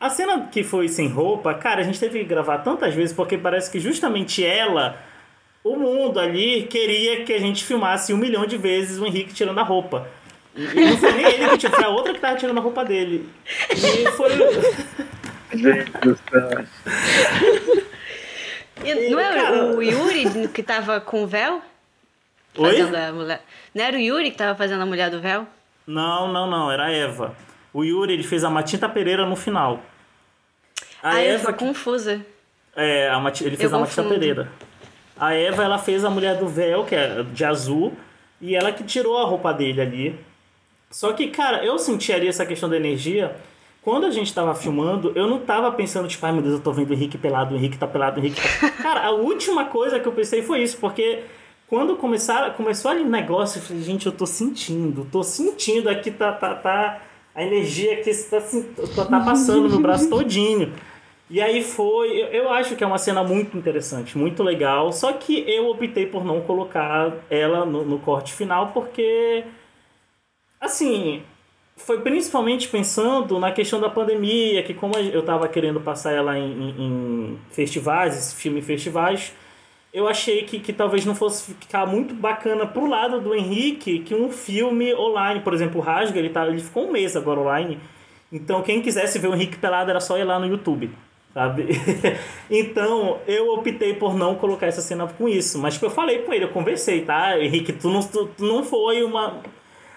a 0.00 0.10
cena 0.10 0.48
que 0.50 0.62
foi 0.64 0.88
sem 0.88 1.08
roupa, 1.08 1.54
cara, 1.54 1.80
a 1.80 1.84
gente 1.84 2.00
teve 2.00 2.18
que 2.18 2.24
gravar 2.24 2.58
tantas 2.58 2.94
vezes 2.94 3.14
porque 3.14 3.38
parece 3.38 3.70
que 3.70 3.78
justamente 3.78 4.44
ela, 4.44 5.00
o 5.62 5.76
mundo 5.76 6.18
ali, 6.18 6.64
queria 6.64 7.24
que 7.24 7.32
a 7.32 7.38
gente 7.38 7.64
filmasse 7.64 8.12
um 8.12 8.16
milhão 8.16 8.44
de 8.44 8.56
vezes 8.56 8.98
o 8.98 9.06
Henrique 9.06 9.32
tirando 9.32 9.58
a 9.58 9.62
roupa. 9.62 10.08
E 10.56 10.80
não 10.80 10.96
foi 10.96 11.12
nem 11.12 11.26
ele 11.26 11.48
que 11.50 11.58
tirou, 11.58 11.76
foi 11.76 11.84
a 11.84 11.88
outra 11.88 12.12
que 12.12 12.18
tava 12.20 12.36
tirando 12.36 12.58
a 12.58 12.60
roupa 12.60 12.84
dele. 12.84 13.28
E 13.70 14.10
foi. 14.12 14.30
gente 15.56 15.90
do 15.92 16.18
céu. 16.28 16.66
E 18.84 19.10
não 19.10 19.20
é 19.20 19.34
cara- 19.34 19.64
o 19.76 19.82
Yuri 19.82 20.48
que 20.48 20.62
tava 20.62 21.00
com 21.00 21.22
o 21.22 21.26
véu? 21.26 21.60
Oi? 22.56 22.70
Fazendo 22.70 22.94
a 22.96 23.12
mulher. 23.12 23.42
Não 23.74 23.84
era 23.84 23.96
o 23.96 24.00
Yuri 24.00 24.30
que 24.30 24.36
tava 24.36 24.56
fazendo 24.56 24.82
a 24.82 24.86
mulher 24.86 25.10
do 25.10 25.20
véu? 25.20 25.46
Não, 25.86 26.32
não, 26.32 26.48
não, 26.50 26.70
era 26.70 26.86
a 26.86 26.92
Eva. 26.92 27.34
O 27.72 27.84
Yuri 27.84 28.12
ele 28.14 28.22
fez 28.22 28.44
a 28.44 28.50
Matinta 28.50 28.88
Pereira 28.88 29.26
no 29.26 29.36
final. 29.36 29.80
A 31.02 31.22
eu 31.22 31.34
Eva 31.34 31.52
tô 31.52 31.58
confusa. 31.66 32.24
É, 32.74 33.08
a 33.08 33.18
Mati- 33.18 33.44
ele 33.44 33.56
fez 33.56 33.70
Eu 33.70 33.76
a 33.76 33.80
Matilda 33.80 34.02
confundo. 34.02 34.20
Pereira. 34.20 34.52
A 35.18 35.34
Eva, 35.34 35.64
ela 35.64 35.78
fez 35.78 36.04
a 36.04 36.10
mulher 36.10 36.36
do 36.36 36.46
véu, 36.46 36.84
que 36.84 36.94
é 36.94 37.22
de 37.24 37.44
azul, 37.44 37.92
e 38.40 38.54
ela 38.54 38.70
que 38.70 38.84
tirou 38.84 39.18
a 39.18 39.24
roupa 39.24 39.52
dele 39.52 39.80
ali. 39.80 40.20
Só 40.90 41.12
que, 41.12 41.28
cara, 41.28 41.64
eu 41.64 41.76
senti 41.78 42.12
ali 42.12 42.28
essa 42.28 42.46
questão 42.46 42.68
da 42.68 42.76
energia. 42.76 43.34
Quando 43.82 44.06
a 44.06 44.10
gente 44.10 44.32
tava 44.32 44.54
filmando, 44.54 45.12
eu 45.16 45.26
não 45.26 45.40
tava 45.40 45.72
pensando, 45.72 46.06
tipo, 46.08 46.24
ai 46.24 46.32
meu 46.32 46.42
Deus, 46.42 46.54
eu 46.54 46.60
tô 46.60 46.72
vendo 46.72 46.90
o 46.90 46.94
Henrique 46.94 47.18
pelado, 47.18 47.54
o 47.54 47.58
Henrique 47.58 47.76
tá 47.78 47.86
pelado, 47.86 48.20
o 48.20 48.24
Henrique 48.24 48.40
tá... 48.40 48.70
Cara, 48.82 49.06
a 49.06 49.10
última 49.10 49.64
coisa 49.66 49.98
que 49.98 50.06
eu 50.06 50.12
pensei 50.12 50.42
foi 50.42 50.62
isso, 50.62 50.78
porque 50.78 51.24
quando 51.66 51.96
começaram, 51.96 52.52
começou 52.54 52.90
ali 52.90 53.02
o 53.02 53.08
negócio, 53.08 53.58
eu 53.58 53.62
falei, 53.62 53.82
gente, 53.82 54.06
eu 54.06 54.12
tô 54.12 54.24
sentindo, 54.26 55.06
tô 55.10 55.22
sentindo 55.24 55.88
aqui, 55.88 56.10
tá, 56.10 56.32
tá, 56.32 56.54
tá, 56.54 57.00
a 57.38 57.44
energia 57.44 58.02
que 58.02 58.12
tá, 58.14 58.38
assim, 58.38 58.64
tá, 58.96 59.04
tá 59.04 59.20
passando 59.20 59.62
no 59.62 59.68
meu 59.70 59.80
braço 59.80 60.08
todinho. 60.10 60.72
E 61.30 61.40
aí 61.40 61.62
foi, 61.62 62.10
eu, 62.10 62.26
eu 62.28 62.52
acho 62.52 62.74
que 62.74 62.82
é 62.82 62.86
uma 62.86 62.98
cena 62.98 63.22
muito 63.22 63.56
interessante, 63.56 64.16
muito 64.18 64.42
legal, 64.42 64.92
só 64.92 65.12
que 65.12 65.44
eu 65.48 65.68
optei 65.68 66.06
por 66.06 66.24
não 66.24 66.40
colocar 66.40 67.12
ela 67.30 67.64
no, 67.66 67.84
no 67.84 67.98
corte 67.98 68.32
final, 68.32 68.72
porque, 68.72 69.44
assim, 70.60 71.22
foi 71.76 72.00
principalmente 72.00 72.66
pensando 72.68 73.38
na 73.38 73.52
questão 73.52 73.80
da 73.80 73.88
pandemia, 73.88 74.62
que 74.62 74.74
como 74.74 74.96
eu 74.98 75.22
tava 75.22 75.46
querendo 75.48 75.80
passar 75.80 76.12
ela 76.12 76.36
em, 76.38 76.50
em- 76.50 76.74
em 76.82 77.38
festivais, 77.50 78.16
esse 78.16 78.34
filme 78.34 78.58
em 78.58 78.62
festivais, 78.62 79.32
eu 79.98 80.06
achei 80.06 80.44
que, 80.44 80.60
que 80.60 80.72
talvez 80.72 81.04
não 81.04 81.14
fosse 81.14 81.52
ficar 81.54 81.84
muito 81.84 82.14
bacana 82.14 82.64
pro 82.64 82.86
lado 82.86 83.20
do 83.20 83.34
Henrique 83.34 83.98
que 83.98 84.14
um 84.14 84.30
filme 84.30 84.94
online, 84.94 85.40
por 85.40 85.52
exemplo, 85.52 85.80
o 85.80 85.82
Rasga, 85.82 86.20
ele, 86.20 86.28
tá, 86.28 86.46
ele 86.46 86.60
ficou 86.60 86.86
um 86.86 86.92
mês 86.92 87.16
agora 87.16 87.40
online, 87.40 87.80
então 88.30 88.62
quem 88.62 88.80
quisesse 88.80 89.18
ver 89.18 89.26
o 89.26 89.34
Henrique 89.34 89.58
pelado 89.58 89.90
era 89.90 89.98
só 89.98 90.16
ir 90.16 90.22
lá 90.22 90.38
no 90.38 90.46
YouTube, 90.46 90.88
sabe? 91.34 91.66
então 92.48 93.18
eu 93.26 93.52
optei 93.54 93.92
por 93.94 94.14
não 94.14 94.36
colocar 94.36 94.68
essa 94.68 94.80
cena 94.80 95.08
com 95.08 95.28
isso, 95.28 95.58
mas 95.58 95.74
tipo, 95.74 95.86
eu 95.86 95.90
falei 95.90 96.20
com 96.20 96.32
ele, 96.32 96.44
eu 96.44 96.50
conversei, 96.50 97.02
tá? 97.02 97.36
Henrique, 97.36 97.72
tu 97.72 97.90
não, 97.90 98.00
tu, 98.00 98.26
tu 98.36 98.44
não 98.44 98.62
foi 98.62 99.02
uma 99.02 99.42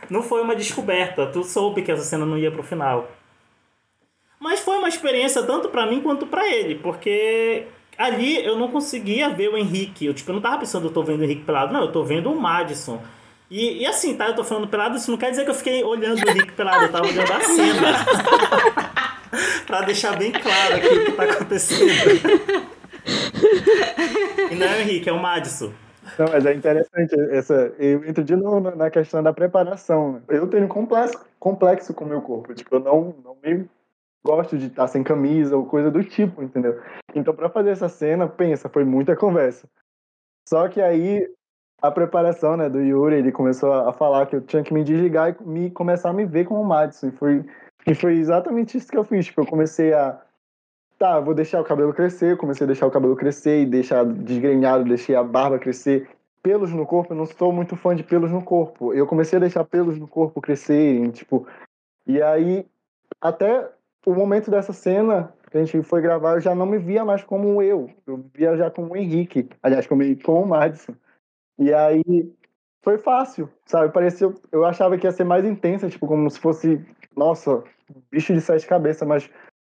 não 0.09 0.23
foi 0.23 0.41
uma 0.41 0.55
descoberta, 0.55 1.27
tu 1.27 1.43
soube 1.43 1.83
que 1.83 1.91
essa 1.91 2.03
cena 2.03 2.25
não 2.25 2.39
ia 2.39 2.51
pro 2.51 2.63
final. 2.63 3.07
Mas 4.39 4.59
foi 4.61 4.79
uma 4.79 4.89
experiência 4.89 5.43
tanto 5.43 5.69
pra 5.69 5.85
mim 5.85 6.01
quanto 6.01 6.25
pra 6.25 6.49
ele, 6.49 6.73
porque 6.73 7.67
ali 8.01 8.43
eu 8.45 8.57
não 8.57 8.67
conseguia 8.69 9.29
ver 9.29 9.49
o 9.49 9.57
Henrique. 9.57 10.05
Eu, 10.05 10.13
tipo, 10.13 10.29
eu 10.31 10.35
não 10.35 10.41
tava 10.41 10.57
pensando, 10.59 10.87
eu 10.87 10.91
tô 10.91 11.03
vendo 11.03 11.21
o 11.21 11.23
Henrique 11.23 11.43
pelado. 11.43 11.73
Não, 11.73 11.81
eu 11.81 11.91
tô 11.91 12.03
vendo 12.03 12.31
o 12.31 12.39
Madison. 12.39 13.01
E, 13.49 13.79
e 13.81 13.85
assim, 13.85 14.15
tá? 14.15 14.27
Eu 14.27 14.35
tô 14.35 14.43
falando 14.43 14.67
pelado, 14.67 14.95
isso 14.97 15.11
não 15.11 15.17
quer 15.17 15.29
dizer 15.31 15.43
que 15.43 15.49
eu 15.49 15.55
fiquei 15.55 15.83
olhando 15.83 16.23
o 16.25 16.29
Henrique 16.29 16.53
pelado, 16.53 16.85
eu 16.85 16.91
tava 16.91 17.05
olhando 17.07 17.31
a 17.33 17.39
cena. 17.41 18.05
pra 19.67 19.81
deixar 19.81 20.17
bem 20.17 20.31
claro 20.31 20.75
aqui 20.75 20.87
o 20.87 21.05
que 21.05 21.11
tá 21.13 21.23
acontecendo. 21.23 21.91
e 24.51 24.55
não 24.55 24.67
é 24.67 24.77
o 24.77 24.81
Henrique, 24.81 25.09
é 25.09 25.13
o 25.13 25.21
Madison. 25.21 25.71
Não, 26.17 26.27
mas 26.31 26.45
é 26.45 26.53
interessante 26.53 27.15
essa. 27.31 27.73
Eu 27.79 28.03
entro 28.05 28.23
de 28.23 28.35
novo 28.35 28.75
na- 28.75 28.89
questão 28.89 29.21
da 29.23 29.31
preparação. 29.31 30.13
né? 30.13 30.21
Eu 30.29 30.47
tenho 30.47 30.67
complexo, 30.67 31.19
complexo 31.39 31.93
com 31.93 32.05
o 32.05 32.07
meu 32.07 32.21
corpo. 32.21 32.53
Tipo, 32.53 32.75
eu 32.75 32.79
não, 32.79 33.15
não 33.23 33.37
me 33.43 33.65
gosto 34.23 34.57
de 34.57 34.67
estar 34.67 34.87
sem 34.87 35.03
camisa 35.03 35.55
ou 35.57 35.65
coisa 35.65 35.89
do 35.89 36.03
tipo, 36.03 36.43
entendeu? 36.43 36.79
Então, 37.15 37.33
pra 37.33 37.49
fazer 37.49 37.71
essa 37.71 37.89
cena, 37.89 38.27
pensa, 38.27 38.69
foi 38.69 38.83
muita 38.83 39.15
conversa. 39.15 39.67
Só 40.47 40.67
que 40.67 40.81
aí 40.81 41.27
a 41.81 41.89
preparação, 41.91 42.55
né, 42.55 42.69
do 42.69 42.79
Yuri, 42.79 43.15
ele 43.15 43.31
começou 43.31 43.73
a 43.73 43.91
falar 43.91 44.27
que 44.27 44.35
eu 44.35 44.41
tinha 44.41 44.63
que 44.63 44.73
me 44.73 44.83
desligar 44.83 45.35
e 45.39 45.43
me 45.43 45.71
começar 45.71 46.09
a 46.09 46.13
me 46.13 46.25
ver 46.25 46.45
como 46.45 46.61
o 46.61 46.65
Madison. 46.65 47.07
E 47.07 47.11
foi, 47.11 47.45
e 47.87 47.95
foi 47.95 48.13
exatamente 48.17 48.77
isso 48.77 48.87
que 48.87 48.97
eu 48.97 49.03
fiz. 49.03 49.25
Tipo, 49.25 49.41
eu 49.41 49.45
comecei 49.47 49.93
a 49.93 50.21
tá, 51.01 51.19
vou 51.19 51.33
deixar 51.33 51.59
o 51.59 51.63
cabelo 51.63 51.91
crescer, 51.91 52.37
comecei 52.37 52.63
a 52.63 52.67
deixar 52.67 52.85
o 52.85 52.91
cabelo 52.91 53.15
crescer 53.15 53.63
e 53.63 53.65
deixar 53.65 54.05
desgrenhado, 54.05 54.83
deixei 54.83 55.15
a 55.15 55.23
barba 55.23 55.57
crescer. 55.57 56.07
Pelos 56.43 56.71
no 56.71 56.85
corpo, 56.85 57.13
eu 57.13 57.17
não 57.17 57.25
sou 57.25 57.51
muito 57.51 57.75
fã 57.75 57.95
de 57.95 58.03
pelos 58.03 58.29
no 58.29 58.43
corpo. 58.43 58.93
Eu 58.93 59.07
comecei 59.07 59.37
a 59.37 59.39
deixar 59.39 59.63
pelos 59.63 59.97
no 59.97 60.07
corpo 60.07 60.39
crescerem, 60.39 61.09
tipo. 61.09 61.47
E 62.05 62.21
aí, 62.21 62.67
até 63.19 63.67
o 64.05 64.13
momento 64.13 64.49
dessa 64.49 64.73
cena 64.73 65.33
que 65.49 65.57
a 65.57 65.63
gente 65.63 65.83
foi 65.83 66.01
gravar, 66.01 66.33
eu 66.33 66.41
já 66.41 66.55
não 66.55 66.65
me 66.65 66.77
via 66.77 67.03
mais 67.03 67.23
como 67.23 67.61
eu. 67.61 67.89
Eu 68.07 68.23
via 68.33 68.55
já 68.55 68.71
como 68.71 68.93
o 68.93 68.97
Henrique. 68.97 69.49
Aliás, 69.61 69.85
como, 69.85 70.01
como 70.23 70.43
o 70.43 70.47
Madison. 70.47 70.93
E 71.59 71.73
aí 71.73 72.01
foi 72.83 72.97
fácil, 72.97 73.49
sabe? 73.65 73.93
Parecia, 73.93 74.33
eu 74.51 74.65
achava 74.65 74.97
que 74.97 75.05
ia 75.05 75.11
ser 75.11 75.23
mais 75.23 75.45
intensa, 75.45 75.89
tipo, 75.89 76.07
como 76.07 76.29
se 76.29 76.39
fosse, 76.39 76.83
nossa, 77.15 77.63
bicho 78.09 78.33
de 78.33 78.41
sete 78.41 78.65
cabeças, 78.65 79.07
mas 79.07 79.29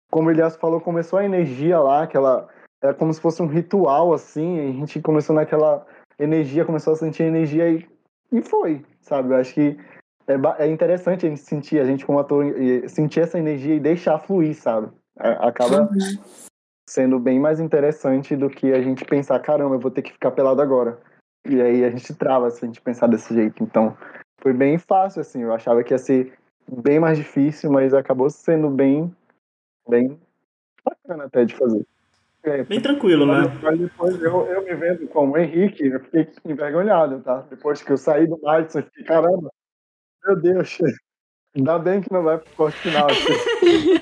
como 0.09 0.29
o 0.29 0.31
Elias 0.31 0.55
falou, 0.55 0.79
começou 0.79 1.19
a 1.19 1.25
energia 1.25 1.79
lá, 1.79 2.03
aquela. 2.03 2.47
Era 2.81 2.93
como 2.93 3.13
se 3.13 3.21
fosse 3.21 3.41
um 3.41 3.47
ritual, 3.47 4.13
assim, 4.13 4.59
a 4.59 4.71
gente 4.71 5.01
começou 5.01 5.35
naquela 5.35 5.85
energia, 6.17 6.65
começou 6.65 6.93
a 6.93 6.95
sentir 6.95 7.23
energia 7.23 7.69
e, 7.69 7.87
e 8.31 8.41
foi, 8.41 8.83
sabe? 9.01 9.33
Eu 9.33 9.37
acho 9.37 9.53
que 9.53 9.77
é, 10.27 10.65
é 10.65 10.67
interessante 10.67 11.25
a 11.25 11.29
gente 11.29 11.41
sentir, 11.41 11.79
a 11.79 11.85
gente 11.85 12.05
como 12.05 12.19
ator, 12.19 12.45
sentir 12.87 13.21
essa 13.21 13.39
energia 13.39 13.75
e 13.75 13.79
deixar 13.79 14.19
fluir, 14.19 14.55
sabe? 14.55 14.89
A- 15.17 15.47
Acaba 15.47 15.89
sendo 16.89 17.19
bem 17.19 17.39
mais 17.39 17.59
interessante 17.59 18.35
do 18.35 18.49
que 18.49 18.73
a 18.73 18.81
gente 18.81 19.05
pensar, 19.05 19.39
caramba, 19.39 19.75
eu 19.75 19.79
vou 19.79 19.91
ter 19.91 20.01
que 20.01 20.11
ficar 20.11 20.31
pelado 20.31 20.61
agora. 20.61 20.99
E 21.45 21.61
aí 21.61 21.83
a 21.83 21.89
gente 21.89 22.13
trava 22.13 22.49
se 22.51 22.63
a 22.63 22.67
gente 22.67 22.81
pensar 22.81 23.07
desse 23.07 23.33
jeito. 23.33 23.63
Então, 23.63 23.97
foi 24.41 24.53
bem 24.53 24.77
fácil, 24.77 25.21
assim. 25.21 25.41
Eu 25.41 25.53
achava 25.53 25.83
que 25.83 25.93
ia 25.93 25.97
ser 25.97 26.33
bem 26.69 26.99
mais 26.99 27.17
difícil, 27.17 27.71
mas 27.71 27.93
acabou 27.93 28.29
sendo 28.29 28.69
bem, 28.69 29.13
bem 29.87 30.19
bacana 30.83 31.25
até 31.25 31.45
de 31.45 31.55
fazer. 31.55 31.85
É, 32.43 32.63
bem 32.63 32.81
tranquilo, 32.81 33.25
mas, 33.25 33.47
né? 33.47 33.59
Mas 33.61 33.79
depois 33.79 34.21
eu, 34.21 34.47
eu 34.47 34.63
me 34.63 34.75
vendo 34.75 35.07
como 35.07 35.37
Henrique, 35.37 35.85
eu 35.85 35.99
fiquei 35.99 36.27
envergonhado, 36.43 37.21
tá? 37.21 37.45
Depois 37.49 37.81
que 37.81 37.91
eu 37.91 37.97
saí 37.97 38.27
do 38.27 38.39
Madison, 38.41 38.79
eu 38.79 38.83
fiquei, 38.85 39.03
caramba, 39.03 39.51
meu 40.25 40.39
Deus, 40.39 40.77
ainda 41.55 41.79
bem 41.79 42.01
que 42.01 42.11
não 42.11 42.23
vai 42.23 42.37
pro 42.37 42.53
corte 42.53 42.77
final. 42.79 43.07
Assim. 43.09 44.01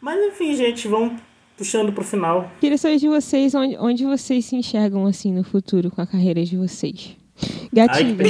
mas 0.00 0.20
enfim, 0.26 0.54
gente, 0.54 0.86
vamos 0.88 1.20
puxando 1.56 1.92
pro 1.92 2.04
final. 2.04 2.50
Queria 2.60 2.78
saber 2.78 2.98
de 2.98 3.08
vocês 3.08 3.54
onde, 3.54 3.76
onde 3.78 4.04
vocês 4.04 4.44
se 4.44 4.54
enxergam 4.56 5.06
assim 5.06 5.32
no 5.32 5.42
futuro 5.42 5.90
com 5.90 6.00
a 6.00 6.06
carreira 6.06 6.44
de 6.44 6.56
vocês. 6.56 7.16
Gatinho. 7.72 8.16
Ai, 8.20 8.28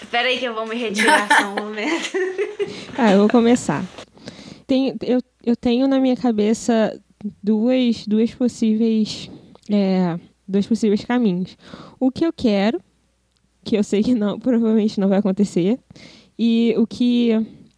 Espera 0.00 0.28
aí 0.28 0.38
que 0.38 0.44
eu 0.44 0.54
vou 0.54 0.66
me 0.66 0.76
retirar 0.76 1.26
só 1.28 1.48
um 1.48 1.54
momento. 1.54 2.12
Ah, 2.98 3.12
eu 3.12 3.20
vou 3.20 3.28
começar. 3.28 3.82
Tem, 4.66 4.94
eu, 5.00 5.18
eu 5.42 5.56
tenho 5.56 5.88
na 5.88 5.98
minha 5.98 6.14
cabeça 6.14 7.00
duas, 7.42 8.06
duas 8.06 8.34
possíveis 8.34 9.30
é, 9.70 10.18
dois 10.52 10.66
possíveis 10.66 11.04
caminhos. 11.04 11.56
O 11.98 12.10
que 12.10 12.24
eu 12.24 12.32
quero, 12.32 12.80
que 13.64 13.76
eu 13.76 13.82
sei 13.82 14.02
que 14.02 14.14
não, 14.14 14.38
provavelmente 14.40 15.00
não 15.00 15.08
vai 15.08 15.18
acontecer, 15.18 15.78
e 16.38 16.74
o 16.78 16.86
que 16.86 17.30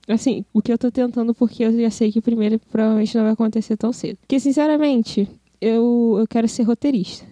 assim, 0.09 0.45
o 0.53 0.61
que 0.61 0.73
eu 0.73 0.79
tô 0.79 0.91
tentando 0.91 1.35
porque 1.35 1.65
eu 1.65 1.81
já 1.81 1.91
sei 1.91 2.13
que 2.13 2.21
primeiro 2.21 2.61
provavelmente 2.71 3.17
não 3.17 3.25
vai 3.25 3.33
acontecer 3.33 3.77
tão 3.77 3.93
cedo. 3.93 4.19
Porque 4.19 4.39
sinceramente, 4.39 5.29
eu, 5.61 6.17
eu 6.19 6.27
quero 6.27 6.47
ser 6.47 6.65
roteirista. 6.65 7.27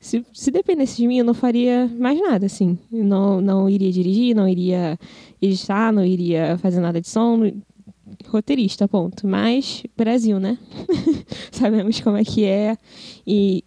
Se, 0.00 0.24
se 0.34 0.50
dependesse 0.50 0.98
de 0.98 1.08
mim, 1.08 1.18
eu 1.18 1.24
não 1.24 1.32
faria 1.32 1.90
mais 1.98 2.20
nada, 2.20 2.44
assim. 2.44 2.78
Não, 2.90 3.40
não 3.40 3.70
iria 3.70 3.90
dirigir, 3.90 4.34
não 4.34 4.46
iria 4.46 4.98
editar, 5.40 5.90
não 5.92 6.04
iria 6.04 6.58
fazer 6.58 6.80
nada 6.80 7.00
de 7.00 7.08
som. 7.08 7.50
Roteirista, 8.28 8.86
ponto. 8.86 9.26
Mas, 9.26 9.82
Brasil, 9.96 10.38
né? 10.38 10.58
Sabemos 11.50 12.00
como 12.00 12.18
é 12.18 12.24
que 12.24 12.44
é. 12.44 12.76
E 13.26 13.64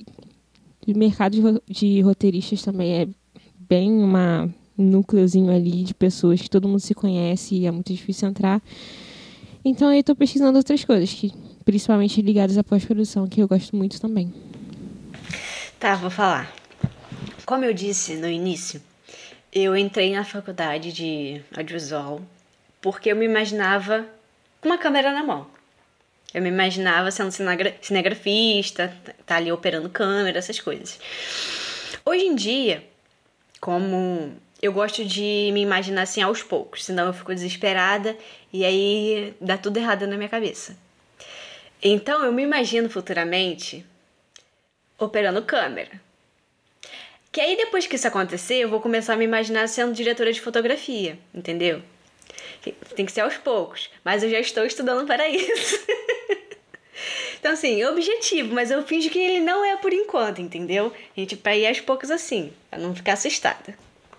o 0.93 0.97
mercado 0.97 1.61
de, 1.67 1.73
de 1.73 2.01
roteiristas 2.01 2.61
também 2.61 3.01
é 3.01 3.07
bem 3.59 3.91
uma 3.91 4.49
um 4.77 4.83
núcleozinho 4.83 5.51
ali 5.51 5.83
de 5.83 5.93
pessoas 5.93 6.41
que 6.41 6.49
todo 6.49 6.67
mundo 6.67 6.79
se 6.79 6.93
conhece 6.93 7.55
e 7.55 7.65
é 7.65 7.71
muito 7.71 7.91
difícil 7.91 8.29
entrar. 8.29 8.61
Então 9.65 9.91
eu 9.91 9.99
estou 9.99 10.15
pesquisando 10.15 10.57
outras 10.57 10.85
coisas, 10.85 11.11
que, 11.11 11.33
principalmente 11.65 12.21
ligadas 12.21 12.57
à 12.57 12.63
pós-produção, 12.63 13.27
que 13.27 13.41
eu 13.41 13.47
gosto 13.47 13.75
muito 13.75 13.99
também. 13.99 14.31
Tá, 15.79 15.95
vou 15.95 16.09
falar. 16.09 16.53
Como 17.45 17.65
eu 17.65 17.73
disse 17.73 18.15
no 18.15 18.27
início, 18.27 18.81
eu 19.51 19.75
entrei 19.75 20.13
na 20.13 20.23
faculdade 20.23 20.93
de 20.93 21.41
audiovisual 21.55 22.21
porque 22.81 23.11
eu 23.11 23.15
me 23.15 23.25
imaginava 23.25 24.05
com 24.61 24.69
uma 24.69 24.77
câmera 24.77 25.11
na 25.11 25.23
mão. 25.23 25.47
Eu 26.34 26.41
me 26.41 26.49
imaginava 26.49 27.09
sendo 27.09 27.32
cinegra 27.32 27.75
cinegrafista, 27.82 28.95
tá 29.25 29.38
ali 29.38 29.51
operando 29.51 29.89
câmera, 29.89 30.38
essas 30.38 30.59
coisas. 30.59 30.99
Hoje 32.05 32.25
em 32.25 32.36
dia, 32.36 32.84
como 33.59 34.36
eu 34.61 34.73
gosto 34.73 35.05
de 35.05 35.49
me 35.53 35.61
imaginar 35.61 36.03
assim 36.03 36.21
aos 36.21 36.43
poucos, 36.43 36.84
senão 36.86 37.07
eu 37.07 37.13
fico 37.13 37.34
desesperada 37.34 38.17
e 38.51 38.65
aí 38.65 39.36
dá 39.39 39.57
tudo 39.57 39.78
errado 39.78 40.07
na 40.07 40.17
minha 40.17 40.30
cabeça. 40.30 40.78
Então 41.82 42.23
eu 42.23 42.32
me 42.32 42.43
imagino 42.43 42.89
futuramente 42.89 43.86
operando 44.97 45.41
câmera. 45.43 46.01
Que 47.32 47.39
aí 47.39 47.55
depois 47.55 47.86
que 47.86 47.95
isso 47.95 48.07
acontecer, 48.07 48.55
eu 48.55 48.69
vou 48.69 48.82
começar 48.82 49.13
a 49.13 49.17
me 49.17 49.25
imaginar 49.25 49.67
sendo 49.67 49.93
diretora 49.93 50.34
de 50.34 50.41
fotografia, 50.41 51.19
entendeu? 51.34 51.84
Tem 52.95 53.05
que 53.05 53.11
ser 53.11 53.21
aos 53.21 53.37
poucos, 53.37 53.89
mas 54.03 54.23
eu 54.23 54.29
já 54.29 54.39
estou 54.39 54.65
estudando 54.65 55.05
para 55.05 55.27
isso. 55.27 55.79
então, 57.39 57.51
assim, 57.51 57.83
objetivo, 57.85 58.53
mas 58.53 58.71
eu 58.71 58.83
finge 58.83 59.09
que 59.09 59.19
ele 59.19 59.39
não 59.39 59.63
é 59.63 59.77
por 59.77 59.93
enquanto, 59.93 60.41
entendeu? 60.41 60.91
A 61.15 61.19
gente, 61.19 61.35
pra 61.35 61.55
ir 61.55 61.67
aos 61.67 61.81
poucos 61.81 62.11
assim, 62.11 62.51
pra 62.69 62.79
não 62.79 62.95
ficar 62.95 63.13
assustada. 63.13 63.75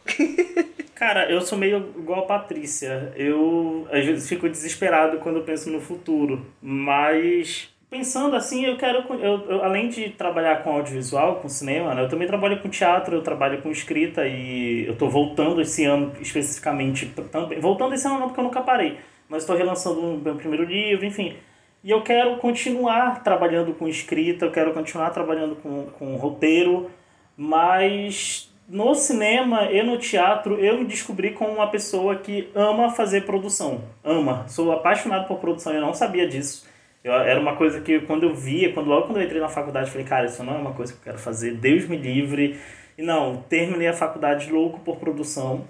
Cara, 0.95 1.31
eu 1.31 1.41
sou 1.41 1.57
meio 1.57 1.95
igual 1.97 2.25
a 2.25 2.27
Patrícia. 2.27 3.13
Eu 3.15 3.87
às 3.93 4.05
vezes 4.05 4.29
fico 4.29 4.49
desesperado 4.49 5.19
quando 5.19 5.43
penso 5.43 5.71
no 5.71 5.81
futuro, 5.81 6.45
mas 6.61 7.69
pensando 7.91 8.37
assim, 8.37 8.65
eu 8.65 8.77
quero. 8.77 9.05
Eu, 9.15 9.51
eu, 9.51 9.65
além 9.65 9.89
de 9.89 10.11
trabalhar 10.11 10.63
com 10.63 10.73
audiovisual, 10.73 11.37
com 11.37 11.49
cinema, 11.49 11.95
né, 11.95 12.03
eu 12.03 12.09
também 12.09 12.27
trabalho 12.27 12.61
com 12.61 12.69
teatro, 12.69 13.17
eu 13.17 13.23
trabalho 13.23 13.63
com 13.63 13.71
escrita 13.71 14.27
e 14.27 14.87
eu 14.87 14.97
tô 14.97 15.09
voltando 15.09 15.61
esse 15.61 15.85
ano 15.85 16.13
especificamente 16.21 17.07
também. 17.31 17.61
Voltando 17.61 17.95
esse 17.95 18.07
ano 18.07 18.19
não, 18.19 18.27
porque 18.29 18.41
eu 18.41 18.45
nunca 18.45 18.63
parei, 18.63 18.99
mas 19.29 19.43
estou 19.43 19.57
relançando 19.57 20.01
o 20.01 20.19
meu 20.19 20.37
primeiro 20.37 20.65
livro, 20.65 21.05
enfim. 21.05 21.37
E 21.83 21.91
eu 21.91 22.03
quero 22.03 22.37
continuar 22.39 23.23
trabalhando 23.23 23.73
com 23.73 23.89
escrita, 23.89 24.45
eu 24.45 24.51
quero 24.51 24.75
continuar 24.75 25.11
trabalhando 25.11 25.57
com, 25.57 25.87
com 25.99 26.17
roteiro, 26.17 26.91
mas 27.37 28.53
no 28.69 28.95
cinema 28.95 29.71
e 29.71 29.83
no 29.83 29.97
teatro 29.97 30.59
eu 30.59 30.79
me 30.79 30.85
descobri 30.85 31.31
como 31.31 31.53
uma 31.53 31.69
pessoa 31.69 32.17
que 32.17 32.51
ama 32.55 32.91
fazer 32.91 33.25
produção. 33.25 33.81
Ama. 34.05 34.47
Sou 34.49 34.71
apaixonado 34.73 35.27
por 35.27 35.39
produção, 35.39 35.73
eu 35.73 35.81
não 35.81 35.95
sabia 35.95 36.29
disso. 36.29 36.68
Eu, 37.03 37.13
era 37.13 37.41
uma 37.41 37.57
coisa 37.57 37.81
que 37.81 38.01
quando 38.01 38.25
eu 38.25 38.35
via, 38.35 38.73
quando 38.73 38.89
logo 38.89 39.07
quando 39.07 39.19
eu 39.19 39.25
entrei 39.25 39.41
na 39.41 39.49
faculdade, 39.49 39.87
eu 39.87 39.93
falei, 39.93 40.07
cara, 40.07 40.27
isso 40.27 40.43
não 40.43 40.55
é 40.55 40.59
uma 40.59 40.73
coisa 40.73 40.93
que 40.93 40.99
eu 40.99 41.05
quero 41.05 41.19
fazer, 41.19 41.55
Deus 41.55 41.87
me 41.87 41.97
livre. 41.97 42.59
E 42.97 43.03
não, 43.03 43.45
terminei 43.49 43.89
a 43.89 43.93
faculdade 43.93 44.51
louco 44.51 44.81
por 44.81 44.97
produção 44.97 45.65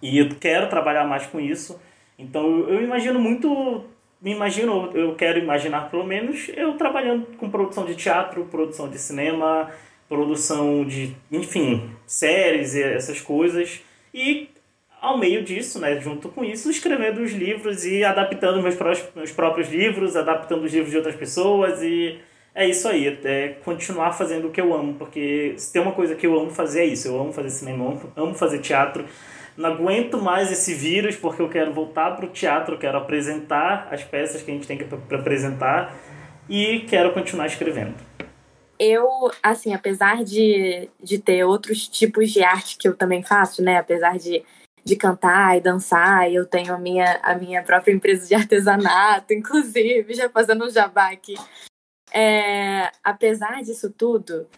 e 0.00 0.18
eu 0.18 0.28
quero 0.40 0.68
trabalhar 0.68 1.04
mais 1.04 1.26
com 1.26 1.40
isso. 1.40 1.80
Então 2.18 2.60
eu, 2.68 2.82
imagino 2.82 3.18
muito, 3.18 3.84
me 4.20 4.32
imagino, 4.32 4.90
eu 4.94 5.14
quero 5.14 5.38
imaginar 5.38 5.90
pelo 5.90 6.04
menos 6.04 6.48
eu 6.56 6.74
trabalhando 6.76 7.26
com 7.36 7.50
produção 7.50 7.84
de 7.84 7.94
teatro, 7.94 8.44
produção 8.46 8.88
de 8.88 8.98
cinema, 8.98 9.70
produção 10.08 10.84
de, 10.84 11.14
enfim, 11.30 11.90
séries 12.06 12.74
e 12.74 12.82
essas 12.82 13.20
coisas. 13.20 13.82
E 14.14 14.48
ao 15.06 15.16
meio 15.16 15.44
disso, 15.44 15.78
né, 15.78 16.00
junto 16.00 16.28
com 16.28 16.44
isso, 16.44 16.68
escrevendo 16.68 17.22
os 17.22 17.32
livros 17.32 17.84
e 17.84 18.02
adaptando 18.02 18.60
meus, 18.60 18.76
meus 19.14 19.30
próprios 19.30 19.68
livros, 19.68 20.16
adaptando 20.16 20.64
os 20.64 20.72
livros 20.72 20.90
de 20.90 20.96
outras 20.96 21.14
pessoas 21.14 21.80
e 21.80 22.18
é 22.52 22.68
isso 22.68 22.88
aí, 22.88 23.06
é 23.22 23.56
continuar 23.64 24.12
fazendo 24.12 24.48
o 24.48 24.50
que 24.50 24.60
eu 24.60 24.74
amo, 24.74 24.94
porque 24.94 25.54
se 25.58 25.72
tem 25.72 25.80
uma 25.80 25.92
coisa 25.92 26.16
que 26.16 26.26
eu 26.26 26.36
amo 26.36 26.50
fazer 26.50 26.80
é 26.80 26.84
isso, 26.86 27.06
eu 27.06 27.20
amo 27.20 27.32
fazer 27.32 27.50
cinema, 27.50 27.96
amo, 28.16 28.34
fazer 28.34 28.58
teatro, 28.58 29.04
não 29.56 29.70
aguento 29.70 30.18
mais 30.18 30.50
esse 30.50 30.74
vírus 30.74 31.14
porque 31.14 31.40
eu 31.40 31.48
quero 31.48 31.72
voltar 31.72 32.16
para 32.16 32.26
o 32.26 32.28
teatro, 32.28 32.76
quero 32.76 32.98
apresentar 32.98 33.88
as 33.92 34.02
peças 34.02 34.42
que 34.42 34.50
a 34.50 34.54
gente 34.54 34.66
tem 34.66 34.76
para 34.76 35.18
apresentar 35.18 35.94
e 36.48 36.80
quero 36.80 37.12
continuar 37.12 37.46
escrevendo. 37.46 37.94
Eu, 38.78 39.08
assim, 39.42 39.72
apesar 39.72 40.24
de, 40.24 40.88
de 41.02 41.18
ter 41.18 41.44
outros 41.44 41.88
tipos 41.88 42.30
de 42.30 42.42
arte 42.42 42.76
que 42.76 42.88
eu 42.88 42.94
também 42.94 43.22
faço, 43.22 43.62
né, 43.62 43.78
apesar 43.78 44.18
de 44.18 44.42
de 44.86 44.94
cantar 44.94 45.56
e 45.56 45.60
dançar, 45.60 46.30
eu 46.32 46.46
tenho 46.46 46.72
a 46.72 46.78
minha, 46.78 47.18
a 47.20 47.34
minha 47.34 47.60
própria 47.64 47.92
empresa 47.92 48.24
de 48.24 48.34
artesanato, 48.36 49.34
inclusive, 49.34 50.14
já 50.14 50.30
fazendo 50.30 50.64
um 50.64 50.70
jabá 50.70 51.10
aqui. 51.10 51.34
É, 52.12 52.92
apesar 53.02 53.62
disso 53.64 53.90
tudo, 53.90 54.48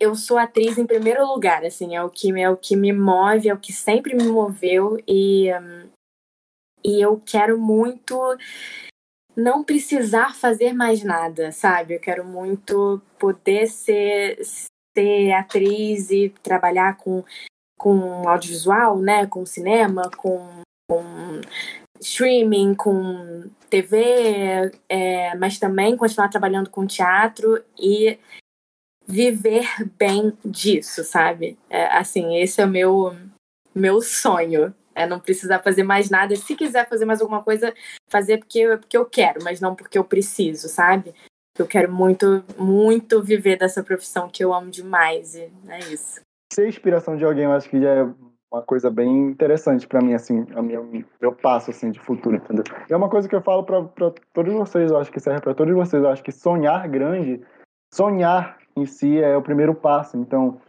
eu 0.00 0.16
sou 0.16 0.36
atriz 0.36 0.76
em 0.76 0.84
primeiro 0.84 1.24
lugar, 1.24 1.64
assim, 1.64 1.94
é 1.94 2.02
o 2.02 2.10
que, 2.10 2.36
é 2.36 2.50
o 2.50 2.56
que 2.56 2.74
me 2.74 2.92
move, 2.92 3.48
é 3.48 3.54
o 3.54 3.60
que 3.60 3.72
sempre 3.72 4.12
me 4.16 4.26
moveu, 4.26 4.98
e, 5.06 5.46
e 6.84 7.00
eu 7.00 7.22
quero 7.24 7.56
muito 7.56 8.18
não 9.36 9.62
precisar 9.62 10.34
fazer 10.34 10.72
mais 10.72 11.04
nada, 11.04 11.52
sabe? 11.52 11.94
Eu 11.94 12.00
quero 12.00 12.24
muito 12.24 13.00
poder 13.20 13.68
ser, 13.68 14.36
ser 14.96 15.32
atriz 15.32 16.10
e 16.10 16.28
trabalhar 16.42 16.96
com 16.96 17.24
com 17.82 18.28
audiovisual, 18.28 18.96
né, 18.96 19.26
com 19.26 19.44
cinema, 19.44 20.08
com, 20.16 20.62
com 20.88 21.02
streaming, 22.00 22.76
com 22.76 23.50
TV, 23.68 24.70
é, 24.88 25.34
mas 25.34 25.58
também 25.58 25.96
continuar 25.96 26.28
trabalhando 26.28 26.70
com 26.70 26.86
teatro 26.86 27.60
e 27.76 28.20
viver 29.04 29.66
bem 29.98 30.32
disso, 30.44 31.02
sabe? 31.02 31.58
É, 31.68 31.86
assim, 31.86 32.36
esse 32.36 32.60
é 32.60 32.64
o 32.64 32.68
meu, 32.68 33.16
meu 33.74 34.00
sonho. 34.00 34.72
É 34.94 35.04
não 35.04 35.18
precisar 35.18 35.58
fazer 35.58 35.82
mais 35.82 36.08
nada. 36.08 36.36
Se 36.36 36.54
quiser 36.54 36.88
fazer 36.88 37.04
mais 37.04 37.20
alguma 37.20 37.42
coisa, 37.42 37.74
fazer 38.08 38.38
porque, 38.38 38.76
porque 38.76 38.96
eu 38.96 39.06
quero, 39.06 39.42
mas 39.42 39.60
não 39.60 39.74
porque 39.74 39.98
eu 39.98 40.04
preciso, 40.04 40.68
sabe? 40.68 41.12
Eu 41.58 41.66
quero 41.66 41.92
muito, 41.92 42.44
muito 42.56 43.20
viver 43.20 43.58
dessa 43.58 43.82
profissão 43.82 44.28
que 44.28 44.44
eu 44.44 44.54
amo 44.54 44.70
demais. 44.70 45.34
E 45.34 45.50
é 45.68 45.78
isso 45.92 46.20
ser 46.52 46.68
inspiração 46.68 47.16
de 47.16 47.24
alguém, 47.24 47.44
eu 47.44 47.52
acho 47.52 47.68
que 47.68 47.80
já 47.80 47.90
é 47.90 48.08
uma 48.52 48.62
coisa 48.62 48.90
bem 48.90 49.28
interessante 49.28 49.86
para 49.86 50.02
mim, 50.02 50.12
assim, 50.12 50.46
a 50.54 50.60
minha, 50.60 50.80
meu 51.20 51.32
passo, 51.32 51.70
assim, 51.70 51.90
de 51.90 51.98
futuro, 51.98 52.36
entendeu? 52.36 52.64
É 52.88 52.94
uma 52.94 53.08
coisa 53.08 53.28
que 53.28 53.34
eu 53.34 53.40
falo 53.40 53.64
para 53.64 53.82
todos 54.34 54.52
vocês, 54.52 54.90
eu 54.90 54.98
acho 54.98 55.10
que 55.10 55.20
serve 55.20 55.40
para 55.40 55.54
todos 55.54 55.74
vocês, 55.74 56.02
eu 56.02 56.10
acho 56.10 56.22
que 56.22 56.30
sonhar 56.30 56.86
grande, 56.88 57.40
sonhar 57.92 58.58
em 58.76 58.84
si 58.84 59.22
é 59.22 59.34
o 59.36 59.42
primeiro 59.42 59.74
passo, 59.74 60.18
então, 60.18 60.60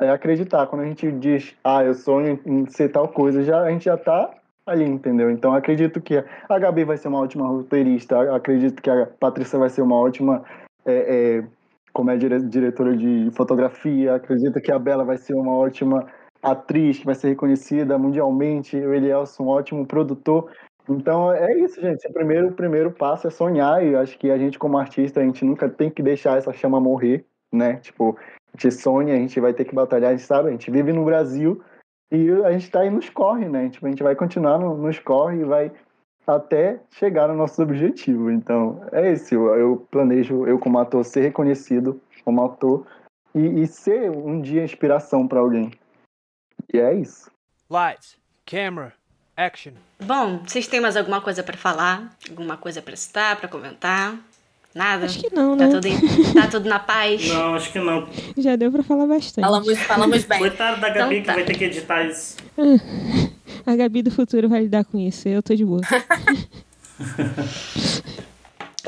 é 0.00 0.10
acreditar, 0.10 0.66
quando 0.66 0.82
a 0.82 0.86
gente 0.86 1.12
diz, 1.12 1.54
ah, 1.62 1.84
eu 1.84 1.92
sonho 1.92 2.40
em 2.46 2.66
ser 2.66 2.88
tal 2.88 3.08
coisa, 3.08 3.42
já, 3.42 3.60
a 3.60 3.70
gente 3.70 3.84
já 3.84 3.96
tá 3.96 4.34
ali, 4.64 4.84
entendeu? 4.84 5.30
Então, 5.30 5.54
acredito 5.54 6.00
que 6.00 6.24
a 6.48 6.58
Gabi 6.58 6.84
vai 6.84 6.96
ser 6.96 7.08
uma 7.08 7.20
ótima 7.20 7.46
roteirista, 7.46 8.34
acredito 8.34 8.80
que 8.80 8.88
a 8.88 9.06
Patrícia 9.06 9.58
vai 9.58 9.68
ser 9.68 9.82
uma 9.82 9.96
ótima 9.96 10.44
é, 10.86 10.92
é, 11.40 11.44
como 11.92 12.10
é 12.10 12.16
diretora 12.16 12.96
de 12.96 13.30
fotografia, 13.32 14.14
acredito 14.14 14.60
que 14.60 14.72
a 14.72 14.78
Bela 14.78 15.04
vai 15.04 15.16
ser 15.16 15.34
uma 15.34 15.54
ótima 15.54 16.06
atriz 16.42 16.98
que 16.98 17.06
vai 17.06 17.14
ser 17.14 17.28
reconhecida 17.28 17.96
mundialmente, 17.96 18.76
o 18.76 18.92
Elielson, 18.92 19.44
um 19.44 19.48
ótimo 19.48 19.86
produtor. 19.86 20.50
Então 20.88 21.32
é 21.32 21.56
isso, 21.58 21.80
gente. 21.80 22.06
O 22.08 22.12
primeiro, 22.12 22.48
o 22.48 22.52
primeiro 22.52 22.90
passo 22.90 23.28
é 23.28 23.30
sonhar, 23.30 23.84
e 23.84 23.94
acho 23.94 24.18
que 24.18 24.30
a 24.30 24.38
gente, 24.38 24.58
como 24.58 24.78
artista, 24.78 25.20
a 25.20 25.24
gente 25.24 25.44
nunca 25.44 25.68
tem 25.68 25.90
que 25.90 26.02
deixar 26.02 26.38
essa 26.38 26.52
chama 26.52 26.80
morrer, 26.80 27.24
né? 27.52 27.76
Tipo, 27.76 28.18
a 28.18 28.56
gente 28.56 28.74
sonha, 28.74 29.14
a 29.14 29.18
gente 29.18 29.38
vai 29.38 29.54
ter 29.54 29.64
que 29.64 29.74
batalhar, 29.74 30.10
a 30.10 30.16
gente 30.16 30.26
sabe, 30.26 30.48
a 30.48 30.52
gente 30.52 30.70
vive 30.70 30.92
no 30.92 31.04
Brasil 31.04 31.62
e 32.10 32.30
a 32.44 32.52
gente 32.52 32.70
tá 32.70 32.80
aí 32.80 32.90
nos 32.90 33.08
corre, 33.08 33.48
né? 33.48 33.68
Tipo, 33.70 33.86
a 33.86 33.90
gente 33.90 34.02
vai 34.02 34.16
continuar 34.16 34.58
no, 34.58 34.76
nos 34.76 34.98
corre 34.98 35.40
e 35.40 35.44
vai 35.44 35.72
até 36.26 36.80
chegar 36.90 37.28
no 37.28 37.34
nosso 37.34 37.62
objetivo. 37.62 38.30
Então, 38.30 38.84
é 38.92 39.12
esse. 39.12 39.34
Eu, 39.34 39.46
eu 39.54 39.86
planejo, 39.90 40.46
eu 40.46 40.58
como 40.58 40.78
ator, 40.78 41.04
ser 41.04 41.22
reconhecido 41.22 42.00
como 42.24 42.44
ator 42.44 42.86
e, 43.34 43.62
e 43.62 43.66
ser 43.66 44.10
um 44.10 44.40
dia 44.40 44.64
inspiração 44.64 45.26
para 45.26 45.40
alguém. 45.40 45.70
E 46.72 46.78
é 46.78 46.94
isso. 46.94 47.30
Lights, 47.70 48.16
camera, 48.46 48.92
action. 49.36 49.72
Bom, 50.00 50.38
vocês 50.44 50.66
têm 50.66 50.80
mais 50.80 50.96
alguma 50.96 51.20
coisa 51.20 51.42
para 51.42 51.56
falar? 51.56 52.16
Alguma 52.28 52.56
coisa 52.56 52.82
para 52.82 52.96
citar, 52.96 53.36
para 53.36 53.48
comentar? 53.48 54.18
Nada? 54.74 55.04
Acho 55.04 55.20
que 55.20 55.34
não, 55.34 55.56
tá 55.56 55.66
né? 55.66 55.74
Tudo 55.74 55.86
em, 55.86 56.00
tá 56.32 56.48
tudo 56.48 56.68
na 56.68 56.78
paz? 56.78 57.28
Não, 57.28 57.54
acho 57.54 57.70
que 57.70 57.78
não. 57.78 58.08
Já 58.38 58.56
deu 58.56 58.72
pra 58.72 58.82
falar 58.82 59.06
bastante. 59.06 59.44
Falamos, 59.44 59.78
falamos 59.80 60.24
bem. 60.24 60.38
Coitado 60.38 60.80
da 60.80 60.88
Gabi 60.88 61.18
Então 61.18 61.26
tá. 61.26 61.32
que 61.32 61.38
vai 61.40 61.44
ter 61.44 61.58
que 61.58 61.64
editar 61.64 62.04
isso. 62.04 62.36
A 63.66 63.76
Gabi 63.76 64.02
do 64.02 64.10
futuro 64.10 64.48
vai 64.48 64.60
lidar 64.62 64.84
com 64.84 64.98
isso. 64.98 65.28
Eu 65.28 65.42
tô 65.42 65.54
de 65.54 65.64
boa. 65.64 65.80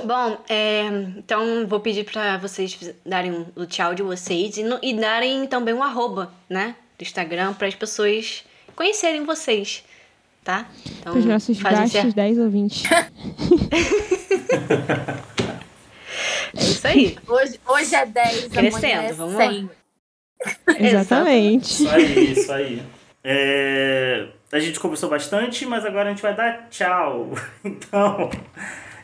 Bom, 0.05 0.39
é, 0.49 0.83
então 1.17 1.67
vou 1.67 1.81
pedir 1.81 2.05
pra 2.05 2.37
vocês 2.37 2.79
darem 3.07 3.47
o 3.57 3.65
tchau 3.65 3.95
de 3.95 4.03
vocês 4.03 4.57
e, 4.59 4.63
no- 4.63 4.79
e 4.83 4.93
darem 4.95 5.47
também 5.47 5.73
um 5.73 5.83
arroba, 5.83 6.31
né? 6.51 6.75
Do 6.99 7.03
Instagram 7.03 7.55
para 7.55 7.69
as 7.69 7.75
pessoas 7.75 8.45
conhecerem 8.77 9.25
vocês, 9.25 9.83
tá? 10.43 10.69
Então, 10.99 11.13
Para 11.13 11.21
os 11.21 11.25
nossos 11.25 11.59
um 11.59 11.87
cer- 11.87 12.13
10 12.13 12.39
ouvintes. 12.39 12.83
É 16.57 16.61
isso 16.63 16.87
aí. 16.87 17.17
Hoje, 17.27 17.61
hoje 17.67 17.95
é 17.95 18.07
10, 18.07 18.45
Crescendo, 18.49 18.87
amanhã 18.87 19.03
é 19.09 19.13
vamos 19.13 19.35
lá. 19.35 19.49
100. 19.49 19.71
Exatamente. 20.81 21.65
Isso 21.83 21.89
aí, 21.91 22.33
isso 22.33 22.53
aí. 22.53 22.83
É, 23.25 24.27
a 24.53 24.59
gente 24.59 24.79
conversou 24.79 25.09
bastante, 25.09 25.67
mas 25.67 25.85
agora 25.85 26.09
a 26.09 26.11
gente 26.11 26.23
vai 26.23 26.35
dar 26.35 26.69
tchau. 26.69 27.31
Então, 27.65 28.31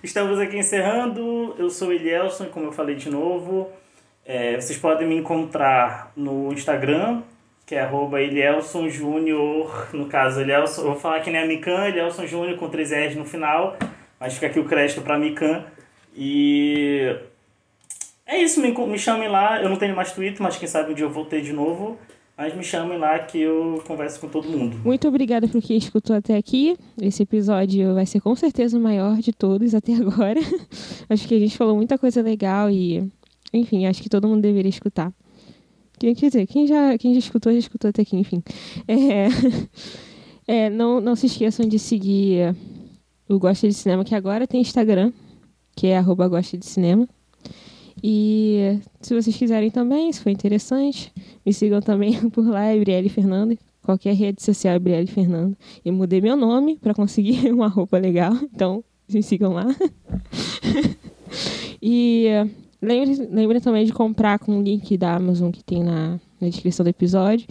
estamos 0.02 0.38
aqui 0.38 0.58
encerrando. 0.58 1.54
Eu 1.58 1.70
sou 1.70 1.88
o 1.88 1.92
Elielson, 1.92 2.46
como 2.46 2.66
eu 2.66 2.72
falei 2.72 2.94
de 2.94 3.10
novo. 3.10 3.70
É, 4.24 4.60
vocês 4.60 4.78
podem 4.78 5.08
me 5.08 5.16
encontrar 5.16 6.12
no 6.14 6.52
Instagram, 6.52 7.22
que 7.66 7.74
é 7.74 7.80
arroba 7.80 8.18
Júnior. 8.88 9.88
No 9.92 10.06
caso, 10.06 10.40
Elielson, 10.40 10.82
vou 10.82 10.96
falar 10.96 11.20
que 11.20 11.30
nem 11.30 11.42
a 11.42 11.46
Mikan, 11.46 11.88
Elielson 11.88 12.26
Júnior 12.26 12.56
com 12.56 12.68
três 12.68 12.92
R's 12.92 13.16
no 13.16 13.24
final. 13.24 13.76
Mas 14.18 14.34
fica 14.34 14.46
aqui 14.46 14.60
o 14.60 14.64
crédito 14.64 15.00
para 15.00 15.18
Mikan. 15.18 15.64
E 16.14 17.16
é 18.26 18.38
isso, 18.38 18.60
me, 18.60 18.70
me 18.70 18.98
chamem 18.98 19.28
lá. 19.28 19.60
Eu 19.60 19.68
não 19.68 19.76
tenho 19.76 19.96
mais 19.96 20.12
Twitter, 20.12 20.40
mas 20.40 20.56
quem 20.56 20.68
sabe 20.68 20.92
um 20.92 20.94
dia 20.94 21.04
eu 21.04 21.10
vou 21.10 21.24
ter 21.24 21.40
de 21.40 21.52
novo. 21.52 21.98
Mas 22.40 22.56
me 22.56 22.64
chamem 22.64 22.96
lá 22.96 23.18
que 23.18 23.38
eu 23.38 23.82
converso 23.86 24.18
com 24.18 24.26
todo 24.26 24.48
mundo. 24.48 24.80
Muito 24.82 25.06
obrigada 25.06 25.46
por 25.46 25.60
quem 25.60 25.76
escutou 25.76 26.16
até 26.16 26.38
aqui. 26.38 26.74
Esse 26.98 27.24
episódio 27.24 27.92
vai 27.92 28.06
ser 28.06 28.18
com 28.22 28.34
certeza 28.34 28.78
o 28.78 28.80
maior 28.80 29.18
de 29.18 29.30
todos 29.30 29.74
até 29.74 29.92
agora. 30.00 30.40
acho 31.10 31.28
que 31.28 31.34
a 31.34 31.38
gente 31.38 31.54
falou 31.54 31.76
muita 31.76 31.98
coisa 31.98 32.22
legal 32.22 32.70
e, 32.70 33.06
enfim, 33.52 33.84
acho 33.84 34.02
que 34.02 34.08
todo 34.08 34.26
mundo 34.26 34.40
deveria 34.40 34.70
escutar. 34.70 35.12
Quer 35.98 36.14
dizer, 36.14 36.46
quem 36.46 36.66
já, 36.66 36.96
quem 36.96 37.12
já 37.12 37.18
escutou, 37.18 37.52
já 37.52 37.58
escutou 37.58 37.90
até 37.90 38.00
aqui, 38.00 38.16
enfim. 38.16 38.42
É, 38.88 39.26
é, 40.64 40.70
não, 40.70 40.98
não 40.98 41.14
se 41.14 41.26
esqueçam 41.26 41.68
de 41.68 41.78
seguir 41.78 42.56
o 43.28 43.38
Gosta 43.38 43.68
de 43.68 43.74
Cinema, 43.74 44.02
que 44.02 44.14
agora 44.14 44.46
tem 44.46 44.62
Instagram, 44.62 45.12
que 45.76 45.88
é 45.88 45.98
arroba 45.98 46.26
Gosta 46.26 46.56
de 46.56 46.64
Cinema. 46.64 47.06
E 48.02 48.80
se 49.00 49.14
vocês 49.14 49.36
quiserem 49.36 49.70
também, 49.70 50.12
se 50.12 50.20
for 50.20 50.30
interessante, 50.30 51.12
me 51.44 51.52
sigam 51.52 51.80
também 51.80 52.18
por 52.30 52.46
lá, 52.46 52.74
Brielle 52.78 53.08
Fernando. 53.08 53.58
Qualquer 53.82 54.14
rede 54.14 54.42
social 54.42 54.74
é 54.74 54.78
Brielle 54.78 55.06
Fernando. 55.06 55.56
Eu 55.84 55.92
mudei 55.92 56.20
meu 56.20 56.36
nome 56.36 56.76
para 56.76 56.94
conseguir 56.94 57.50
uma 57.52 57.68
roupa 57.68 57.98
legal, 57.98 58.34
então 58.54 58.84
me 59.12 59.22
sigam 59.22 59.52
lá. 59.52 59.66
e 61.82 62.26
lembre, 62.80 63.28
lembre 63.30 63.60
também 63.60 63.84
de 63.84 63.92
comprar 63.92 64.38
com 64.38 64.58
o 64.58 64.62
link 64.62 64.96
da 64.96 65.16
Amazon 65.16 65.50
que 65.50 65.64
tem 65.64 65.82
na, 65.82 66.20
na 66.40 66.48
descrição 66.48 66.84
do 66.84 66.88
episódio, 66.88 67.46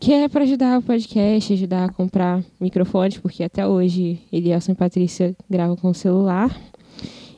que 0.00 0.12
é 0.12 0.28
para 0.28 0.44
ajudar 0.44 0.78
o 0.78 0.82
podcast, 0.82 1.52
ajudar 1.52 1.84
a 1.84 1.92
comprar 1.92 2.42
microfones, 2.60 3.18
porque 3.18 3.44
até 3.44 3.66
hoje 3.66 4.20
Elielson 4.32 4.72
e 4.72 4.74
Patrícia 4.74 5.36
gravam 5.48 5.76
com 5.76 5.88
o 5.88 5.94
celular. 5.94 6.54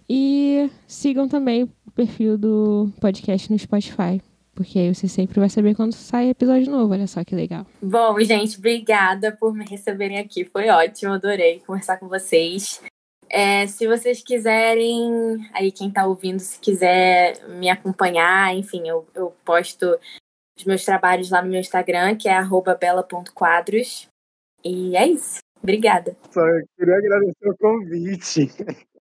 E 0.09 0.71
sigam 0.87 1.29
também 1.29 1.65
o 1.65 1.91
perfil 1.91 2.39
do 2.39 2.89
podcast 3.01 3.51
no 3.51 3.59
Spotify, 3.59 4.23
porque 4.55 4.79
aí 4.79 4.95
você 4.95 5.09
sempre 5.09 5.41
vai 5.41 5.49
saber 5.49 5.75
quando 5.75 5.93
sai 5.93 6.31
episódio 6.31 6.71
novo. 6.71 6.93
Olha 6.93 7.07
só 7.07 7.25
que 7.25 7.35
legal. 7.35 7.67
Bom, 7.83 8.19
gente, 8.21 8.59
obrigada 8.59 9.33
por 9.33 9.53
me 9.53 9.65
receberem 9.65 10.19
aqui. 10.19 10.45
Foi 10.45 10.69
ótimo, 10.69 11.13
adorei 11.13 11.61
conversar 11.67 11.99
com 11.99 12.09
vocês. 12.09 12.81
É, 13.29 13.67
se 13.67 13.87
vocês 13.89 14.23
quiserem, 14.23 15.37
aí 15.53 15.73
quem 15.73 15.91
tá 15.91 16.07
ouvindo, 16.07 16.39
se 16.39 16.59
quiser 16.61 17.45
me 17.49 17.69
acompanhar, 17.69 18.55
enfim, 18.55 18.87
eu, 18.87 19.07
eu 19.15 19.35
posto 19.45 19.99
os 20.57 20.65
meus 20.65 20.85
trabalhos 20.85 21.31
lá 21.31 21.43
no 21.43 21.51
meu 21.51 21.61
Instagram, 21.61 22.17
que 22.17 22.29
é 22.29 22.33
arroba 22.33 22.75
bela.quadros. 22.75 24.09
E 24.65 24.97
é 24.97 25.07
isso. 25.07 25.41
Obrigada. 25.63 26.17
Só 26.31 26.41
queria 26.79 26.97
agradecer 26.97 27.49
o 27.49 27.57
convite 27.59 28.49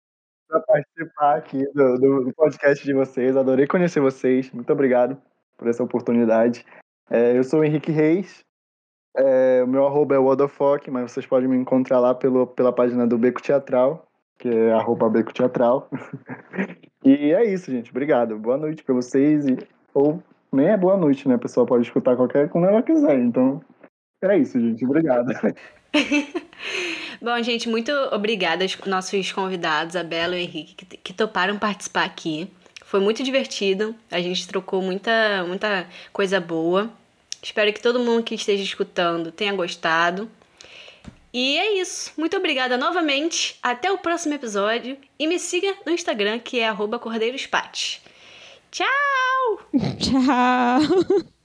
para 0.48 0.60
participar 0.60 1.36
aqui 1.36 1.64
do, 1.72 2.24
do, 2.24 2.34
podcast 2.34 2.84
de 2.84 2.92
vocês. 2.92 3.36
Adorei 3.36 3.66
conhecer 3.66 4.00
vocês. 4.00 4.50
Muito 4.50 4.72
obrigado 4.72 5.20
por 5.56 5.68
essa 5.68 5.82
oportunidade. 5.82 6.64
É, 7.10 7.36
eu 7.36 7.44
sou 7.44 7.60
o 7.60 7.64
Henrique 7.64 7.90
Reis. 7.90 8.44
É, 9.16 9.62
o 9.64 9.66
meu 9.66 9.86
arroba 9.86 10.14
é 10.14 10.18
Wodofoc, 10.18 10.90
mas 10.90 11.10
vocês 11.10 11.26
podem 11.26 11.48
me 11.48 11.56
encontrar 11.56 11.98
lá 12.00 12.14
pelo, 12.14 12.46
pela 12.46 12.72
página 12.72 13.06
do 13.06 13.16
Beco 13.16 13.42
Teatral, 13.42 14.06
que 14.38 14.48
é 14.48 14.72
arroba 14.72 15.08
Beco 15.08 15.32
Teatral. 15.32 15.88
e 17.04 17.32
é 17.32 17.44
isso, 17.44 17.70
gente. 17.70 17.90
Obrigado. 17.90 18.38
Boa 18.38 18.56
noite 18.56 18.84
para 18.84 18.94
vocês. 18.94 19.46
E, 19.46 19.56
ou 19.94 20.22
nem 20.52 20.68
é 20.68 20.76
boa 20.76 20.96
noite, 20.96 21.26
né? 21.28 21.34
A 21.34 21.38
pessoa 21.38 21.66
pode 21.66 21.84
escutar 21.84 22.16
qualquer 22.16 22.48
quando 22.48 22.66
ela 22.66 22.82
quiser. 22.82 23.18
Então, 23.18 23.60
é 24.22 24.38
isso, 24.38 24.60
gente. 24.60 24.84
Obrigado. 24.84 25.32
Bom, 27.20 27.42
gente, 27.42 27.68
muito 27.68 27.90
obrigada 28.12 28.64
aos 28.64 28.76
nossos 28.86 29.32
convidados, 29.32 29.96
a 29.96 30.02
Bela 30.02 30.36
e 30.36 30.40
o 30.40 30.42
Henrique, 30.42 30.84
que, 30.84 31.12
toparam 31.12 31.58
participar 31.58 32.04
aqui. 32.04 32.48
Foi 32.84 33.00
muito 33.00 33.22
divertido. 33.22 33.94
A 34.10 34.20
gente 34.20 34.46
trocou 34.46 34.82
muita, 34.82 35.44
muita 35.46 35.88
coisa 36.12 36.40
boa. 36.40 36.90
Espero 37.42 37.72
que 37.72 37.80
todo 37.80 37.98
mundo 38.00 38.22
que 38.22 38.34
esteja 38.34 38.62
escutando 38.62 39.32
tenha 39.32 39.52
gostado. 39.52 40.30
E 41.32 41.58
é 41.58 41.80
isso. 41.80 42.12
Muito 42.16 42.36
obrigada 42.36 42.76
novamente. 42.76 43.58
Até 43.62 43.90
o 43.90 43.98
próximo 43.98 44.34
episódio. 44.34 44.96
E 45.18 45.26
me 45.26 45.38
siga 45.38 45.74
no 45.84 45.92
Instagram, 45.92 46.38
que 46.38 46.60
é 46.60 46.68
arroba 46.68 46.98
cordeirospat. 46.98 48.00
Tchau! 48.70 49.60
Tchau! 50.00 51.35